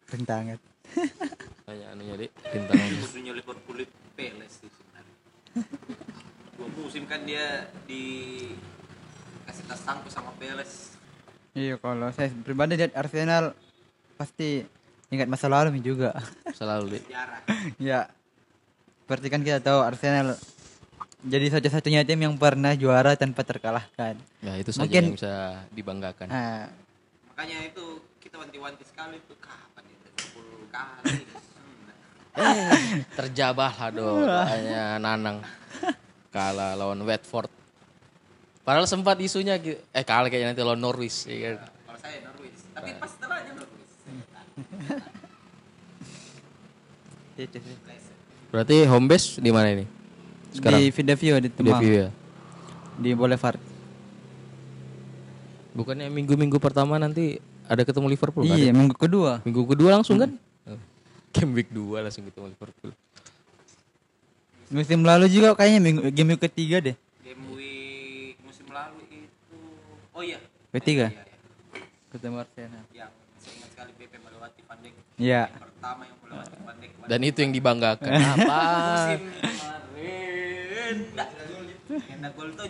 rintangan. 0.09 0.57
Banyak 1.71 1.87
anunya 1.95 2.15
di 2.19 2.27
rintangan. 2.51 2.89
Musuhnya 2.99 3.31
Liverpool 3.31 3.79
itu 3.79 3.95
Peles 4.19 4.53
sih 4.59 4.67
sebenarnya. 4.67 5.15
Dua 6.59 6.69
musim 6.75 7.07
kan 7.07 7.23
dia 7.23 7.71
di 7.87 8.03
kasih 9.61 9.69
tas 9.69 9.83
tangku 9.85 10.09
sama 10.09 10.33
Peles. 10.41 10.97
Iya 11.53 11.77
kalau 11.77 12.09
saya 12.17 12.33
pribadi 12.41 12.81
lihat 12.81 12.97
Arsenal 12.97 13.53
pasti 14.17 14.65
ingat 15.13 15.29
masa 15.29 15.53
lalu 15.53 15.77
juga. 15.85 16.17
Selalu 16.57 16.97
di. 16.97 16.99
Sejarah. 17.05 17.41
ya. 17.93 18.01
Seperti 19.05 19.27
kan 19.29 19.43
kita 19.45 19.61
tahu 19.61 19.85
Arsenal 19.85 20.39
jadi 21.21 21.53
satu-satunya 21.53 22.09
tim 22.09 22.17
yang 22.17 22.33
pernah 22.41 22.73
juara 22.73 23.13
tanpa 23.13 23.45
terkalahkan. 23.45 24.17
Ya 24.41 24.53
itu 24.57 24.73
saja 24.73 24.89
Mungkin- 24.89 25.05
yang 25.13 25.17
bisa 25.21 25.35
dibanggakan. 25.77 26.27
Ah, 26.33 26.73
Makanya 27.29 27.69
itu 27.69 28.01
kita 28.25 28.41
wanti-wanti 28.41 28.85
sekali 28.89 29.21
tuh 29.29 29.37
kapan 29.37 29.85
itu 29.85 30.07
Liverpool 30.09 30.65
kali. 30.73 31.21
Hmm. 32.31 33.03
Terjabah 33.19 33.75
lah 33.75 33.91
do 33.91 34.23
doanya 34.23 34.97
Nanang 35.03 35.43
kalah 36.31 36.79
lawan 36.79 37.03
Watford. 37.03 37.51
Padahal 38.61 38.85
sempat 38.85 39.17
isunya 39.19 39.57
gi- 39.57 39.81
eh 39.91 40.05
kalah 40.05 40.29
kayaknya 40.29 40.53
nanti 40.53 40.61
lawan 40.61 40.79
Norwich 40.79 41.25
ya 41.25 41.57
kan. 41.57 41.69
Kalau 41.87 41.99
saya 41.99 42.19
Norwich, 42.23 42.59
tapi 42.71 42.91
pas 42.95 43.13
Norwich. 43.17 43.93
itu 47.39 47.57
sih. 47.57 47.75
Leicester. 47.83 48.15
Berarti 48.51 48.77
home 48.85 49.07
base 49.09 49.41
di 49.41 49.49
mana 49.49 49.69
ini? 49.73 49.87
Sekarang 50.51 50.77
Di 50.77 50.91
Vidavio 50.91 51.35
di 51.39 51.43
di 51.43 51.49
Temang. 51.51 51.81
View 51.81 51.95
ya. 51.97 52.09
di 53.01 53.11
Boulevard. 53.17 53.57
Bukannya 55.73 56.11
minggu-minggu 56.11 56.59
pertama 56.59 56.99
nanti 56.99 57.39
ada 57.65 57.81
ketemu 57.81 58.11
Liverpool 58.11 58.45
kan? 58.45 58.59
Iya, 58.59 58.75
minggu 58.75 58.93
kedua. 58.93 59.41
Minggu 59.41 59.63
kedua 59.65 59.97
langsung 59.97 60.19
kan? 60.19 60.35
Game 61.31 61.55
week 61.55 61.71
2 61.71 62.03
langsung 62.03 62.27
ketemu 62.27 62.51
Liverpool. 62.51 62.91
Musim 64.69 65.01
lalu 65.01 65.31
juga 65.31 65.55
kayaknya 65.55 65.81
minggu 65.81 66.03
game 66.11 66.35
minggu 66.35 66.43
ketiga 66.45 66.83
deh. 66.83 66.97
Game 67.23 67.55
week 67.55 68.35
musim 68.43 68.67
lalu 68.67 68.99
itu 69.09 69.59
oh 70.21 70.23
iya 70.23 70.37
Ketiga. 70.71 71.09
iya, 71.09 71.25
iya. 71.25 71.37
Ketemu 72.13 72.37
Arsenal. 72.39 72.85
yang 72.93 73.11
saya 73.41 73.53
ingat 73.57 73.71
sekali 73.73 73.91
PP 73.97 74.13
melewati 74.21 74.61
Van 74.63 74.79
Dijk 74.79 74.95
Iya. 75.17 75.43
Yang 75.49 75.63
pertama 75.65 76.03
yang 76.05 76.19
melewati 76.21 76.57
Van 76.61 76.77
Dijk 76.77 76.93
Dan 77.09 77.21
itu 77.25 77.39
yang 77.41 77.53
dibanggakan. 77.57 78.11
Apa? 78.37 78.61
musim 78.61 79.21
kemarin 79.41 80.95
Nggak. 81.11 81.29
yang 81.91 82.21
ada 82.21 82.29
gol 82.31 82.49
tuh 82.53 82.67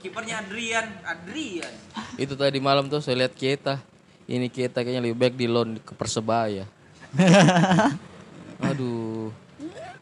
kipernya 0.00 0.40
Adrian 0.40 0.86
Adrian 1.04 1.74
itu 2.16 2.34
tadi 2.34 2.58
malam 2.58 2.88
tuh 2.88 2.98
saya 2.98 3.20
lihat 3.20 3.32
kita. 3.32 3.80
Ini 4.24 4.46
kita 4.46 4.80
kayaknya 4.80 5.02
lebih 5.02 5.18
baik 5.18 5.34
di 5.34 5.44
loan 5.44 5.76
ke 5.76 5.90
Persebaya. 5.92 6.62
Aduh. 8.70 9.34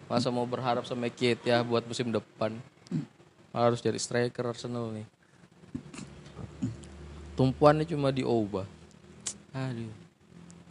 Masa 0.04 0.28
mau 0.28 0.44
berharap 0.44 0.84
sama 0.84 1.08
Kate 1.08 1.40
ya 1.44 1.62
buat 1.62 1.80
musim 1.82 2.12
depan. 2.12 2.52
Harus 3.58 3.82
jadi 3.82 3.98
striker 3.98 4.46
Arsenal 4.46 4.94
nih. 4.94 5.06
Tumpuannya 7.34 7.82
cuma 7.82 8.10
di 8.10 8.22
Oba. 8.22 8.62
Aduh. 9.50 9.90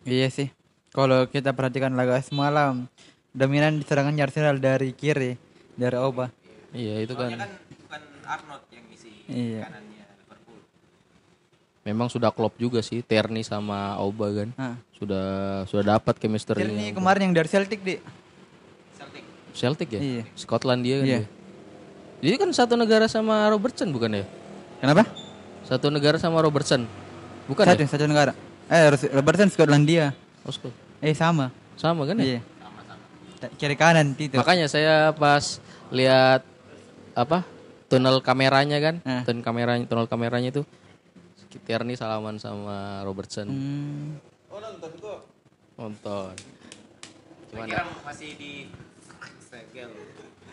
Iya 0.03 0.27
sih. 0.27 0.47
Kalau 0.91 1.27
kita 1.27 1.51
perhatikan 1.51 1.91
laga 1.93 2.15
semalam, 2.19 2.87
dominan 3.29 3.75
di 3.75 3.83
serangan 3.83 4.15
Arsenal 4.15 4.55
dari 4.55 4.95
kiri, 4.95 5.35
dari 5.75 5.99
Oba. 5.99 6.31
Iya 6.71 7.03
itu 7.03 7.11
kan. 7.11 7.27
soalnya 7.27 7.43
kan 7.43 7.51
bukan 7.77 8.01
Arnold 8.23 8.63
yang 8.69 8.83
ngisi 8.87 9.11
Iya. 9.25 9.61
kanannya 9.63 10.03
Liverpool 10.17 10.59
Memang 11.83 12.07
sudah 12.07 12.27
klop 12.29 12.55
juga 12.55 12.79
sih 12.79 12.99
Terni 12.99 13.39
sama 13.41 13.95
Oba 13.97 14.31
kan. 14.33 14.49
Nah, 14.53 14.75
Sudah 14.91 15.27
sudah 15.67 15.85
dapat 15.93 16.17
chemistry 16.17 16.63
ini 16.63 16.91
kemarin 16.91 17.29
yang 17.29 17.35
dari 17.35 17.47
Celtic 17.47 17.79
di. 17.79 17.95
Celtic 18.93 19.23
Celtic 19.53 19.89
ya? 19.91 19.99
Iya. 20.01 20.23
Skotlandia 20.33 20.95
kan 20.97 21.05
Iya. 21.05 21.19
dia. 21.19 21.35
Jadi 22.17 22.35
kan 22.35 22.49
satu 22.49 22.73
negara 22.73 23.05
sama 23.05 23.45
Robertson 23.47 23.93
bukan 23.93 24.21
ya? 24.21 24.25
Kenapa? 24.81 25.05
Satu 25.63 25.93
negara 25.93 26.17
sama 26.17 26.41
Robertson. 26.41 26.87
Bukan 27.45 27.63
Satu, 27.63 27.81
ya? 27.83 27.87
satu 27.87 28.05
negara. 28.05 28.31
Eh, 28.67 28.81
Robertson 29.13 29.47
Skotlandia. 29.47 30.11
Oh, 30.43 30.51
Skot- 30.51 30.75
Eh, 30.99 31.13
sama. 31.13 31.53
Sama 31.77 32.03
kan 32.03 32.17
ya? 32.19 32.37
Iya. 32.37 32.41
Kiri 33.55 33.77
kanan 33.77 34.17
itu. 34.17 34.33
Makanya 34.33 34.65
saya 34.65 35.13
pas 35.13 35.61
lihat 35.93 36.41
apa? 37.13 37.45
Tunnel 37.87 38.19
kameranya 38.19 38.81
kan? 38.81 38.95
Eh. 39.05 39.21
Tunnel 39.23 39.45
kameranya, 39.45 39.85
tunnel 39.85 40.09
kameranya 40.09 40.49
itu 40.51 40.65
Tierney 41.57 41.97
salaman 41.97 42.37
sama 42.37 43.01
Robertson. 43.01 43.49
Hmm. 43.49 44.17
Nonton. 45.77 46.33
saya 47.47 47.63
kira 47.63 47.83
masih 48.03 48.29
di 48.35 48.51
segel 49.39 49.89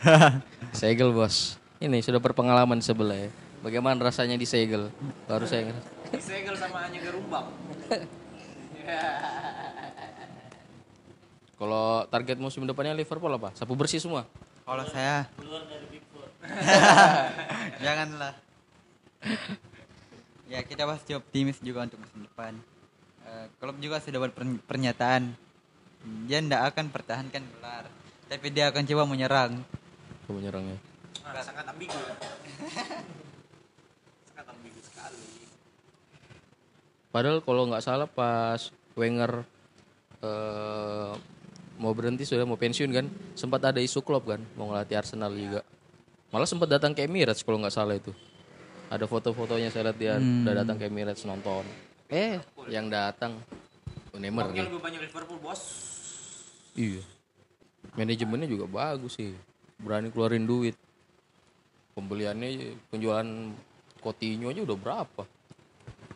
Segel 0.79 1.11
bos. 1.13 1.57
Ini 1.81 2.01
sudah 2.01 2.21
berpengalaman 2.21 2.81
sebelah 2.81 3.29
ya. 3.29 3.31
Bagaimana 3.65 3.97
rasanya 3.97 4.37
di 4.37 4.45
segel? 4.45 4.93
Baru 5.25 5.49
saya 5.49 5.73
segel 6.21 6.55
sama 6.55 6.85
hanya 6.85 7.01
gerumbang 7.01 7.49
Kalau 11.59 12.05
target 12.13 12.37
musim 12.37 12.69
depannya 12.69 12.93
Liverpool 12.93 13.33
apa? 13.33 13.57
Sapu 13.57 13.73
bersih 13.73 13.99
semua. 13.99 14.29
Kalau 14.69 14.85
saya 14.85 15.25
Janganlah. 17.85 18.37
ya 20.45 20.61
kita 20.61 20.85
pasti 20.85 21.17
optimis 21.17 21.57
juga 21.65 21.89
untuk 21.89 22.05
musim 22.05 22.21
depan. 22.29 22.53
Eh, 23.25 23.47
klub 23.57 23.81
juga 23.81 23.97
sudah 23.97 24.21
buat 24.21 24.37
pern- 24.37 24.61
pernyataan 24.61 25.33
dia 26.29 26.45
tidak 26.45 26.63
akan 26.69 26.93
pertahankan 26.93 27.41
gelar, 27.41 27.89
tapi 28.29 28.53
dia 28.53 28.69
akan 28.69 28.85
coba 28.85 29.09
menyerang. 29.09 29.65
Kamu 30.25 30.41
nyerangnya. 30.41 30.79
Nah, 31.25 31.41
sangat 31.41 31.65
ambigu 31.69 31.95
sangat 34.29 34.45
ambigu 34.45 34.81
sekali 34.85 35.25
Padahal 37.09 37.41
kalau 37.41 37.63
nggak 37.71 37.85
salah 37.87 38.09
pas 38.11 38.61
Wenger 38.99 39.47
eh, 40.21 41.13
mau 41.79 41.93
berhenti 41.95 42.27
sudah 42.27 42.47
mau 42.47 42.59
pensiun 42.59 42.91
kan, 42.91 43.07
sempat 43.35 43.63
ada 43.71 43.79
isu 43.79 44.03
klub 44.03 44.27
kan 44.27 44.43
mau 44.59 44.71
ngelatih 44.71 44.99
Arsenal 44.99 45.31
juga. 45.35 45.63
Malah 46.35 46.49
sempat 46.51 46.67
datang 46.67 46.91
ke 46.91 47.07
Emirates 47.07 47.47
kalau 47.47 47.63
nggak 47.63 47.75
salah 47.75 47.95
itu. 47.95 48.11
Ada 48.91 49.07
foto-fotonya 49.07 49.71
saya 49.71 49.91
lihat 49.91 49.99
dia 49.99 50.15
udah 50.19 50.55
datang 50.55 50.77
ke 50.79 50.91
Emirates 50.91 51.23
nonton. 51.23 51.63
Eh, 52.11 52.43
yang 52.71 52.91
datang 52.91 53.39
oh, 54.11 54.19
Neymar 54.19 54.51
nih. 54.51 54.67
lebih 54.67 54.83
banyak 54.83 55.01
Liverpool 55.07 55.39
bos 55.39 55.63
Iya. 56.75 57.03
Manajemennya 57.95 58.51
juga 58.51 58.67
bagus 58.67 59.15
sih. 59.15 59.31
Berani 59.85 60.09
keluarin 60.09 60.45
duit. 60.45 60.73
Pembeliannya 61.93 62.49
penjualan 62.89 63.29
Coutinho 64.01 64.49
aja 64.49 64.61
udah 64.63 64.75
berapa? 64.75 65.23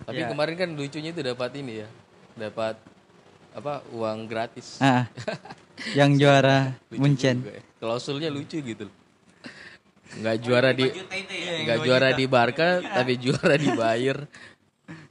Tapi 0.03 0.19
Ya. 0.19 0.27
kemarin 0.27 0.55
kan 0.57 0.69
lucunya 0.73 1.11
itu 1.11 1.21
dapat 1.21 1.51
ini 1.55 1.85
ya. 1.85 1.89
Dapat 2.35 2.81
apa? 3.53 3.85
Uang 3.91 4.25
gratis. 4.25 4.81
Ah, 4.81 5.07
yang 5.93 6.17
juara 6.17 6.75
Munchen. 6.93 7.45
ya. 7.45 7.61
Klausulnya 7.79 8.29
lucu 8.29 8.59
gitu. 8.59 8.89
Nggak 10.11 10.37
juara 10.41 10.73
di 10.73 10.89
ya 10.89 11.05
nggak 11.63 11.79
juara 11.85 12.09
di 12.11 12.25
Barca 12.25 12.81
tapi 12.81 13.21
juara 13.21 13.55
di 13.55 13.69
Bayern. 13.71 14.25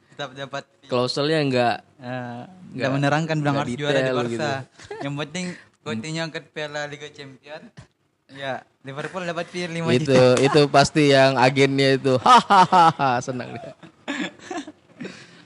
Tetap 0.09 0.33
dapat 0.33 0.63
Klausulnya 0.83 1.39
nggak 1.39 1.75
eh, 1.95 2.09
Nggak- 2.09 2.47
nggak 2.73 2.91
menerangkan 2.91 3.37
bilang 3.37 3.55
harus 3.61 3.75
juara 3.75 3.99
di 3.99 4.11
Barca. 4.11 4.27
gitu. 4.27 4.49
Yang 4.99 5.15
penting 5.21 5.45
Coutinho 5.85 6.21
angkat 6.21 6.43
Piala 6.49 6.83
Liga 6.85 7.07
Champion. 7.07 7.61
Ya, 8.35 8.67
Liverpool 8.83 9.23
dapat 9.23 9.47
fee 9.47 9.71
5 9.71 9.87
itu 9.95 10.11
juta. 10.11 10.35
itu 10.47 10.61
pasti 10.67 11.15
yang 11.15 11.39
agennya 11.39 11.95
itu. 11.95 12.19
Hahaha 12.19 13.23
senang 13.23 13.55
dia. 13.55 13.71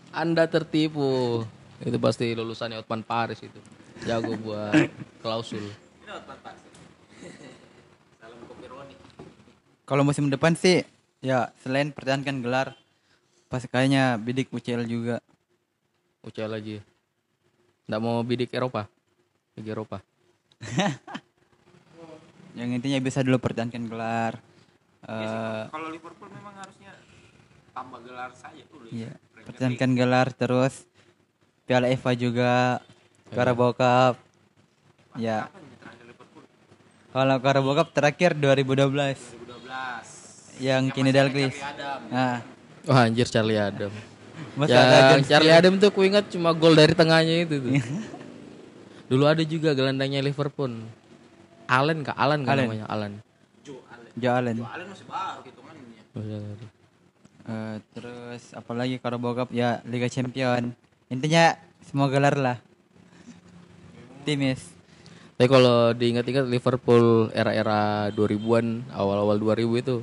Anda 0.10 0.50
tertipu. 0.50 1.46
Itu 1.82 1.98
pasti 2.02 2.34
lulusannya 2.34 2.82
Otman 2.82 3.06
Paris 3.06 3.42
itu. 3.46 3.60
Jago 4.06 4.34
buat 4.42 4.90
klausul. 5.22 5.62
Kalau 9.86 10.02
musim 10.02 10.34
depan 10.34 10.58
sih 10.58 10.82
ya 11.22 11.54
selain 11.62 11.94
pertahankan 11.94 12.42
gelar 12.42 12.74
pas 13.46 13.62
kayaknya 13.62 14.18
bidik 14.18 14.50
UCL 14.50 14.90
juga. 14.90 15.22
UCL 16.26 16.54
aja 16.58 16.82
nggak 17.86 18.02
mau 18.02 18.24
bidik 18.26 18.50
Eropa. 18.56 18.88
Liga 19.52 19.76
Eropa 19.76 20.00
Yang 22.56 22.70
intinya 22.82 23.00
bisa 23.00 23.20
dulu 23.24 23.38
pertahankan 23.40 23.84
gelar. 23.88 24.34
Eh 25.08 25.66
kalau 25.72 25.88
Liverpool 25.90 26.30
memang 26.30 26.54
harusnya 26.60 26.94
tambah 27.72 28.00
gelar 28.06 28.32
saja 28.36 28.62
dulu 28.68 28.86
iya, 28.92 29.16
Premier 29.32 29.46
pertahankan 29.48 29.92
gelar 29.96 30.28
terus. 30.36 30.86
Piala 31.66 31.88
FA 31.96 32.12
juga 32.14 32.84
Carabao 33.32 33.72
Cup. 33.72 34.20
Ya, 35.16 35.48
ya 35.48 36.04
Liverpool. 36.04 36.44
Kalau 37.16 37.36
Carabao 37.40 37.74
Cup 37.80 37.90
terakhir 37.96 38.36
2012 38.36 38.92
2012 39.48 40.60
yang 40.62 40.84
Kini 40.92 41.12
Dalglish. 41.16 41.58
Nah, 42.12 42.44
Wah 42.86 43.06
anjir 43.08 43.30
Charlie 43.30 43.58
Adam. 43.62 43.94
Masa 44.60 44.74
ada 44.74 45.16
yang 45.16 45.26
Charlie. 45.26 45.54
Adam 45.54 45.74
tuh 45.80 45.90
ku 45.94 46.04
ingat 46.04 46.28
cuma 46.28 46.52
gol 46.52 46.76
dari 46.76 46.92
tengahnya 46.92 47.48
itu 47.48 47.56
tuh. 47.62 47.74
Dulu 49.12 49.24
ada 49.28 49.44
juga 49.44 49.76
gelandangnya 49.76 50.24
Liverpool 50.24 50.82
Allen 51.72 52.04
kak 52.04 52.14
Alan 52.14 52.44
kan 52.44 52.52
Allen. 52.54 52.68
namanya 52.68 52.86
Allen 52.86 53.14
Joe 53.64 53.80
Allen. 53.88 54.56
Joe 54.60 54.68
Allen 54.68 54.88
masih 54.88 55.06
baru 55.08 55.40
hitungannya 55.42 56.70
Eh, 57.42 57.76
terus 57.92 58.54
apalagi 58.54 59.02
Carabao 59.02 59.34
Cup 59.34 59.50
ya 59.50 59.82
Liga 59.84 60.06
Champion. 60.06 60.78
Intinya 61.08 61.58
semua 61.82 62.06
gelar 62.06 62.38
lah. 62.38 62.58
Timis. 64.22 64.70
Tapi 65.36 65.50
kalau 65.50 65.90
diingat-ingat 65.92 66.46
Liverpool 66.46 67.34
era-era 67.34 68.14
2000-an, 68.14 68.86
awal-awal 68.94 69.42
2000 69.42 69.82
itu 69.82 69.96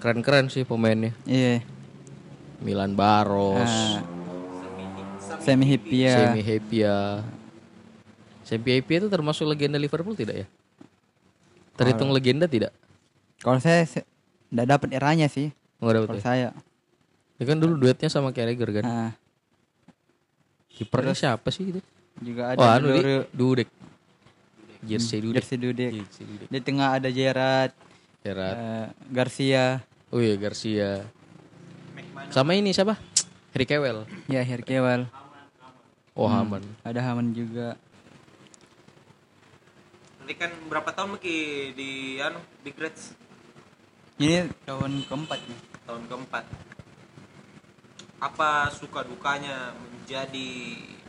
keren-keren 0.00 0.48
sih 0.48 0.64
pemainnya. 0.64 1.12
Iya. 1.28 1.60
Milan 2.60 2.96
Baros, 2.96 3.68
Ah, 3.68 4.00
Semi 5.38 5.68
Hipia. 5.68 6.12
Semi 6.32 6.40
Hepia. 6.40 6.96
Semi 8.40 8.70
Hepia 8.72 8.96
itu 8.98 9.08
termasuk 9.08 9.44
legenda 9.44 9.76
Liverpool 9.76 10.16
tidak 10.16 10.44
ya? 10.44 10.46
Terhitung 11.80 12.12
legenda 12.12 12.44
tidak? 12.44 12.76
Kalau 13.40 13.56
saya 13.56 13.88
enggak 14.52 14.68
dapat 14.68 14.88
eranya 14.92 15.26
sih. 15.26 15.48
Enggak 15.80 15.94
dapat 15.96 16.08
Kalau 16.10 16.20
ya? 16.20 16.22
saya. 16.22 16.48
Ya 17.40 17.44
kan 17.44 17.56
dulu 17.56 17.74
duetnya 17.74 18.06
sama 18.06 18.30
Carragher 18.30 18.68
kan. 18.70 18.84
Ah, 18.84 19.10
Kipernya 20.68 21.12
siapa 21.12 21.48
sih 21.48 21.70
itu? 21.70 21.80
juga 22.20 22.52
ada 22.52 22.60
Oh, 22.60 22.68
anu 22.68 22.92
di 22.92 23.00
Dudek. 23.32 23.68
Jersey 24.82 25.24
Dudek. 25.24 25.40
Jersey 25.40 25.56
Dudek. 25.56 25.90
Jersey 25.94 26.24
Dudek. 26.26 26.48
Di 26.48 26.60
tengah 26.60 26.88
ada 26.92 27.08
Gerrard, 27.08 27.72
Gerrard. 28.20 28.56
eh, 28.56 28.86
Garcia, 29.08 29.80
Oh 30.10 30.18
iya 30.18 30.36
Garcia. 30.36 31.08
Sama 32.28 32.52
ini 32.52 32.70
siapa? 32.70 33.00
Harry 33.50 33.64
Kewell. 33.64 34.04
ya 34.26 34.40
Herkewal, 34.40 35.08
Oh 36.12 36.28
Haman. 36.28 36.60
ada 36.82 37.00
Haman 37.00 37.32
juga. 37.32 37.80
Nanti 40.30 40.46
kan 40.46 40.54
berapa 40.70 40.86
tahun 40.94 41.18
Meki 41.18 41.38
di 41.74 41.90
anu 42.22 42.38
Big 42.62 42.78
Reds 42.78 43.18
Ini 44.14 44.46
tahun 44.62 45.02
keempat 45.02 45.42
nih. 45.42 45.58
tahun 45.82 46.02
keempat. 46.06 46.44
Apa 48.22 48.70
suka 48.70 49.02
dukanya 49.02 49.74
menjadi 49.74 50.50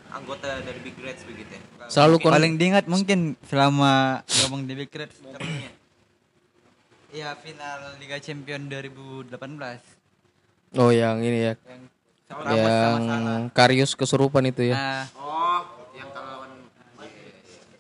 anggota 0.09 0.65
dari 0.65 0.82
Big 0.82 0.97
Reds 0.97 1.22
begitu 1.22 1.53
ya? 1.53 1.61
Selalu 1.86 2.17
kon- 2.17 2.34
Paling 2.34 2.57
diingat 2.57 2.89
mungkin 2.89 3.38
selama 3.45 4.26
ngomong 4.41 4.65
di 4.65 4.74
Big 4.74 4.89
Reds. 4.89 5.22
momennya. 5.22 5.69
Iya 7.13 7.38
final 7.38 8.01
Liga 8.01 8.17
Champion 8.17 8.74
2018 8.74 9.38
Oh 10.82 10.89
yang 10.89 11.22
ini 11.22 11.45
ya. 11.45 11.53
yang 11.69 11.86
Yang. 12.41 13.53
Karius 13.53 13.93
kesurupan 13.93 14.49
itu 14.49 14.65
ya. 14.65 14.74
Nah, 14.74 15.05
Oh, 15.13 15.61
yang 15.93 16.09
kalau 16.09 16.41
lawan 16.41 16.57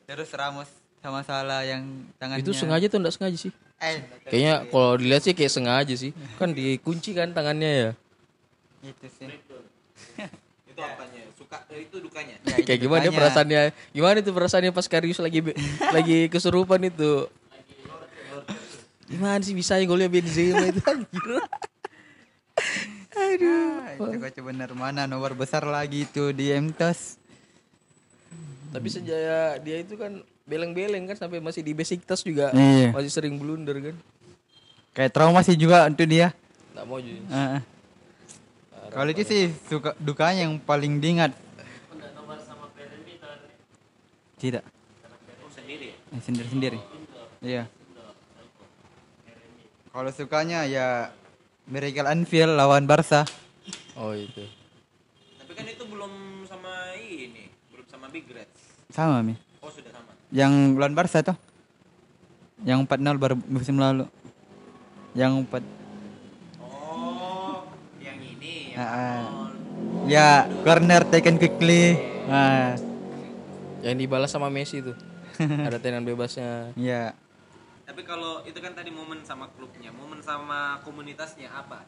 terus 0.05 0.29
Ramos 0.37 0.69
sama 1.01 1.25
Salah 1.25 1.65
yang 1.65 1.81
tangannya 2.21 2.45
Itu 2.45 2.53
sengaja 2.53 2.85
tuh 2.85 3.01
enggak 3.01 3.15
sengaja 3.17 3.37
sih? 3.37 3.51
eh 3.81 3.97
Kayaknya 4.29 4.53
kalau 4.69 4.93
dilihat 4.93 5.21
sih 5.25 5.33
kayak 5.33 5.49
sengaja 5.51 5.93
sih. 5.97 6.13
Kan 6.37 6.53
dikunci 6.53 7.17
kan 7.17 7.33
tangannya 7.33 7.71
ya. 7.73 7.91
itu 8.85 9.07
sih. 9.09 9.25
itu 10.69 10.77
apanya? 10.79 11.21
Suka 11.33 11.57
eh, 11.73 11.89
itu 11.89 11.97
dukanya. 11.97 12.37
Ya, 12.45 12.61
itu 12.61 12.65
kayak 12.69 12.79
gimana 12.79 13.01
dia 13.01 13.09
dukanya. 13.09 13.17
perasaannya? 13.17 13.61
Gimana 13.89 14.15
itu 14.21 14.31
perasaannya 14.31 14.71
pas 14.71 14.85
Karius 14.85 15.17
lagi 15.17 15.39
lagi 15.97 16.17
kesurupan 16.29 16.85
itu? 16.85 17.25
Gimana 19.09 19.41
sih 19.41 19.57
bisa 19.57 19.75
golnya 19.83 20.07
Benzema 20.07 20.69
itu 20.69 20.81
anjir. 20.93 21.29
Ah, 23.11 23.97
itu 23.97 24.17
kocak 24.21 24.43
bener 24.45 24.71
mana 24.71 25.03
nomor 25.03 25.33
besar 25.33 25.65
lagi 25.65 26.05
itu 26.05 26.31
di 26.31 26.53
MTOS. 26.53 27.17
Tapi 28.71 28.87
sejak 28.87 29.59
dia 29.65 29.77
itu 29.83 29.99
kan 29.99 30.23
beleng-beleng 30.43 31.05
kan 31.05 31.17
sampai 31.17 31.37
masih 31.37 31.61
di 31.61 31.71
Besiktas 31.71 32.21
juga 32.21 32.49
Iya. 32.51 32.91
masih 32.91 33.11
sering 33.11 33.37
blunder 33.37 33.77
kan. 33.81 33.95
Kayak 34.91 35.11
trauma 35.11 35.39
sih 35.41 35.55
juga 35.55 35.85
untuk 35.85 36.03
dia. 36.03 36.35
Nggak 36.71 36.85
mau 36.85 36.99
jadi. 36.99 37.21
Ah. 37.27 37.61
Kalau 38.91 39.07
itu 39.07 39.23
sih 39.23 39.41
suka 39.65 39.95
dukanya 39.97 40.43
yang 40.43 40.59
paling 40.59 40.99
diingat. 40.99 41.31
Tidak. 44.35 44.63
Oh, 45.39 45.51
sendiri 45.53 45.93
ya? 45.93 45.97
Eh, 46.11 46.19
Sendiri-sendiri. 46.19 46.79
Iya. 47.39 47.63
Kalau 49.91 50.09
sukanya 50.09 50.65
ya 50.65 51.13
Miracle 51.67 52.09
Anfield 52.09 52.57
lawan 52.57 52.89
Barca. 52.89 53.21
Oh 53.93 54.11
itu. 54.11 54.41
Tapi 55.37 55.51
kan 55.53 55.65
itu 55.67 55.83
belum 55.85 56.11
sama 56.49 56.73
ini, 56.97 57.53
belum 57.69 57.85
sama 57.85 58.09
Big 58.09 58.25
Reds. 58.25 58.59
Sama 58.89 59.21
mi. 59.21 59.37
Oh, 59.61 59.69
sudah 59.69 59.93
sama. 59.93 60.00
Yang 60.31 60.79
lawan 60.79 60.95
Barca 60.95 61.19
tuh. 61.21 61.37
Yang 62.63 62.87
4-0 62.87 63.19
baru 63.19 63.35
musim 63.45 63.75
lalu. 63.75 64.07
Yang 65.11 65.43
4 65.49 65.63
Oh, 66.61 67.67
yang 67.99 68.15
ini 68.17 68.71
yang. 68.71 68.87
Arnold. 68.87 69.53
Ya, 70.07 70.29
corner 70.63 71.03
taken 71.05 71.35
quickly. 71.35 71.99
Ah, 72.25 72.79
Yang 73.81 73.95
dibalas 73.97 74.31
sama 74.31 74.47
Messi 74.47 74.79
tuh. 74.79 74.95
Ada 75.67 75.81
tenang 75.81 76.05
bebasnya. 76.05 76.71
ya. 76.77 77.11
Tapi 77.83 78.07
kalau 78.07 78.39
itu 78.45 78.55
kan 78.61 78.71
tadi 78.71 78.87
momen 78.87 79.19
sama 79.21 79.51
klubnya, 79.51 79.91
momen 79.91 80.23
sama 80.23 80.79
komunitasnya 80.85 81.51
apa? 81.51 81.83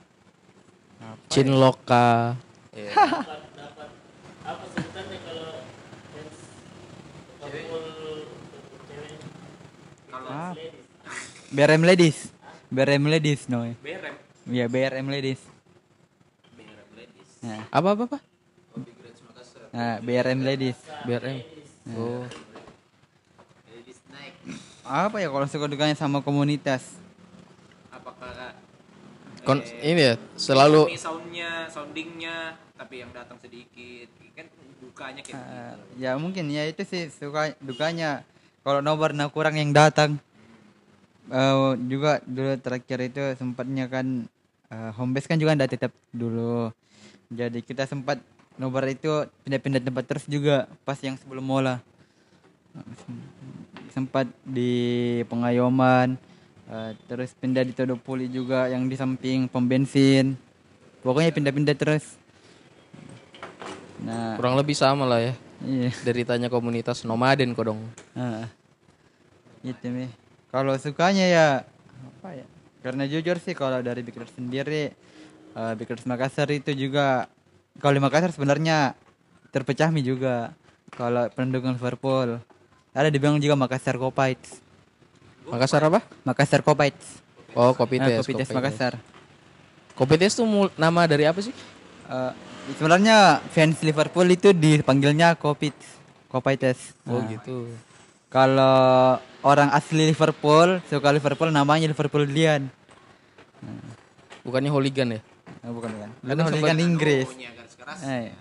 Cinloka. 1.29 2.35
Iya. 2.73 2.91
Kalau 7.39 8.32
Ah. 10.13 10.53
BRM 11.49 11.81
Ladies. 11.83 12.29
BRM 12.69 13.05
Ladies 13.07 13.45
no. 13.47 13.65
BRM, 13.75 14.15
Ya, 14.45 14.65
BRM 14.67 15.07
Ladies. 15.07 15.41
BRM 16.51 16.89
Ladies. 16.93 17.29
Nah, 17.39 17.61
Apa 17.69 17.89
apa 17.93 18.03
apa? 18.07 18.19
nah, 19.71 19.95
BRM 19.99 20.39
Ladies. 20.41 20.77
BRM. 21.03 21.41
Oh. 21.93 22.25
Ladies 23.67 23.99
naik. 24.07 24.33
Apa 24.83 25.17
ya 25.17 25.27
kalau 25.27 25.47
suka 25.47 25.65
dukanya 25.65 25.93
sama 25.93 26.19
komunitas? 26.19 26.97
Apakah 27.89 28.53
Kon 29.43 29.59
ini 29.81 29.99
ya 29.99 30.15
selalu 30.35 30.87
ini 30.87 30.95
soundnya, 30.95 31.67
soundingnya, 31.67 32.35
tapi 32.73 33.03
yang 33.03 33.11
datang 33.11 33.35
sedikit, 33.37 34.07
kan 34.31 34.47
dukanya 34.79 35.19
kayak 35.19 35.35
Ah, 35.35 35.75
begitu. 35.75 35.99
ya 35.99 36.11
mungkin 36.15 36.45
ya 36.47 36.63
itu 36.63 36.79
sih 36.81 37.11
suka 37.11 37.51
dukanya 37.59 38.23
kalau 38.63 38.79
nomor 38.79 39.11
nah 39.11 39.27
kurang 39.27 39.59
yang 39.59 39.75
datang 39.75 40.17
Eh, 41.31 41.71
juga 41.87 42.19
dulu 42.27 42.59
terakhir 42.59 42.99
itu 43.07 43.23
sempatnya 43.39 43.87
kan 43.87 44.27
eh, 44.67 44.91
home 44.99 45.15
base 45.15 45.25
kan 45.31 45.39
juga 45.39 45.55
nggak 45.55 45.71
tetap 45.71 45.91
dulu. 46.11 46.67
Jadi 47.31 47.63
kita 47.63 47.87
sempat 47.87 48.19
nomor 48.59 48.83
itu 48.91 49.23
pindah-pindah 49.47 49.81
tempat 49.81 50.03
terus 50.03 50.25
juga 50.27 50.67
pas 50.83 50.99
yang 51.01 51.17
sebelum 51.17 51.41
mola 51.41 51.81
sempat 53.95 54.29
di 54.45 55.21
pengayoman 55.25 56.19
eh, 56.67 56.91
terus 57.07 57.31
pindah 57.39 57.63
di 57.63 57.71
Todopuli 57.71 58.27
juga 58.27 58.67
yang 58.67 58.91
di 58.91 58.99
samping 58.99 59.47
pom 59.47 59.63
bensin. 59.63 60.35
Pokoknya 60.99 61.31
pindah-pindah 61.31 61.75
terus. 61.79 62.19
Nah 64.03 64.35
kurang 64.35 64.59
lebih 64.59 64.75
sama 64.75 65.07
lah 65.07 65.23
ya. 65.23 65.33
Iya 65.63 65.89
Deritanya 66.03 66.47
komunitas 66.47 67.03
nomaden 67.03 67.55
kok 67.55 67.65
dong. 67.71 67.79
Ah, 68.13 68.47
gitu 69.63 69.87
nih. 69.89 70.11
Kalau 70.51 70.75
sukanya 70.77 71.25
ya 71.25 71.47
apa 72.21 72.29
ya? 72.35 72.45
Karena 72.83 73.07
jujur 73.07 73.39
sih 73.39 73.55
kalau 73.55 73.79
dari 73.79 74.03
Big 74.03 74.13
Reds 74.13 74.35
sendiri, 74.35 74.91
eh 75.55 75.73
Big 75.79 75.87
Reds 75.87 76.03
Makassar 76.03 76.51
itu 76.51 76.75
juga 76.75 77.31
kalau 77.79 77.95
di 77.95 78.03
Makassar 78.03 78.29
sebenarnya 78.35 78.93
terpecah 79.49 79.89
mi 79.89 80.03
juga. 80.03 80.51
Kalau 80.93 81.25
pendukung 81.33 81.73
Liverpool 81.73 82.37
ada 82.93 83.09
dibilang 83.09 83.41
juga 83.41 83.57
Makassar 83.57 83.97
Kopites. 83.97 84.61
Makassar 85.49 85.81
apa? 85.89 86.05
Makassar 86.21 86.61
Kopites. 86.61 87.23
Oh, 87.57 87.73
kopi 87.73 87.97
Ah, 87.97 88.05
tes. 88.09 88.21
Kopites 88.21 88.49
Makassar. 88.53 88.93
Kopi 89.97 90.15
tes 90.21 90.37
tuh 90.37 90.45
nama 90.77 91.05
dari 91.09 91.25
apa 91.25 91.41
sih? 91.41 91.53
Eh, 92.09 92.31
sebenarnya 92.75 93.43
fans 93.51 93.79
Liverpool 93.83 94.27
itu 94.31 94.55
dipanggilnya 94.55 95.35
Kopites. 95.35 95.99
Kopites. 96.31 96.95
Oh 97.05 97.19
Nah, 97.19 97.29
gitu. 97.29 97.67
Kalau 98.31 99.19
orang 99.45 99.69
asli 99.69 100.09
Liverpool 100.09 100.81
suka 100.89 101.13
Liverpool 101.13 101.53
namanya 101.53 101.85
Liverpool 101.85 102.25
Lian. 102.25 102.71
Bukannya 104.41 104.73
hooligan 104.73 105.15
ya? 105.15 105.21
Oh, 105.63 105.71
bukan 105.77 105.89
bukan. 105.93 106.09
Kan 106.25 106.35
Kan 106.35 106.75
kan 106.75 106.79
Inggris. 106.81 107.29
Punya 107.29 107.51
garis 107.55 107.75
keras. 107.79 107.99
Eh, 108.03 108.33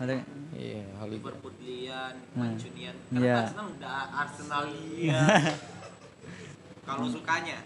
ada 0.00 0.12
Iya, 0.56 0.82
hooligan. 0.98 1.20
Liverpoolian, 1.20 2.14
Mancunian. 2.32 2.96
Karena 3.12 3.20
Iya. 3.22 3.36
Arsenal 3.44 3.66
udah 3.76 3.96
Arsenalia. 4.16 5.20
Kalau 6.86 7.06
sukanya, 7.12 7.58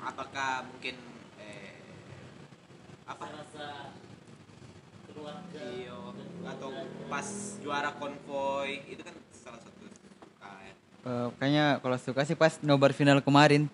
apakah 0.00 0.64
mungkin 0.70 0.94
eh, 1.38 1.76
apa? 3.04 3.24
Iya, 5.18 5.96
atau 6.46 6.70
pas 7.06 7.26
juara 7.58 7.90
konvoy 7.92 8.80
itu 8.86 9.00
kan 9.00 9.14
salah 9.32 9.58
satu 9.58 9.84
suka 9.84 10.50
ya. 10.62 10.72
eh, 11.04 11.28
kayaknya 11.36 11.66
kalau 11.78 11.96
suka 11.96 12.22
sih 12.22 12.34
pas 12.34 12.56
nobar 12.60 12.92
final 12.92 13.18
kemarin 13.18 13.66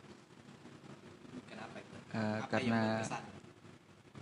Kenapa 1.45 1.77
itu? 1.79 1.95
Eh, 2.11 2.19
Apa 2.41 2.47
karena 2.49 2.81
yang 2.81 2.89
berkesan? 2.99 3.23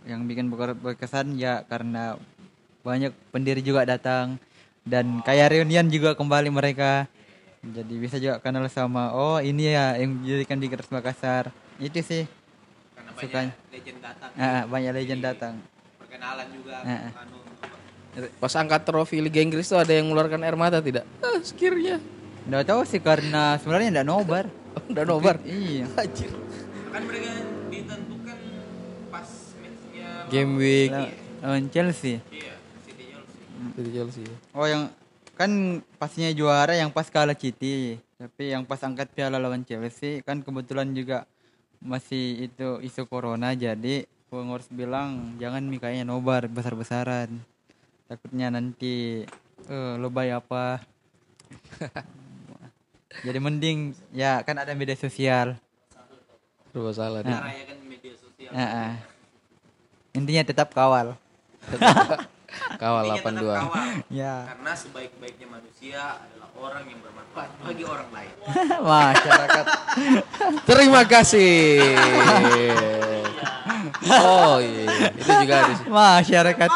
yang 0.03 0.21
bikin 0.27 0.47
ber- 0.49 0.75
berkesan 0.77 1.27
ya 1.37 1.63
karena 1.63 2.19
banyak 2.83 3.15
pendiri 3.31 3.63
juga 3.63 3.87
datang 3.87 4.35
dan 4.83 5.23
kayak 5.23 5.55
reunian 5.55 5.87
juga 5.87 6.13
kembali 6.13 6.51
mereka. 6.51 7.07
Jadi 7.63 7.95
bisa 7.95 8.19
juga 8.19 8.43
kenal 8.43 8.67
sama 8.67 9.15
oh 9.15 9.39
ini 9.39 9.71
ya 9.71 9.95
yang 9.95 10.19
dijadikan 10.19 10.59
di 10.59 10.67
Keras 10.67 10.91
Makassar. 10.91 11.55
Itu 11.79 12.03
sih. 12.03 12.27
Karena 12.93 13.15
banyak 13.15 13.23
sukanya. 13.23 13.53
legend 13.71 13.99
datang. 14.03 14.31
Ah, 14.35 14.63
banyak 14.67 14.91
legend 14.93 15.23
datang. 15.23 15.55
Perkenalan 16.23 16.49
juga 16.55 16.75
Ah. 16.87 17.11
anu 17.19 17.37
apa? 17.59 18.29
Pas 18.39 18.55
angkat 18.55 18.81
trofi 18.87 19.19
Liga 19.19 19.43
Inggris 19.43 19.67
tuh 19.67 19.75
ada 19.75 19.91
yang 19.91 20.07
mengeluarkan 20.07 20.39
air 20.47 20.55
mata 20.55 20.79
tidak? 20.79 21.03
Ah, 21.19 21.43
sekiranya. 21.43 21.99
Nggak 22.47 22.63
tahu 22.63 22.81
sih 22.87 23.03
karena 23.03 23.59
sebenarnya 23.59 23.91
enggak 23.91 24.07
nobar. 24.07 24.45
Udah 24.87 25.03
nobar. 25.03 25.43
Iya. 25.51 25.91
Anjir. 25.99 26.31
Kan 26.95 27.03
mereka 27.11 27.31
ditentukan 27.75 28.39
pas 29.11 29.27
matchnya 29.59 30.09
Game 30.31 30.55
week 30.55 30.95
Lawan 31.43 31.67
Chelsea. 31.75 32.23
Iya, 32.31 32.55
City 32.87 33.05
Chelsea. 33.11 33.43
dari 33.75 33.91
Chelsea. 33.91 34.25
Oh 34.55 34.63
yang 34.63 34.95
kan 35.35 35.51
pastinya 35.99 36.31
juara 36.31 36.79
yang 36.79 36.95
pas 36.95 37.11
kalah 37.11 37.35
City. 37.35 37.99
Tapi 38.15 38.55
yang 38.55 38.63
pas 38.63 38.79
angkat 38.79 39.11
piala 39.11 39.43
lawan 39.43 39.67
Chelsea 39.67 40.23
kan 40.23 40.39
kebetulan 40.39 40.95
juga 40.95 41.27
masih 41.83 42.47
itu 42.47 42.79
isu 42.79 43.11
corona 43.11 43.59
jadi 43.59 44.07
pengurus 44.33 44.65
bilang 44.73 45.37
jangan 45.37 45.61
nih 45.69 45.77
kayaknya 45.77 46.05
nobar 46.09 46.49
besar-besaran 46.49 47.29
takutnya 48.09 48.49
nanti 48.49 49.29
eh 49.69 49.95
lebay 50.01 50.33
apa 50.33 50.81
jadi 53.29 53.37
mending 53.37 53.93
ya 54.17 54.41
kan 54.41 54.57
ada 54.57 54.73
media 54.73 54.97
sosial 54.97 55.61
Serba 56.73 56.93
salah. 56.97 57.21
Nah. 57.21 57.45
Rayakan 57.45 57.79
media 57.85 58.17
sosial. 58.17 58.49
Ah, 58.49 58.65
ah. 58.65 58.93
intinya 60.17 60.41
tetap 60.45 60.73
kawal 60.73 61.17
Kawal 62.83 63.03
Intinya 63.09 63.21
tetap 63.21 63.35
82. 63.43 63.63
kawal. 63.65 63.87
ya 64.21 64.35
Karena 64.49 64.73
sebaik-baiknya 64.77 65.47
manusia 65.49 66.01
adalah 66.21 66.49
orang 66.57 66.85
yang 66.89 67.01
bermanfaat 67.01 67.51
bagi 67.65 67.85
orang 67.85 68.09
lain. 68.13 68.35
masyarakat 68.93 69.65
Terima 70.69 71.03
kasih. 71.07 71.95
Oh 74.03 74.59
iya, 74.59 75.15
itu 75.15 75.31
juga 75.31 75.57
sih. 75.71 75.77
masyarakat. 75.87 76.69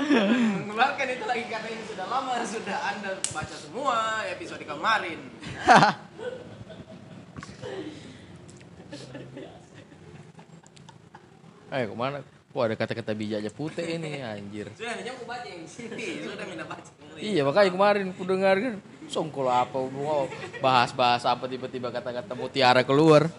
Mengeluarkan 0.00 1.06
itu 1.12 1.24
lagi 1.28 1.44
karena 1.50 1.68
ini 1.68 1.82
sudah 1.84 2.06
lama 2.08 2.32
sudah 2.46 2.78
anda 2.88 3.10
baca 3.34 3.56
semua 3.58 4.24
episode 4.30 4.64
kemarin. 4.64 5.18
Eh 11.70 11.86
ke 11.86 11.94
mana? 11.94 12.18
Wah 12.50 12.66
ada 12.66 12.74
kata-kata 12.74 13.14
bijaknya 13.14 13.46
putih 13.54 13.86
ini 13.86 14.18
anjir. 14.26 14.66
Sudah 14.74 14.98
hanya 14.98 15.14
mau 15.14 15.22
baca 15.30 15.46
yang 15.46 15.62
sini, 15.70 16.18
sudah 16.18 16.42
minta 16.50 16.66
baca. 16.66 16.90
Iya 17.14 17.46
makanya 17.46 17.70
kemarin 17.70 18.06
ku 18.10 18.26
dengar 18.26 18.58
kan 18.58 18.74
songkol 19.06 19.46
apa 19.46 19.78
mau 19.78 20.26
bahas-bahas 20.58 21.22
apa 21.30 21.46
tiba-tiba 21.46 21.94
kata-kata 21.94 22.34
mutiara 22.34 22.82
keluar. 22.82 23.30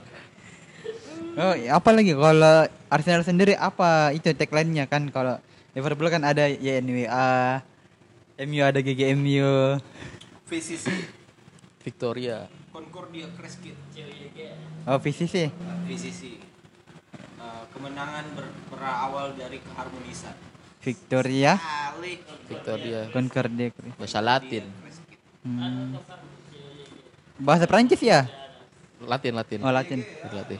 oh 1.35 1.55
iya, 1.59 1.75
apa 1.75 1.91
lagi 1.91 2.15
kalau 2.15 2.71
Arsenal 2.87 3.27
sendiri 3.27 3.55
apa 3.59 4.15
itu 4.15 4.31
tagline-nya 4.31 4.87
kan 4.87 5.11
kalau 5.11 5.35
Liverpool 5.75 6.07
kan 6.07 6.23
ada 6.23 6.47
YNWA 6.47 7.63
MU 8.47 8.63
ada 8.63 8.79
GGMU 8.79 9.75
VCC 10.47 10.87
Victoria. 11.83 12.47
Concordia 12.71 13.27
Crescit 13.35 13.75
oh 14.87 14.97
VCC 15.03 15.51
VCC 15.83 16.50
Eh, 17.51 17.65
kemenangan 17.69 18.25
ber- 18.31 18.55
berawal 18.71 19.35
dari 19.35 19.59
keharmonisan 19.59 20.31
Victoria 20.79 21.59
Victoria. 22.47 23.11
Concordia 23.11 23.69
Bahasa 23.99 24.23
Latin. 24.23 24.63
Crescit. 24.71 25.19
Hmm. 25.43 25.99
bahasa 27.41 27.65
Prancis 27.67 27.99
ya 27.99 28.29
Latin 29.03 29.33
Latin. 29.35 29.59
oh 29.61 29.73
Latin 29.73 29.99
Latin. 30.31 30.59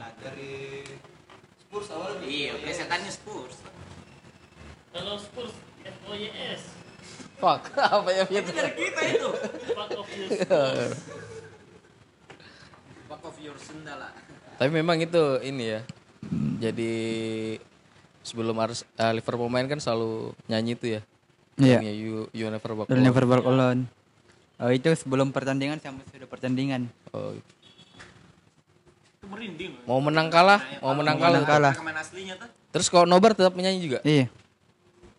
iya 2.25 2.51
plesetannya 2.59 3.07
Spurs 3.07 3.55
Kalau 4.91 5.15
Spurs 5.15 5.55
FOYS 5.81 6.61
Fuck, 7.37 7.61
apa 7.95 8.09
yang 8.11 8.27
itu? 8.27 8.51
dari 8.51 8.73
kita 8.75 9.01
itu 9.07 9.29
Fuck 9.71 9.91
of 9.95 10.07
you 10.11 10.27
Spurs 10.27 10.91
back 13.07 13.23
of 13.23 13.35
your 13.37 13.55
sendala 13.55 14.11
Tapi 14.57 14.69
memang 14.71 14.97
itu 14.97 15.41
ini 15.41 15.73
ya. 15.73 15.81
Jadi 16.57 16.93
sebelum 18.21 18.53
Ars, 18.55 18.85
eh, 18.85 19.11
Liverpool 19.11 19.49
main 19.49 19.65
kan 19.65 19.77
selalu 19.77 20.35
nyanyi 20.45 20.73
itu 20.73 20.85
ya. 20.89 21.01
Iya. 21.57 21.77
Yang 21.81 21.97
You, 21.97 22.15
you 22.31 22.45
never 22.47 22.71
walk 22.73 22.87
alone. 22.87 23.01
never 23.01 23.23
walk 23.25 23.45
alone. 23.45 23.81
Oh 24.57 24.69
itu 24.69 24.93
sebelum 24.93 25.29
pertandingan 25.29 25.81
sama 25.81 26.05
sudah 26.07 26.25
pertandingan. 26.25 26.85
Oh, 27.09 27.33
itu 27.33 27.51
merinding 29.23 29.73
mau 29.83 29.97
menang 29.97 30.27
kalah, 30.27 30.59
mau 30.79 30.93
menang 30.93 31.15
Mau 31.15 31.23
kalah. 31.23 31.39
menang 31.39 31.45
kalah. 31.47 31.73
tuh 31.73 32.49
Terus 32.71 32.87
kalau 32.87 33.05
nobar 33.05 33.31
tetap 33.31 33.51
menyanyi 33.51 33.79
juga. 33.81 33.99
Iya. 34.01 34.29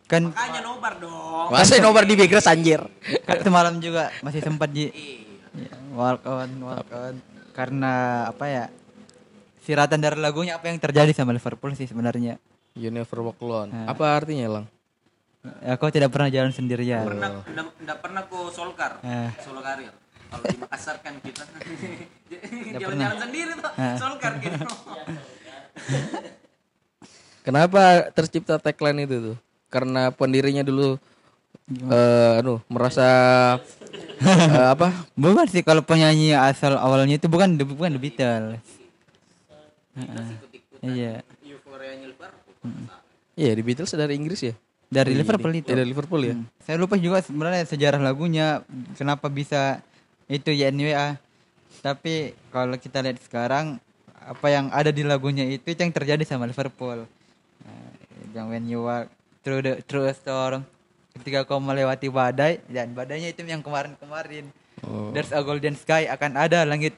Kan, 0.03 0.29
makanya 0.29 0.61
nobar 0.61 0.99
dong 0.99 1.47
Masa 1.49 1.79
nobar 1.79 2.03
di 2.03 2.13
Bigres 2.13 2.45
anjir. 2.45 2.83
kan 3.23 3.37
semalam 3.41 3.79
juga 3.79 4.11
masih 4.19 4.39
sempat 4.39 4.69
di 4.69 4.91
Iya. 5.53 5.69
ya, 5.69 5.75
walk 5.91 6.23
on, 6.23 6.49
walk 6.61 6.89
on. 6.89 7.15
Karena 7.51 7.93
apa 8.27 8.45
ya? 8.45 8.65
Siratan 9.63 9.97
dari 9.97 10.19
lagunya 10.19 10.59
apa 10.59 10.67
yang 10.67 10.77
terjadi 10.77 11.11
sama 11.11 11.31
Liverpool 11.31 11.71
sih 11.71 11.87
sebenarnya. 11.87 12.35
You 12.75 12.89
never 12.89 13.19
walk 13.21 13.39
alone. 13.39 13.71
Nah. 13.71 13.87
Apa 13.87 14.19
artinya, 14.19 14.59
Lang? 14.59 14.65
Ya, 15.59 15.75
kau 15.75 15.87
tidak 15.87 16.07
pernah 16.09 16.27
jalan 16.27 16.51
sendirian. 16.51 17.03
pernah 17.03 17.43
enggak, 17.43 17.67
enggak 17.77 17.97
pernah 17.99 18.21
ko 18.23 18.47
solkar 18.47 18.95
Eh. 19.03 19.27
solo 19.39 19.59
karir 19.59 19.91
kalau 20.29 20.43
di 20.47 20.55
Makassar 20.55 20.95
kan 20.97 21.19
kita 21.19 21.43
pernah. 21.51 22.79
jalan-jalan 22.79 23.19
sendiri 23.19 23.51
tuh 23.53 23.71
Eh. 23.75 23.95
solkar 23.99 24.33
gitu 24.39 24.63
Kenapa 27.43 28.07
tercipta 28.11 28.55
tagline 28.55 29.03
itu 29.03 29.15
tuh? 29.31 29.37
Karena 29.67 30.15
pendirinya 30.15 30.63
dulu 30.63 30.95
eh 31.91 32.39
anu 32.39 32.63
merasa 32.67 33.03
eh, 34.23 34.67
apa? 34.69 34.95
Bukan 35.13 35.43
sih 35.45 35.59
kalau 35.59 35.83
penyanyi 35.83 36.31
asal 36.31 36.79
awalnya 36.79 37.19
itu 37.19 37.27
bukan 37.27 37.59
bukan 37.59 37.91
The 37.91 37.99
Beatles. 37.99 38.63
Iya. 40.83 41.21
euforianya 41.45 42.09
Liverpool 42.11 42.53
Iya, 43.33 43.51
di 43.57 43.63
Beatles 43.65 43.93
dari 43.93 44.13
Inggris 44.13 44.41
ya? 44.45 44.53
Dari 44.93 45.17
Liverpool 45.17 45.53
itu. 45.57 45.73
Ya, 45.73 45.81
dari 45.81 45.89
Liverpool 45.89 46.21
ya. 46.21 46.35
Hmm. 46.37 46.45
Saya 46.61 46.77
lupa 46.77 47.01
juga 47.01 47.17
sebenarnya 47.25 47.65
sejarah 47.65 47.97
lagunya 47.97 48.61
kenapa 48.93 49.25
bisa 49.25 49.81
itu 50.29 50.53
YNWA. 50.53 51.17
Tapi 51.81 52.37
kalau 52.53 52.77
kita 52.77 53.01
lihat 53.01 53.17
sekarang 53.25 53.81
apa 54.23 54.47
yang 54.53 54.69
ada 54.69 54.93
di 54.93 55.01
lagunya 55.01 55.49
itu, 55.49 55.65
itu 55.65 55.81
yang 55.81 55.91
terjadi 55.91 56.21
sama 56.23 56.45
Liverpool. 56.45 57.09
Nah, 57.65 57.89
yang 58.37 58.53
when 58.53 58.69
you 58.69 58.85
walk 58.85 59.09
through 59.41 59.65
the 59.65 59.81
through 59.89 60.05
a 60.05 60.13
storm 60.13 60.61
ketika 61.19 61.45
kau 61.45 61.57
melewati 61.57 62.09
badai 62.09 62.61
dan 62.69 62.93
badainya 62.93 63.33
itu 63.33 63.41
yang 63.45 63.65
kemarin-kemarin. 63.65 64.49
Oh. 64.85 65.09
There's 65.09 65.33
a 65.33 65.41
golden 65.41 65.73
sky 65.73 66.05
akan 66.05 66.37
ada 66.37 66.65
langit 66.69 66.93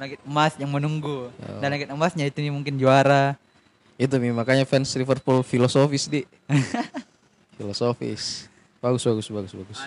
langit 0.00 0.20
emas 0.24 0.56
yang 0.56 0.72
menunggu. 0.72 1.28
Dan 1.60 1.68
langit 1.70 1.88
emasnya 1.92 2.24
itu 2.24 2.40
mungkin 2.48 2.80
juara. 2.80 3.36
Itu 4.00 4.16
Mi, 4.16 4.32
makanya 4.32 4.64
fans 4.64 4.88
Liverpool 4.96 5.44
filosofis 5.44 6.08
di. 6.08 6.24
filosofis. 7.60 8.48
Bagus 8.80 9.04
bagus 9.04 9.26
bagus 9.28 9.52
bagus. 9.52 9.80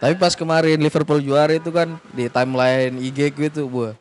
Tapi 0.00 0.16
pas 0.16 0.32
kemarin 0.32 0.80
Liverpool 0.80 1.20
juara 1.20 1.52
itu 1.52 1.68
kan 1.68 1.92
di 2.16 2.32
timeline 2.32 2.96
IG 2.98 3.36
gue 3.36 3.48
itu 3.52 3.68
buah. 3.68 3.92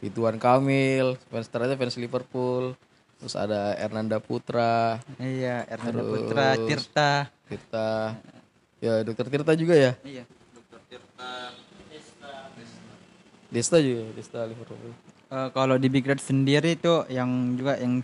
Ridwan 0.00 0.38
Kamil, 0.38 1.18
fans 1.26 1.50
ternyata 1.50 1.74
fans 1.74 1.98
Liverpool. 1.98 2.78
Terus 3.20 3.36
ada 3.36 3.76
Hernanda 3.76 4.16
Putra, 4.16 4.96
Iya, 5.20 5.68
Hernando 5.68 6.00
Terus- 6.00 6.12
Putra, 6.24 6.46
Tirta. 6.56 7.10
Tirta. 7.50 7.90
Ya, 8.80 9.04
Dokter 9.04 9.26
Tirta 9.28 9.52
juga 9.52 9.74
ya. 9.76 9.92
Iya. 10.00 10.24
dokter 10.56 10.80
Tirta 10.88 11.52
Desta 13.50 13.82
juga, 13.82 14.14
Desta 14.14 14.46
Liverpool. 14.46 14.94
Eh, 15.30 15.48
kalau 15.54 15.78
di 15.78 15.86
Big 15.86 16.06
Red 16.06 16.18
sendiri 16.18 16.74
itu 16.74 17.06
yang 17.06 17.54
juga 17.54 17.78
yang 17.78 18.02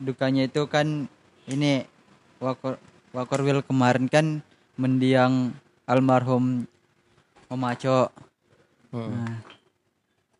dukanya 0.00 0.48
itu 0.48 0.64
kan 0.64 1.04
ini 1.44 1.84
Wakor 2.40 2.80
Wakor 3.12 3.40
Will 3.44 3.60
kemarin 3.60 4.08
kan 4.08 4.40
mendiang 4.80 5.52
almarhum 5.84 6.64
Om 7.52 7.62
Aco. 7.64 8.08
Hmm. 8.92 9.12
Nah, 9.12 9.36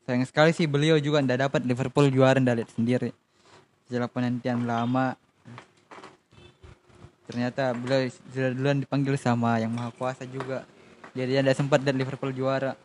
sayang 0.09 0.24
sekali 0.24 0.57
sih 0.57 0.64
beliau 0.64 0.97
juga 0.97 1.20
ndak 1.20 1.49
dapat 1.49 1.61
Liverpool 1.68 2.09
juara 2.09 2.41
lihat 2.41 2.72
sendiri. 2.72 3.12
Setelah 3.85 4.09
penantian 4.09 4.64
lama 4.64 5.12
ternyata 7.29 7.76
beliau 7.76 8.09
sudah 8.33 8.53
duluan 8.57 8.81
dipanggil 8.81 9.12
sama 9.20 9.61
yang 9.61 9.72
maha 9.76 9.93
kuasa 9.93 10.24
juga. 10.24 10.64
Jadi 11.12 11.37
dia 11.37 11.45
ndak 11.45 11.57
sempat 11.61 11.85
dan 11.85 12.01
Liverpool 12.01 12.33
juara. 12.33 12.76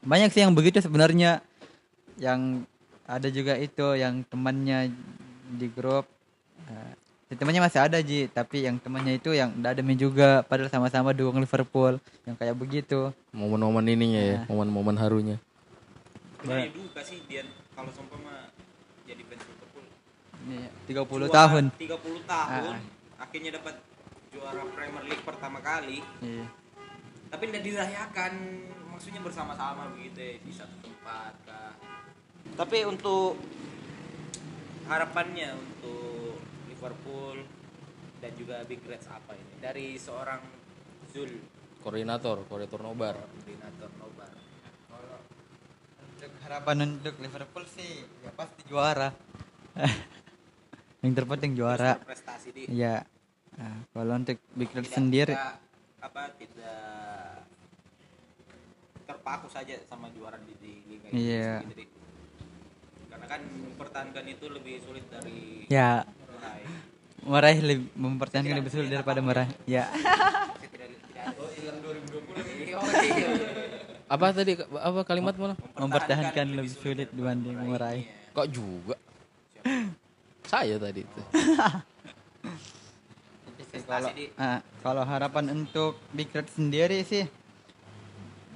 Banyak 0.00 0.30
sih 0.32 0.40
yang 0.40 0.56
begitu 0.56 0.80
sebenarnya. 0.80 1.44
Yang 2.16 2.64
ada 3.04 3.28
juga 3.28 3.54
itu 3.56 3.96
yang 3.96 4.24
temannya 4.24 4.92
di 5.50 5.66
grup. 5.68 6.08
Si 7.26 7.38
temannya 7.38 7.62
masih 7.62 7.80
ada 7.84 7.98
Ji. 8.00 8.26
Tapi 8.26 8.66
yang 8.66 8.80
temannya 8.80 9.20
itu 9.20 9.30
yang 9.30 9.54
tidak 9.54 9.70
ada 9.78 9.82
main 9.84 9.98
juga. 9.98 10.42
Padahal 10.42 10.70
sama-sama 10.72 11.12
dukung 11.12 11.38
Liverpool. 11.38 12.00
Yang 12.24 12.36
kayak 12.38 12.56
begitu. 12.56 13.00
Momen-momen 13.30 13.86
ininya 13.86 14.22
ya, 14.22 14.38
momen-momen 14.46 14.96
harunya. 14.98 15.36
Gimana 16.40 16.66
duka 16.72 17.00
sih 17.04 17.20
dia 17.28 17.44
kalau 17.76 17.92
seumpama 17.92 18.48
jadi 19.04 19.20
fans 19.28 19.44
Liverpool. 19.44 19.84
Ini 20.48 20.58
30 20.88 21.28
Juara 21.28 21.28
tahun. 21.28 21.64
30 21.76 22.24
tahun 22.24 22.72
Ah. 22.74 22.80
akhirnya 23.20 23.50
dapat 23.54 23.76
juara 24.32 24.62
Premier 24.72 25.04
League 25.04 25.20
pertama 25.22 25.60
kali. 25.60 26.00
Iya. 26.20 26.46
tapi 27.30 27.46
tidak 27.46 27.62
dirayakan 27.62 28.32
maksudnya 29.00 29.24
bersama-sama 29.24 29.88
begitu 29.96 30.20
ya, 30.20 30.36
di 30.44 30.52
satu 30.52 30.76
tempat 30.84 31.32
kah 31.48 31.72
tapi 32.52 32.84
untuk 32.84 33.32
harapannya 34.92 35.56
untuk 35.56 36.36
Liverpool 36.68 37.40
dan 38.20 38.36
juga 38.36 38.60
Big 38.68 38.84
Reds 38.84 39.08
apa 39.08 39.32
ini 39.32 39.56
dari 39.56 39.96
seorang 39.96 40.44
Zul 41.16 41.32
Koordinator, 41.80 42.44
koordinator 42.44 42.80
nobar. 42.84 43.16
koordinator 43.16 43.88
nobar 43.96 44.32
Untuk 45.96 46.32
harapan 46.44 46.76
untuk 47.00 47.16
Liverpool 47.24 47.64
sih 47.72 48.04
ya 48.20 48.36
pasti 48.36 48.68
juara. 48.68 49.16
yang 51.00 51.16
terpenting 51.16 51.56
juara. 51.56 51.96
prestasi 52.04 52.52
di 52.52 52.68
Iya. 52.68 53.00
Nah, 53.56 53.80
kalau 53.96 54.12
untuk 54.12 54.36
Big 54.52 54.68
Red 54.76 54.84
tidak, 54.84 54.92
sendiri 54.92 55.32
tidak, 55.32 55.56
apa 56.04 56.22
tidak 56.36 56.89
terpaku 59.30 59.46
saja 59.46 59.78
sama 59.86 60.10
juara 60.10 60.34
di, 60.42 60.58
di 60.58 60.72
liga 60.90 61.06
Iya. 61.14 61.62
Inggris 61.62 61.86
gitu, 61.86 61.86
Di. 61.86 63.06
karena 63.06 63.26
kan 63.30 63.40
mempertahankan 63.46 64.24
itu 64.26 64.46
lebih 64.50 64.74
sulit 64.82 65.06
dari 65.06 65.70
ya 65.70 66.02
meraih 66.02 66.66
meraih 67.22 67.58
lebih 67.62 67.86
mempertahankan 67.94 68.56
lebih 68.58 68.72
sulit 68.74 68.90
daripada 68.90 69.22
meraih. 69.22 69.54
Ya. 69.70 69.86
Oh 71.38 71.46
hilang 71.54 71.78
2020 71.78 72.74
oh, 72.74 72.86
iya. 73.06 73.28
Apa 74.10 74.34
tadi 74.34 74.58
apa 74.58 75.00
kalimat 75.06 75.38
mana? 75.38 75.54
mempertahankan 75.78 76.46
lebih 76.50 76.74
sulit 76.74 77.08
dibanding 77.14 77.54
meraih. 77.54 78.10
Kok 78.34 78.50
juga? 78.50 78.98
Saya 80.50 80.74
tadi 80.82 81.06
itu. 81.06 81.20
Kalau 83.86 84.10
ah, 84.42 84.58
kalau 84.82 85.02
harapan 85.06 85.54
untuk 85.54 86.02
Big 86.10 86.34
Red 86.34 86.50
sendiri 86.50 87.06
sih 87.06 87.30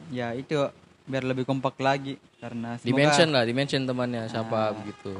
ya 0.08 0.32
itu 0.32 0.56
biar 1.04 1.22
lebih 1.22 1.44
kompak 1.44 1.76
lagi 1.76 2.16
karena 2.38 2.76
semoga 2.76 2.88
Dimension 2.88 3.28
lah, 3.28 3.42
dimension 3.42 3.80
temannya 3.82 4.24
siapa 4.26 4.72
begitu. 4.74 5.12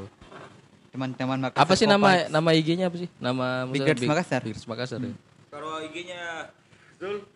teman-teman 0.89 1.37
Makassar 1.41 1.61
Apa 1.61 1.73
sih 1.73 1.85
nama 1.85 2.07
Kopax. 2.15 2.31
nama 2.31 2.49
IG-nya 2.51 2.85
apa 2.85 2.97
sih? 2.97 3.09
Nama 3.17 3.47
Big 3.67 3.81
Makassar. 4.01 4.41
Big 4.41 4.53
Reds 4.53 4.65
Makassar 4.65 4.99
ya. 4.99 5.13
kalau 5.49 5.77
IG-nya 5.81 6.21
Zul 6.95 7.27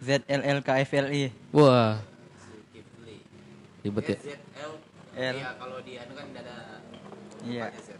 ZLLKFLI 0.00 1.28
Wah, 1.50 2.00
Zulkifli 2.40 3.16
ribet 3.80 4.04
ya. 4.06 4.18
ZL 4.18 4.72
L. 5.12 5.36
ya 5.36 5.50
kalau 5.54 5.78
di 5.80 5.92
anu 5.94 6.12
kan 6.12 6.26
ada 6.32 6.56
Iya. 7.42 7.68
Z. 7.74 7.96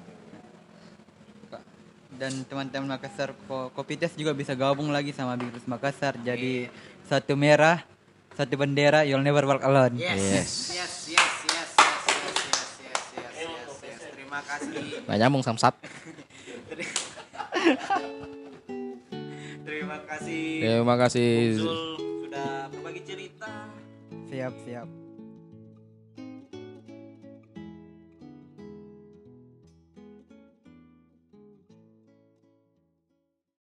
dan 2.13 2.33
teman-teman 2.45 2.89
Makassar 2.91 3.33
Ko- 3.45 3.71
Kopites 3.71 4.13
juga 4.13 4.33
bisa 4.33 4.53
gabung 4.53 4.89
lagi 4.89 5.09
sama 5.11 5.37
Big 5.37 5.49
Reds 5.51 5.65
Makassar 5.65 6.17
jadi 6.19 6.69
satu 7.03 7.33
merah 7.33 7.81
satu 8.41 8.57
bendera 8.57 9.05
you'll 9.05 9.21
never 9.21 9.45
walk 9.45 9.61
alone 9.61 10.01
Yes. 10.01 10.17
Yes. 10.17 10.73
Yes. 10.73 10.93
Yes. 11.13 11.13
Yes. 11.13 11.29
Yes. 11.45 12.01
Yes. 12.09 12.73
Yes. 12.81 13.01
Yes. 13.13 13.37
Yes. 13.37 13.85
Yes. 13.85 14.01
Terima 14.17 14.41
kasih. 14.41 15.05
Nggak 15.05 15.19
nyambung 15.21 15.45
samsat. 15.45 15.75
Terima 19.69 19.99
kasih. 20.09 20.45
Terima 20.65 20.97
kasih. 20.97 21.31
Zul 21.61 22.01
sudah 22.25 22.73
berbagi 22.73 23.03
cerita. 23.05 23.69
siap 24.31 24.55
siap 24.63 24.87